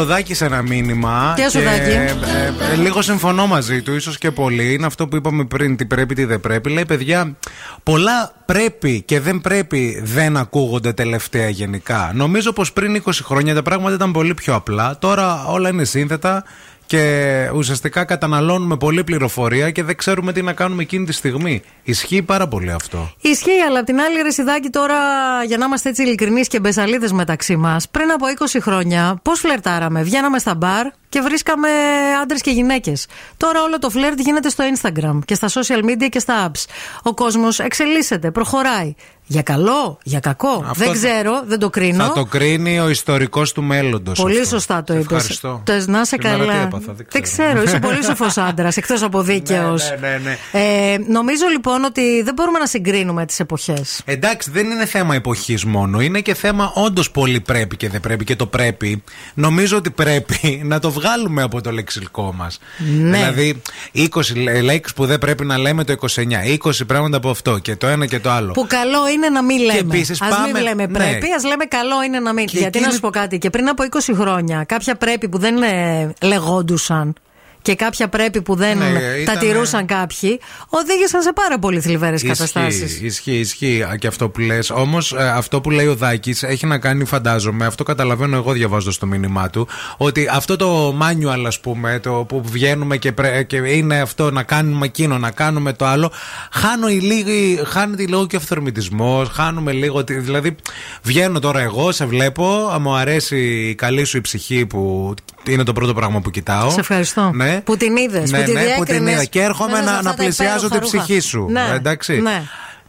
[0.00, 1.34] Εδώ έστειλε ο Δάκη ένα μήνυμα.
[1.36, 1.90] Γεια σου, και, Δάκη.
[1.90, 4.72] ε, ε, λίγο συμφωνώ μαζί του, ίσως και πολύ.
[4.72, 6.70] Είναι αυτό που είπαμε πριν, τι πρέπει, τι δεν πρέπει.
[6.70, 7.36] Λέει, παιδιά,
[7.82, 12.12] πολλά πρέπει και δεν πρέπει δεν ακούγονται τελευταία γενικά.
[12.14, 14.98] Νομίζω πως πριν 20 χρόνια τα πράγματα ήταν πολύ πιο απλά.
[14.98, 16.44] Τώρα όλα είναι σύνθετα
[16.86, 21.62] και ουσιαστικά καταναλώνουμε πολλή πληροφορία και δεν ξέρουμε τι να κάνουμε εκείνη τη στιγμή.
[21.90, 23.10] Ισχύει πάρα πολύ αυτό.
[23.20, 24.96] Ισχύει, αλλά απ' την άλλη, ρε Σιδάκη, τώρα
[25.46, 30.02] για να είμαστε έτσι ειλικρινείς και μπεσαλίδες μεταξύ μας, πριν από 20 χρόνια, πώς φλερτάραμε;
[30.02, 31.68] Βγαίναμε στα μπαρ και βρίσκαμε
[32.22, 33.06] άντρες και γυναίκες.
[33.36, 36.64] Τώρα όλο το φλερτ γίνεται στο Instagram και στα social media και στα apps.
[37.02, 38.94] Ο κόσμος εξελίσσεται, προχωράει.
[39.30, 40.48] Για καλό, για κακό.
[40.68, 42.04] Αυτό δεν θα- ξέρω, δεν το κρίνω.
[42.04, 44.20] Θα το κρίνει ο ιστορικός του μέλλοντος.
[44.20, 45.04] Πολύ σωστά το είπες.
[45.16, 45.62] Ευχαριστώ.
[45.86, 46.52] Να είσαι Σήμερα καλά.
[46.52, 49.90] τι έπαθα, δεν δεν ξέρω, είσαι πολύ σοφός άντρας, εκτός από δίκαιος.
[50.00, 50.38] Ναι, ναι, ναι.
[50.92, 54.00] Ε, νομίζω λοιπόν ότι δεν μπορούμε να συγκρίνουμε τις εποχές.
[54.04, 56.00] Εντάξει, δεν είναι θέμα εποχής μόνο.
[56.00, 58.24] Είναι και θέμα όντως πολύ πρέπει και δεν πρέπει.
[58.24, 59.02] Και το πρέπει,
[59.34, 62.58] νομίζω ότι πρέπει να το βγάλουμε από το λεξιλικό μας.
[63.00, 63.16] Ναι.
[63.18, 63.62] Δηλαδή,
[63.94, 64.08] 20
[64.62, 68.06] λέξεις που δεν πρέπει να λέμε το 29, 20 πράγματα από αυτό και το ένα
[68.06, 68.52] και το άλλο.
[68.52, 69.78] Που καλό είναι να μην λέμε.
[69.78, 70.92] επίσης ας πάμε- μην λέμε ναι.
[70.98, 72.46] πρέπει, ας λέμε καλό είναι να μην.
[72.46, 75.38] Και Γιατί να εκείνη- σου πω κάτι, και πριν από 20 χρόνια, κάποια πρέπει που
[75.38, 77.14] δεν ε, λεγόντουσαν
[77.68, 82.22] και κάποια πρέπει που δεν Ναι, τα ήτανε- τηρούσαν κάποιοι, οδήγησαν σε πάρα πολύ θλιβερές
[82.22, 82.82] καταστάσεις.
[82.82, 84.70] Ισχύει, ισχύει, ισχύει και αυτό που λες.
[84.70, 89.06] Όμως αυτό που λέει ο Δάκης έχει να κάνει, φαντάζομαι, αυτό καταλαβαίνω εγώ διαβάζοντας το
[89.06, 94.00] μήνυμά του, ότι αυτό το manual, ας πούμε, το που βγαίνουμε και, πρέ- και είναι
[94.00, 96.12] αυτό να κάνουμε εκείνο, να κάνουμε το άλλο,
[96.52, 100.04] χάνω η λίγη, χάνεται λίγο και αυθορμητισμός, χάνουμε λίγο.
[100.04, 100.56] τη- Δηλαδή,
[101.02, 103.38] βγαίνω τώρα εγώ, σε βλέπω, μου αρέσει
[103.68, 105.14] η καλή σου η ψυχή που
[105.48, 106.70] είναι το πρώτο πράγμα που κοιτάω.
[106.70, 107.30] Σε ευχαριστώ.
[107.34, 107.60] Ναι.
[107.64, 108.30] Που την είδες.
[108.30, 109.24] Ναι, που τη ναι, που την διέκρινες είδα.
[109.24, 111.04] Και έρχομαι μέσα σε να, αυτά να τα πλησιάζω υπέροχα την ρούχα.
[111.04, 111.46] ψυχή σου.
[111.50, 112.20] Ναι, Εντάξει.
[112.20, 112.42] ναι.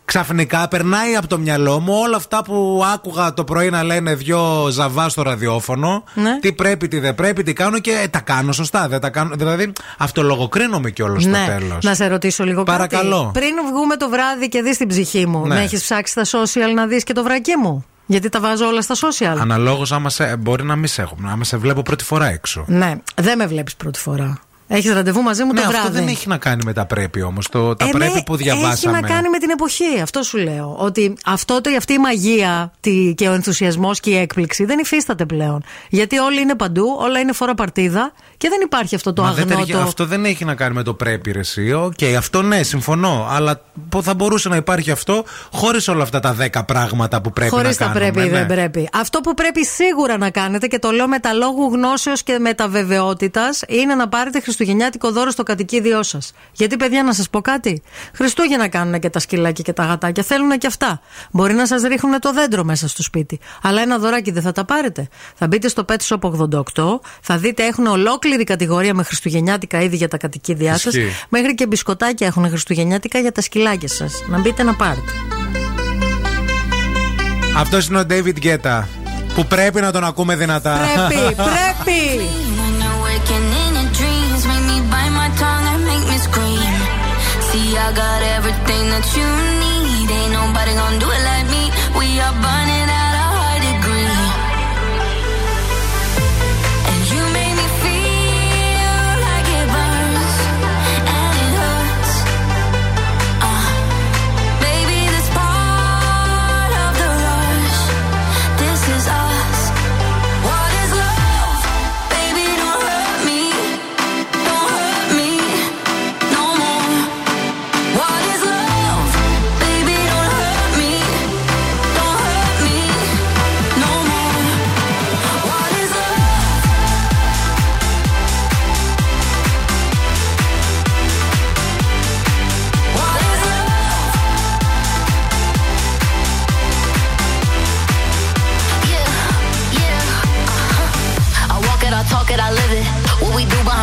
[0.05, 4.67] Ξαφνικά περνάει από το μυαλό μου όλα αυτά που άκουγα το πρωί να λένε δυο
[4.71, 6.03] ζαβά στο ραδιόφωνο.
[6.13, 6.39] Ναι.
[6.39, 8.87] Τι πρέπει, τι δεν πρέπει, τι κάνω και ε, τα κάνω σωστά.
[8.87, 11.45] Δεν τα κάνω, δηλαδή αυτολογοκρίνομαι κιόλας στο Ναι.
[11.59, 11.83] τέλος.
[11.85, 13.31] Να σε ρωτήσω λίγο Παρακαλώ.
[13.33, 13.39] κάτι.
[13.39, 15.55] Πριν βγούμε το βράδυ και δεις την ψυχή μου, Ναι.
[15.55, 17.85] να έχεις ψάξει στα social να δεις και το βρακί μου.
[18.11, 19.37] Γιατί τα βάζω όλα στα social.
[19.39, 22.63] Αναλόγως, άμα σε, μπορεί να μην σε έχω, άμα σε βλέπω πρώτη φορά έξω.
[22.67, 24.39] Ναι, δεν με βλέπεις πρώτη φορά.
[24.71, 25.87] Έχεις ραντεβού μαζί μου ναι, το βράδυ.
[25.87, 27.49] αυτό δεν έχει να κάνει με τα πρέπει όμως.
[27.49, 28.97] Τα Ε, πρέπει ναι, που διαβάσαμε.
[28.97, 29.99] Έχει να κάνει με την εποχή.
[30.03, 30.75] Αυτό σου λέω.
[30.79, 35.25] Ότι αυτό, το, αυτή η μαγεία τη, και ο ενθουσιασμός και η έκπληξη δεν υφίσταται
[35.25, 35.63] πλέον.
[35.89, 39.43] Γιατί όλοι είναι παντού, όλα είναι φόρα παρτίδα και δεν υπάρχει αυτό το Μα δεν
[39.51, 39.55] αγνό.
[39.65, 41.73] ταιριά- Αυτό δεν έχει να κάνει με το πρέπει ρε εσύ.
[41.73, 43.27] Οκ, αυτό ναι, συμφωνώ.
[43.29, 47.51] Αλλά πώ θα μπορούσε να υπάρχει αυτό χωρίς όλα αυτά τα 10 πράγματα που πρέπει
[47.51, 48.11] Χωρίς να τα κάνουμε.
[48.11, 48.37] πρέπει ή ναι.
[48.37, 48.89] δεν πρέπει.
[48.93, 52.53] Αυτό που πρέπει σίγουρα να κάνετε και το λέω με τα λόγου γνώσεως και με
[52.53, 56.31] τα βεβαιότητας είναι να πάρετε χριστουγεννιάτικο δώρο στο κατοικίδιό σας.
[56.51, 57.81] Γιατί, παιδιά, να σας πω κάτι;
[58.13, 60.23] Χριστούγεννα κάνουν και τα σκυλάκια και τα γατάκια.
[60.23, 61.01] Θέλουν και αυτά.
[61.31, 63.39] Μπορεί να σας ρίχνουν το δέντρο μέσα στο σπίτι.
[63.61, 65.07] Αλλά ένα δωράκι δεν θα τα πάρετε.
[65.35, 70.07] Θα μπείτε στο Pet Shop 88, θα δείτε έχουν ολόκληρη κατηγορία με χριστουγεννιάτικα είδη για
[70.07, 70.93] τα κατοικίδια σας.
[70.93, 71.15] Ισχύει.
[71.29, 74.23] Μέχρι και μπισκοτάκια έχουν χριστουγεννιάτικα για τα σκυλάκια σας.
[74.27, 75.11] Να μπείτε να πάρετε.
[77.57, 78.83] Αυτός είναι ο David Guetta.
[79.35, 80.79] Που πρέπει να τον ακούμε δυνατά.
[81.07, 82.48] Πρέπει, πρέπει!
[89.01, 89.58] That you need.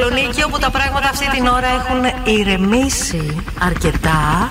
[0.00, 4.48] Θεσσαλονίκη, όπου τα πράγματα αυτή την ώρα έχουν ηρεμήσει αρκετά.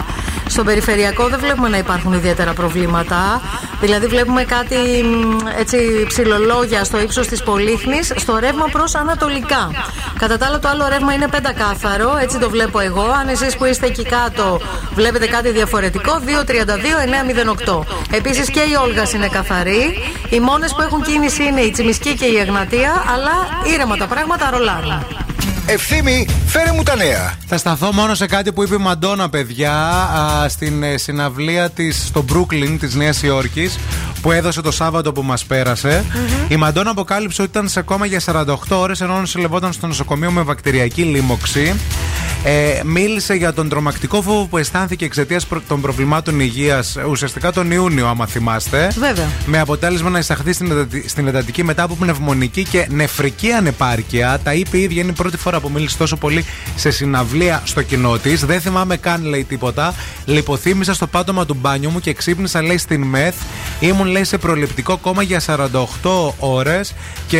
[0.47, 3.41] Στο περιφερειακό δεν βλέπουμε να υπάρχουν ιδιαίτερα προβλήματα.
[3.81, 9.71] Δηλαδή, βλέπουμε κάτι μ, έτσι ψηλολόγια στο ύψος της Πολύχνης, στο ρεύμα προς Ανατολικά.
[10.19, 13.05] Κατά τα άλλα, το άλλο ρεύμα είναι πεντακάθαρο, έτσι το βλέπω εγώ.
[13.19, 14.59] Αν εσείς που είστε εκεί κάτω
[14.93, 17.85] βλέπετε κάτι διαφορετικό, 232-908.
[18.11, 20.03] Επίσης και η Όλγα είναι καθαρή.
[20.29, 23.35] Οι μόνες που έχουν κίνηση είναι η Τσιμισκή και η Εγνατία, αλλά
[23.73, 25.18] ήρεμα τα πράγματα ρολάρουν.
[25.71, 27.37] Ευθύμη, φέρε μου τα νέα.
[27.47, 32.07] Θα σταθώ μόνο σε κάτι που είπε η Μαντόνα, παιδιά, α, στην ε, συναυλία της
[32.07, 33.77] στο Brooklyn της Νέας Υόρκης
[34.21, 36.05] που έδωσε το Σάββατο που μας περασε
[36.47, 40.41] Η Μαντόνα αποκάλυψε ότι ήταν σε κόμμα για 48 ώρες ενώ νοσηλευόταν στο νοσοκομείο με
[40.41, 41.75] βακτηριακή λίμωξη.
[42.43, 48.07] Ε, μίλησε για τον τρομακτικό φόβο που αισθάνθηκε εξαιτίας των προβλημάτων υγείας ουσιαστικά τον Ιούνιο,
[48.07, 48.91] άμα θυμάστε.
[48.99, 49.27] Βέβαια.
[49.45, 54.39] Με αποτέλεσμα να εισαχθεί στην, εντατη- στην εντατική μετά από πνευμονική και νεφρική ανεπάρκεια.
[54.43, 56.45] Τα είπε η ίδια, είναι η πρώτη φορά που μίλησε τόσο πολύ
[56.75, 58.45] σε συναυλία στο κοινό της.
[58.45, 59.93] Δεν θυμάμαι καν, λέει τίποτα.
[60.25, 63.35] Λιποθύμησα στο πάτωμα του μπάνιου μου και ξύπνησα, λέει, στην μεθ.
[63.79, 66.93] Ήμουν, λέει, σε προληπτικό κόμμα για 48 ώρες
[67.27, 67.39] και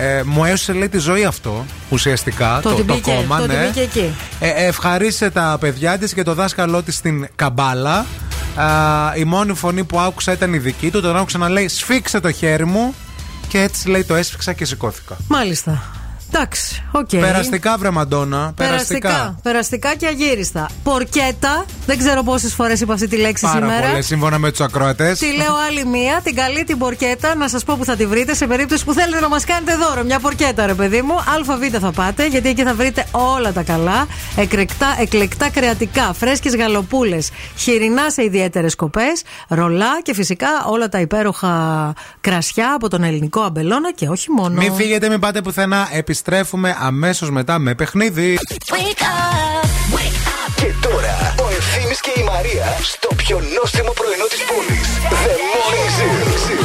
[0.00, 2.60] ε, μου έσωσε, λέει, τη ζωή αυτό ουσιαστικά.
[2.62, 3.64] Το ότι μπήκε- κόμμα, το ότι ναι.
[3.66, 4.14] μπήκε εκεί.
[4.44, 8.06] Ε, ευχαρίστησε τα παιδιά της και το δάσκαλό της στην καμπάλα.
[8.54, 8.66] Α,
[9.16, 11.00] η μόνη φωνή που άκουσα ήταν η δική του.
[11.00, 12.94] Τον άκουσα να λέει Σφίξε το χέρι μου.
[13.48, 15.16] Και έτσι λέει το έσφιξα και σηκώθηκα.
[15.28, 15.82] Μάλιστα.
[16.34, 17.08] Εντάξει, οκ.
[17.08, 18.52] Περαστικά, βρε Μαντόνα.
[18.56, 19.38] Περαστικά.
[19.42, 20.68] Περαστικά και αγύριστα.
[20.82, 21.64] Πορκέτα.
[21.86, 23.86] Δεν ξέρω πόσες φορές είπα αυτή τη λέξη Πάρα σήμερα.
[23.86, 25.18] πολλές σύμφωνα με τους ακροατές.
[25.18, 27.34] Τη λέω άλλη μία, την καλή την πορκέτα.
[27.34, 30.04] Να σας πω που θα τη βρείτε σε περίπτωση που θέλετε να μας κάνετε δώρο.
[30.04, 31.14] Μια πορκέτα, ρε παιδί μου.
[31.14, 34.06] ΑΒ θα πάτε, γιατί εκεί θα βρείτε όλα τα καλά.
[34.36, 41.92] Εκρεκτά, εκλεκτά κρεατικά, φρέσκες γαλοπούλες, χοιρινά σε ιδιαίτερες κοπές, ρολά και φυσικά όλα τα υπέροχα
[42.20, 44.54] κρασιά από τον ελληνικό αμπελώνα και όχι μόνο.
[44.54, 45.88] Μην φύγετε, μην πάτε πουθενά.
[46.24, 48.38] Επιστρέφουμε αμέσως μετά με παιχνίδι.
[48.46, 49.91] Και τώρα ο Ευθύμης
[52.02, 54.88] και η Μαρία στο πιο νόστιμο πρωινό της πόλης.
[55.24, 56.62] The Morning Zoo.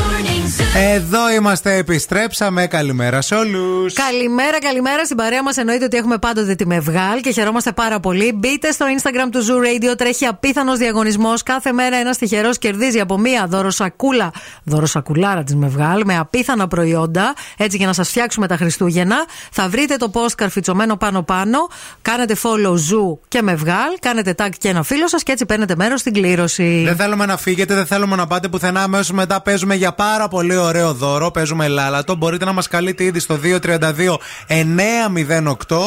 [0.76, 2.68] Εδώ είμαστε, επιστρέψαμε.
[2.68, 3.94] Καλημέρα σε όλους.
[3.94, 5.58] Καλημέρα, καλημέρα στην παρέα μας.
[5.58, 8.34] Εννοείται ότι έχουμε πάντοτε τη Μευγάλ και χαιρόμαστε πάρα πολύ.
[8.36, 11.44] Μπείτε στο Instagram του Zoo Radio, τρέχει απίθανος διαγωνισμός.
[11.44, 14.32] Κάθε μέρα ένας τυχερός κερδίζει από μία δωροσακούλα,
[14.64, 17.34] δωροσακουλάρα της Μευγάλ, με απίθανα προϊόντα.
[17.58, 19.26] Έτσι για να σας φτιάξουμε τα Χριστούγεννα.
[19.52, 21.68] Θα βρείτε το post καρφιτσωμένο πάνω-πάνω.
[22.02, 23.94] Κάνετε follow Zoo και Μευγάλ.
[24.00, 26.84] Κάνετε tag και ένα φίλο σας και έτσι παίρνετε μέρος στην κλήρωση.
[26.86, 28.82] Δεν θέλουμε να φύγετε, δεν θέλουμε να πάτε πουθενά.
[28.82, 31.32] Αμέσως μετά παίζουμε για πάρα πολύ ωραίο δώρο.
[31.32, 32.16] Παίζουμε λάλατο.
[32.16, 35.78] Μπορείτε να μας καλείτε ήδη στο 232 908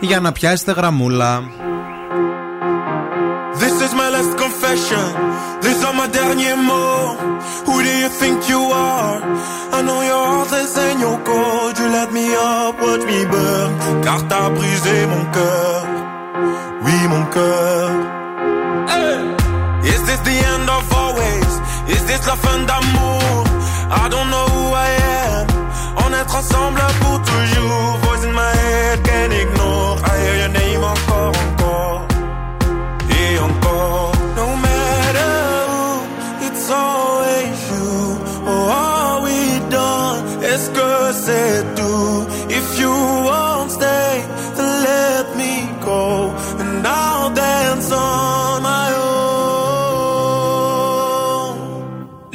[0.00, 1.42] για να πιάσετε γραμμούλα.
[3.62, 5.06] This is my last confession.
[5.64, 7.46] These are my derniers mots.
[7.66, 8.62] Who do you think you
[8.94, 9.18] are?
[9.76, 11.74] I know your heart is in your code.
[11.80, 13.70] You let me up, watch me burn.
[14.04, 15.80] Car t'as brisé mon cœur.
[16.84, 18.21] Oui, mon cœur.
[19.92, 21.50] Is this the end of always?
[21.94, 23.44] Is this la fin d'amour?
[24.02, 24.90] I don't know who I
[25.26, 25.46] am.
[26.04, 27.90] On est ensemble pour toujours.
[28.04, 29.96] Voice in my head, can't ignore.
[30.10, 32.00] I hear your name encore, encore.
[33.20, 34.12] Et encore.
[34.40, 35.32] No matter
[35.70, 35.84] who,
[36.46, 38.18] it's always you.
[38.46, 39.38] Oh, are we
[39.70, 40.20] done?
[40.50, 40.90] Est-ce que
[41.24, 41.91] c'est tout?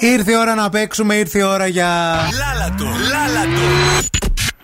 [0.00, 1.86] Ήρθε η ώρα να παίξουμε, ήρθε η ώρα για.
[2.38, 3.60] Λάλατο, λάλατο.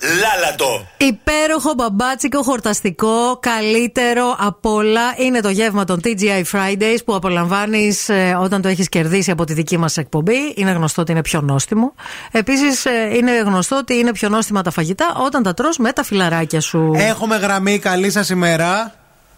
[0.01, 0.87] Λάλατο.
[0.97, 8.11] Υπέροχο μπαμπάτσικο χορταστικό, καλύτερο απ' όλα είναι το γεύμα των TGI Fridays που απολαμβάνεις
[8.41, 10.53] όταν το έχεις κερδίσει από τη δική μας εκπομπή.
[10.55, 11.95] Είναι γνωστό ότι είναι πιο νόστιμο.
[12.31, 12.85] Επίσης,
[13.17, 16.93] είναι γνωστό ότι είναι πιο νόστιμα τα φαγητά όταν τα τρως με τα φιλαράκια σου.
[16.97, 18.95] Έχουμε γραμμή, καλή σας ημέρα.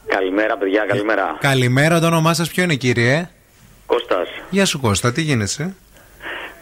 [0.06, 1.36] Καλημέρα, παιδιά, καλημέρα.
[1.40, 3.28] Καλημέρα, το όνομά σας ποιο είναι, κύριε;
[3.92, 4.28] Κώστας.
[4.50, 5.74] Γεια σου, Κώστα, τι γίνεσαι;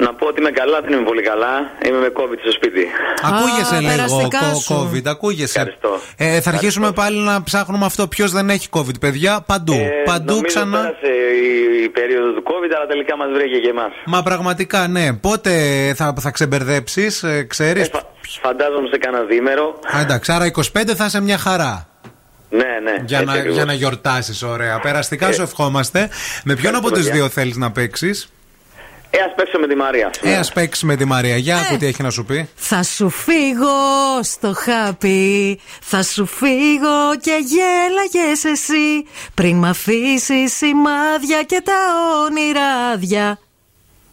[0.04, 1.54] Να πω ότι είμαι καλά, δεν είμαι πολύ καλά.
[1.86, 2.86] Είμαι με COVID στο σπίτι.
[3.22, 4.74] Ακούγεσαι λίγο περαστικά κο- σου.
[4.92, 5.58] COVID, ακούγεσαι.
[5.58, 5.90] Ευχαριστώ.
[6.16, 8.06] Ε, θα αρχίσουμε πάλι να ψάχνουμε αυτό.
[8.08, 9.40] Ποιος δεν έχει COVID, παιδιά.
[9.46, 9.72] Παντού.
[9.72, 10.78] Ε, Παντού νομίζω ξανά.
[10.80, 11.12] πέρασε
[11.44, 13.92] η, η περίοδο του COVID, αλλά τελικά μας βρήκε και εμάς.
[14.06, 15.12] Μα πραγματικά, ναι.
[15.12, 15.50] Πότε
[15.96, 17.90] θα, θα ξεμπερδέψεις, ε, ξέρεις;
[18.42, 19.78] Φαντάζομαι σε κανένα διήμερο.
[20.00, 21.88] εντάξει, άρα 25 θα είσαι μια χαρά.
[22.50, 23.02] Ναι, ναι.
[23.06, 23.54] Για έτσι να, ακριβώς.
[23.56, 24.80] για να γιορτάσεις, ωραία.
[24.80, 26.08] Περαστικά Ε, σου ευχόμαστε.
[26.44, 27.12] Με ποιον από τους παιδιά.
[27.12, 28.28] δύο θέλεις να παίξεις;
[29.10, 30.10] Ε, ας παίξω με τη Μαρία.
[30.22, 31.36] Ε, ας παίξεις με τη Μαρία.
[31.36, 31.58] Για Ε.
[31.60, 33.76] άκου τι έχει να σου πει; Θα σου φύγω
[34.22, 41.74] στο χάπι, θα σου φύγω και γέλαγες εσύ πριν μ' αφήσεις σημάδια και τα
[42.26, 43.38] όνειράδια.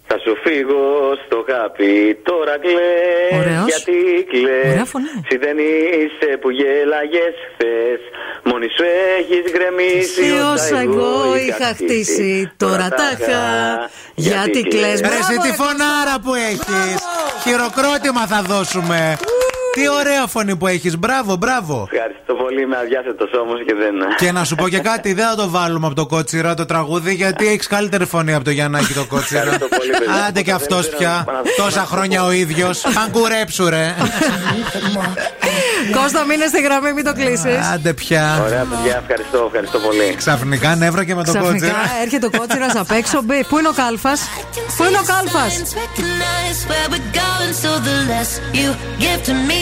[0.07, 0.83] Θα σου φύγω
[1.25, 3.65] στο χάπι, τώρα κλαις Ωραίος.
[3.71, 3.97] Γιατί
[4.31, 5.13] κλαις Ωραία φωνή.
[5.29, 7.99] Si δεν είσαι που γέλαγες χθες
[8.43, 8.85] Μόνη σου
[9.17, 13.43] έχεις γκρεμίσει Τι όσα εγώ είχα χτίσει, τώρα τα είχα.
[14.15, 14.99] Γιατί κλαις.
[15.01, 16.97] Ρε, εσύ Μπράβο, τη ρε, φωνάρα που έχεις.
[17.43, 19.17] Χειροκρότημα θα δώσουμε.
[19.75, 20.97] Τι ωραία φωνή που έχεις.
[20.97, 21.87] Μπράβο, μπράβο.
[21.91, 23.93] Ευχαριστώ πολύ, είμαι αδιάθετος όμως και δεν...
[24.17, 27.13] Και να σου πω και κάτι, δεν θα το βάλουμε από το κότσιρα το τραγούδι,
[27.13, 29.39] γιατί έχεις καλύτερη φωνή από το Γιαννάκη το κότσιρα.
[29.41, 30.23] Ευχαριστώ πολύ, παιδιά.
[30.27, 31.23] Άντε και αυτός Δεν πια.
[31.25, 32.85] θέλω να- Τόσα χρόνια ο ίδιος.
[32.85, 33.95] Αν κουρέψου, ρε.
[35.95, 37.67] Κώστα, μείνε στη γραμμή, μην το κλείσεις.
[37.73, 38.41] Άντε πια.
[38.45, 40.13] Ωραία, παιδιά, ευχαριστώ, ευχαριστώ πολύ.
[40.17, 42.01] Ξαφνικά νεύρα και με το Ξαφνικά κότσιρα.
[42.03, 43.21] έρχεται ο κότσιρας απ' έξω.
[43.23, 43.45] Μπει.
[43.49, 44.21] Πού είναι ο κάλφας,
[44.77, 45.53] Πού είναι ο κάλφας;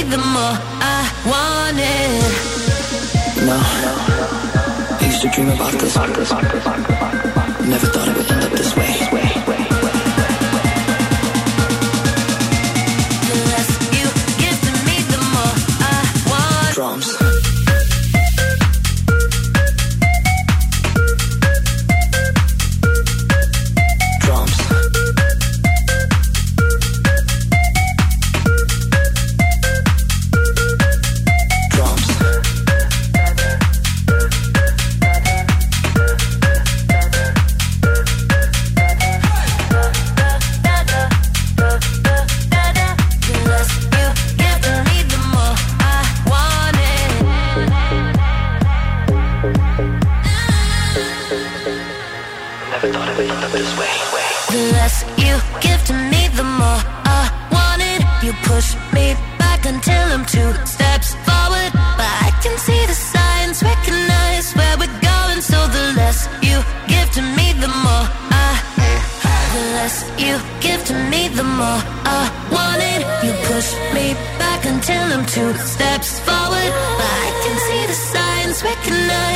[0.10, 2.32] the more I want it.
[3.46, 3.58] No,
[5.00, 5.96] I used to dream about this.
[5.96, 8.90] Never thought it would end up this way.
[16.74, 17.13] Drums.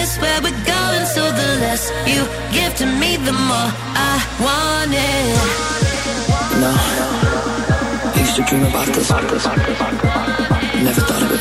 [0.07, 1.05] Recognize where we're going.
[1.05, 5.35] So the less you give to me, the more I want it.
[6.61, 6.71] No.
[8.13, 9.09] I used to dream about this.
[10.83, 11.36] Never thought of it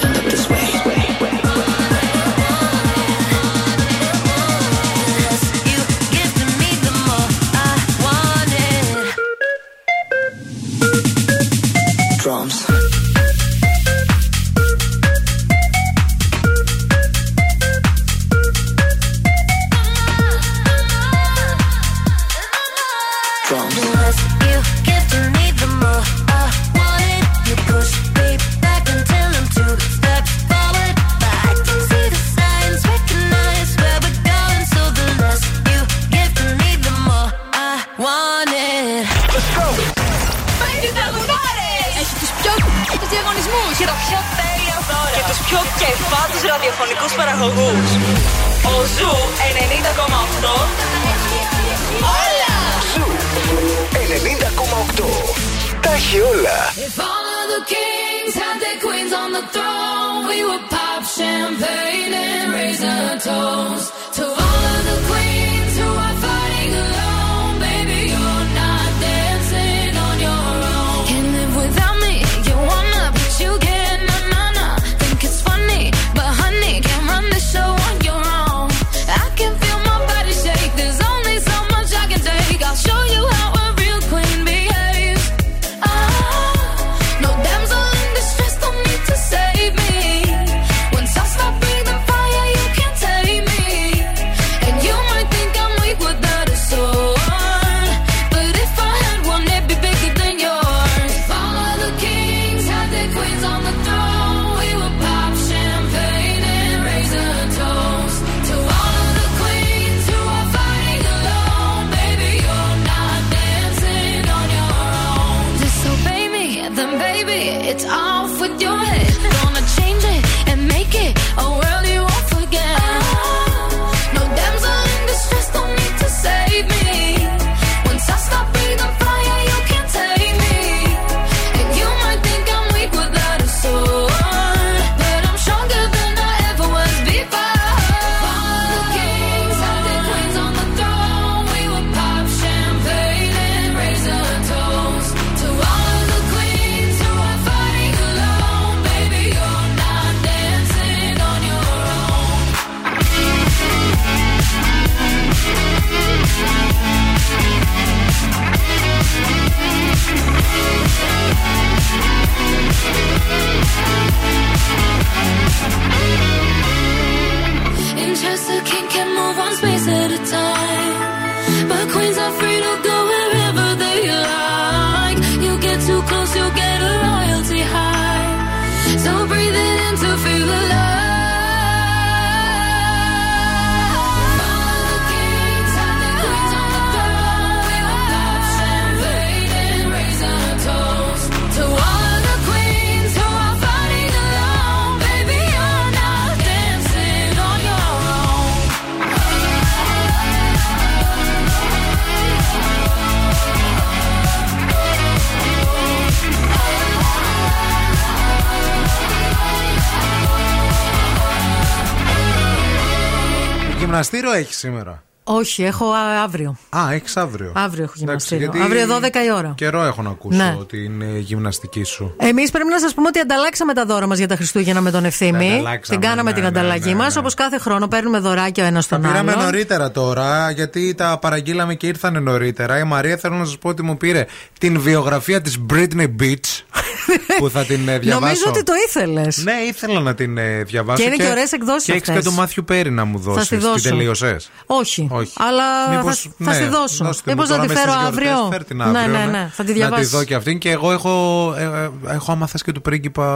[214.66, 215.05] σήμερα.
[215.38, 216.56] Όχι, έχω α, αύριο.
[216.76, 217.52] Α, έχεις αύριο.
[217.54, 218.50] Αύριο έχω Εντάξει, γυμναστήριο.
[218.52, 219.52] γιατί Αύριο 12 η ώρα.
[219.56, 220.56] Καιρό έχω να ακούσω Ναι.
[220.60, 222.14] ότι είναι η γυμναστική σου.
[222.16, 225.04] Εμείς πρέπει να σας πούμε ότι ανταλλάξαμε τα δώρα μας για τα Χριστούγεννα με τον
[225.04, 225.48] Ευθύμη.
[225.52, 227.14] Ανταλλάξαμε, Την κάναμε ναι, την ναι, ανταλλαγή ναι, μας.
[227.14, 227.20] ναι.
[227.20, 229.42] Όπως κάθε χρόνο παίρνουμε δωράκια ο ένας Τα τον πήραμε άλλο.
[229.42, 232.78] νωρίτερα τώρα, γιατί τα παραγγείλαμε και ήρθαν νωρίτερα.
[232.78, 234.26] Η Μαρία θέλω να σας πω ότι μου πήρε
[234.58, 236.62] την βιογραφία της Britney Beach
[237.38, 238.20] που θα την ε, διαβάσω.
[238.24, 239.36] Νομίζω ότι το ήθελες.
[239.44, 241.02] Ναι, ήθελα να την ε, διαβάσω.
[241.02, 242.24] Και είναι και ωραίες εκδόσεις Και έχεις και αυτές.
[242.24, 243.46] το Μάθιου Πέρι να μου δώσεις.
[243.46, 243.74] στη δώσω.
[243.74, 244.36] Την τελείωσε.
[244.66, 245.08] Όχι.
[245.26, 245.48] Όχι.
[245.48, 247.04] Αλλά Μήπως, θα, θα ναι, στη δώσω.
[247.04, 248.48] δώστε μου Μήπω να τώρα τη μες φέρω στις γιορτές, αύριο.
[248.50, 249.50] φέρ' την αύριο, ναι, ναι, ναι.
[249.52, 250.00] Θα τη διαβάσω.
[250.00, 251.14] Να τη δω και αυτήν και εγώ έχω,
[251.58, 253.26] ε, ε, έχω άμα θες και του πρίγκιπα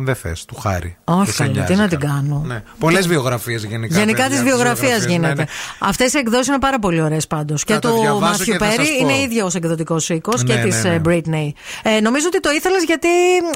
[0.00, 0.96] δεν θες, του Χάρη.
[1.04, 2.10] Όχι, Δεν σε καλή, νοιάζει τι να την καν.
[2.10, 2.42] κάνω.
[2.46, 2.62] Ναι.
[2.78, 3.98] Πολλές βιογραφίες γενικά.
[3.98, 5.42] Γενικά παιδιά, της τις βιογραφίας βιογραφίες, ναι, γίνεται.
[5.42, 5.48] ναι.
[5.88, 7.64] Αυτές οι εκδόσεις είναι πάρα πολύ ωραίες πάντως.
[7.64, 9.08] Και το του διαβάσω Μάθιου και θα Πέρι σας πω.
[9.08, 11.00] είναι ίδιος εκδοτικός οίκος Ναι, και ναι, της ναι.
[11.04, 11.48] Britney.
[11.82, 13.08] Ε, νομίζω ότι το ήθελες γιατί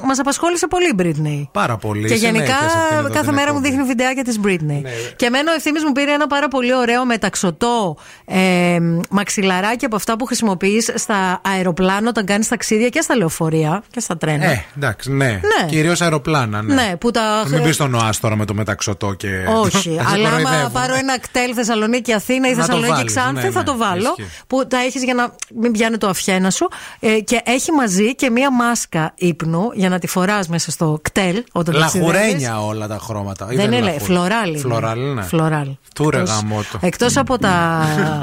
[0.07, 1.49] μας απασχόλησε πολύ η Britney.
[1.53, 2.09] Πάρα πολύ.
[2.09, 3.69] Και συνέχεια γενικά σε αυτήν εδώ κάθε την μέρα μου εκπομπή.
[3.69, 4.81] δείχνει βιντεάκια της Britney.
[4.83, 4.91] Ναι.
[5.17, 7.84] Και εμένα ο ευθύνη μου πήρε ένα πάρα πολύ ωραίο μεταξωτό
[8.25, 8.79] ε,
[9.11, 14.17] μαξιλαράκι από αυτά που χρησιμοποιείς στα αεροπλάνα όταν κάνεις ταξίδια και στα λεωφορεία και στα
[14.17, 14.45] τρένα.
[14.45, 15.27] Ε, εντάξει, ναι.
[15.27, 15.69] Ναι.
[15.69, 16.63] Κυρίως αεροπλάνα.
[16.63, 16.75] Ναι.
[16.75, 17.45] Ναι, που τα.
[17.49, 19.29] Μην μπει στον ΟΑΣ τώρα με το μεταξωτό και.
[19.63, 20.73] Όχι, Θα σε αλλά άμα κοροϊδεύουν.
[20.73, 23.77] πάρω ένα κτέλ Θεσσαλονίκη Αθήνα ή Να το Θεσσαλονίκη βάλεις, Ξάνθη, ναι, θα ναι, το
[23.77, 24.15] βάλω.
[24.19, 24.31] ισχύει.
[24.47, 26.69] Που τα έχεις για να μην πιάνει το αφιένα σου.
[27.01, 31.43] Ε, και έχει μαζί και μία μάσκα ύπνου για να τη φοράς μέσα στο κτέλ
[31.53, 32.13] όταν ταξιδεύεις.
[32.15, 33.47] Λαχουρένια όλα τα χρώματα.
[33.51, 34.49] Ή Δεν είναι λαχουρ- φλωράλι.
[34.51, 34.59] είναι.
[34.59, 35.23] Φλωράλι, ναι.
[35.23, 35.69] Φλωράλ.
[35.95, 36.79] Του ρε Εκτός- γαμότο.
[36.81, 37.74] Εκτός από τα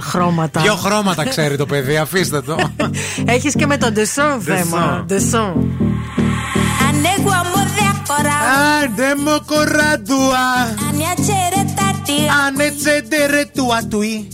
[0.01, 0.61] χρώματα.
[0.61, 2.55] Δύο χρώματα ξέρει το παιδί, αφήστε το.
[3.25, 5.03] Έχεις και με τον Ντεσόν θέμα.
[5.05, 5.53] Ντεσόν.
[6.91, 7.39] Anegua
[7.75, 8.37] de acora.
[8.83, 10.49] Άντε μου κοραντουά.
[10.87, 12.19] Ania chere tati.
[12.45, 14.27] Άνε τσέντερε του ατουί.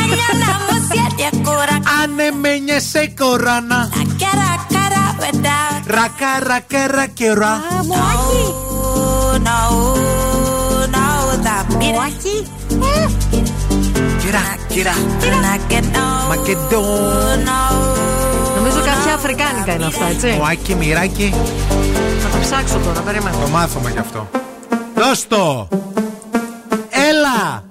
[0.00, 1.76] Ania namosia de acora.
[2.02, 3.88] Άνε μένιε σε κοράνα.
[4.22, 5.58] Cara cara weda.
[5.86, 7.60] Ρακά ρακά ρακερά.
[7.90, 8.44] Moaki.
[9.48, 9.60] No,
[10.94, 11.06] no,
[11.46, 12.36] da Moaki.
[14.26, 14.92] Κυρά, κυρά.
[15.48, 16.26] Μακεδόν.
[16.28, 17.42] Μακεδόν.
[18.56, 20.26] Νομίζω κάποια αφρικάνικα είναι αυτά, έτσι.
[20.26, 21.34] Μουάκι, μοιράκι.
[22.22, 23.36] Θα τα ψάξω τώρα, περίμενα.
[23.36, 24.28] Το μάθουμε γι' αυτό.
[24.94, 25.68] Δώσ' το!
[27.08, 27.64] Έλα!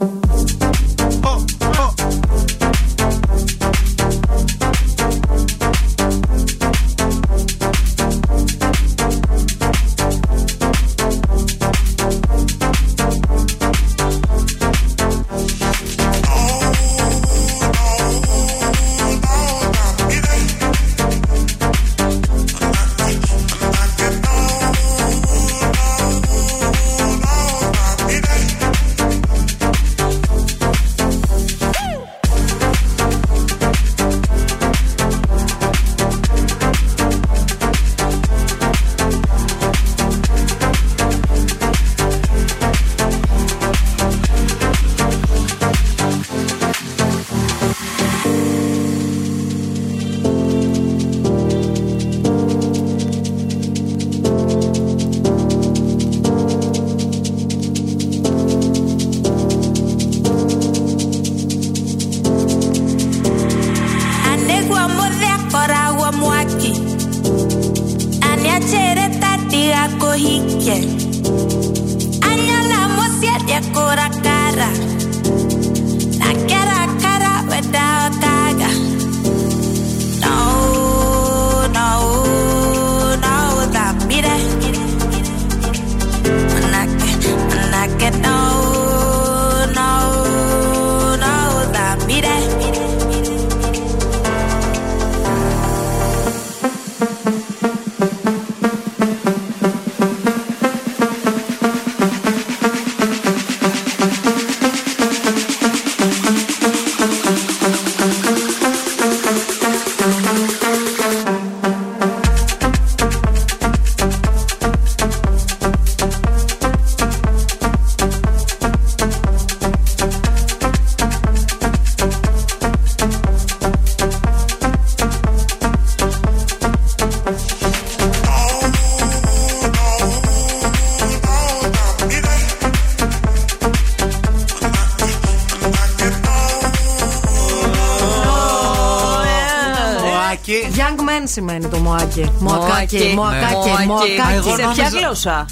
[141.36, 142.32] Σημαίνει το μοάκι.
[142.40, 142.98] Μοακάκι.
[142.98, 143.16] Μοάκι.
[143.16, 143.70] Μοακάκι.
[143.78, 143.86] Ναι.
[143.86, 144.50] Μοακάκι.
[144.62, 145.46] Σε ποια γλώσσα;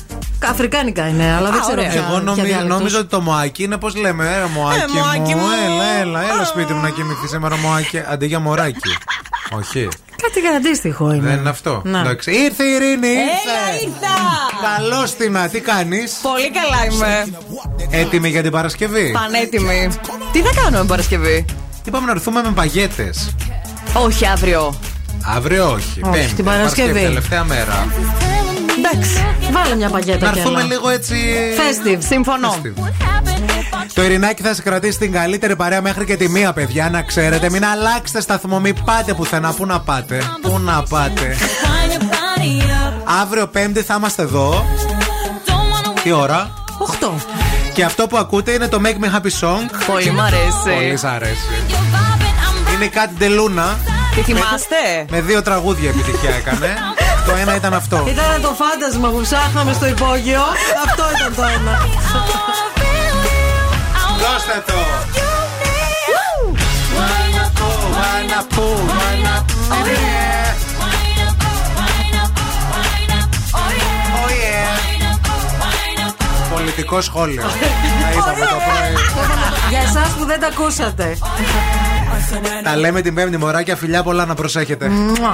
[0.50, 1.92] Αφρικάνικα είναι, αλλά δεν ξέρω ωραία.
[1.92, 2.00] ποια.
[2.02, 2.78] Εγώ ποια νομι, διάλεκτος.
[2.78, 5.48] νόμιζα ότι το μοάκι είναι πώς λέμε, ε, μοάκι, Ε, μοάκι μου, μου.
[5.66, 8.02] Έλα, έλα, έλα σπίτι μου να κοιμηθεί σήμερα μοάκι.
[8.12, 8.92] Αντί για μωράκι.
[9.58, 9.88] Όχι.
[10.22, 11.28] Κάτι αντίστοιχο είναι.
[11.30, 11.82] Δεν είναι αυτό.
[11.86, 12.00] Ναι.
[12.00, 12.32] Εντάξει.
[12.32, 13.86] Ήρθε η Ειρήνη, Έλα, ήρθε.
[13.86, 14.16] ήρθα!
[14.68, 17.26] Καλώ την, τι κάνεις; Πολύ καλά είμαι.
[17.90, 19.90] Έτοιμη για την Παρασκευή; Πανέτοιμη.
[20.32, 21.46] Τι θα κάνουμε Παρασκευή;
[21.86, 23.36] Είπαμε να έρθουμε με παγέτες.
[23.94, 24.74] Όχι αύριο.
[25.26, 26.02] Αύριο όχι.
[26.04, 27.02] Όχι, Πέμπτη, την Παρασκευή.
[27.02, 27.88] Τελευταία μέρα.
[28.78, 30.70] Εντάξει, βάλε μια παγέτα Να κι έρθουμε ένα.
[30.74, 31.16] λίγο έτσι.
[31.58, 32.56] Festive, συμφωνώ.
[32.64, 32.90] Festive.
[33.94, 36.90] Το Ειρηνάκι θα σε κρατήσει την καλύτερη παρέα μέχρι και τη μία, παιδιά.
[36.90, 39.54] Να ξέρετε, μην αλλάξετε σταθμό, μην πάτε πουθενά.
[39.54, 41.36] Πού να πάτε, πού να πάτε;
[43.22, 44.66] Αύριο Πέμπτη θα είμαστε εδώ.
[46.04, 46.54] Τι ώρα;
[47.02, 47.14] 8.
[47.74, 49.70] Και αυτό που ακούτε είναι το Make Me Happy Song.
[49.88, 50.74] Πολύ μ' αρέσει.
[50.76, 51.48] Πολύ σ' αρέσει.
[52.76, 53.78] Είναι κάτι ντελούνα.
[54.16, 56.76] Τι θυμάστε; Με δύο τραγούδια επιτυχία έκανε.
[57.26, 58.06] το ένα ήταν αυτό.
[58.08, 60.42] Ήταν το φάντασμα που ψάχναμε στο υπόγειο.
[60.86, 61.80] Αυτό ήταν το ένα.
[64.20, 64.74] Δώστε το!
[67.98, 70.54] Wanna pull, wanna pull, yeah.
[74.20, 74.74] Oh yeah.
[76.54, 77.44] Πολιτικό σχόλιο.
[78.02, 78.94] Να είπαμε το πρωί.
[79.70, 81.18] Για εσάς που δεν τα ακούσατε.
[82.64, 84.90] Τα λέμε την πέμπτη μωράκια, φιλιά πολλά να προσέχετε.
[84.90, 85.34] Μουα.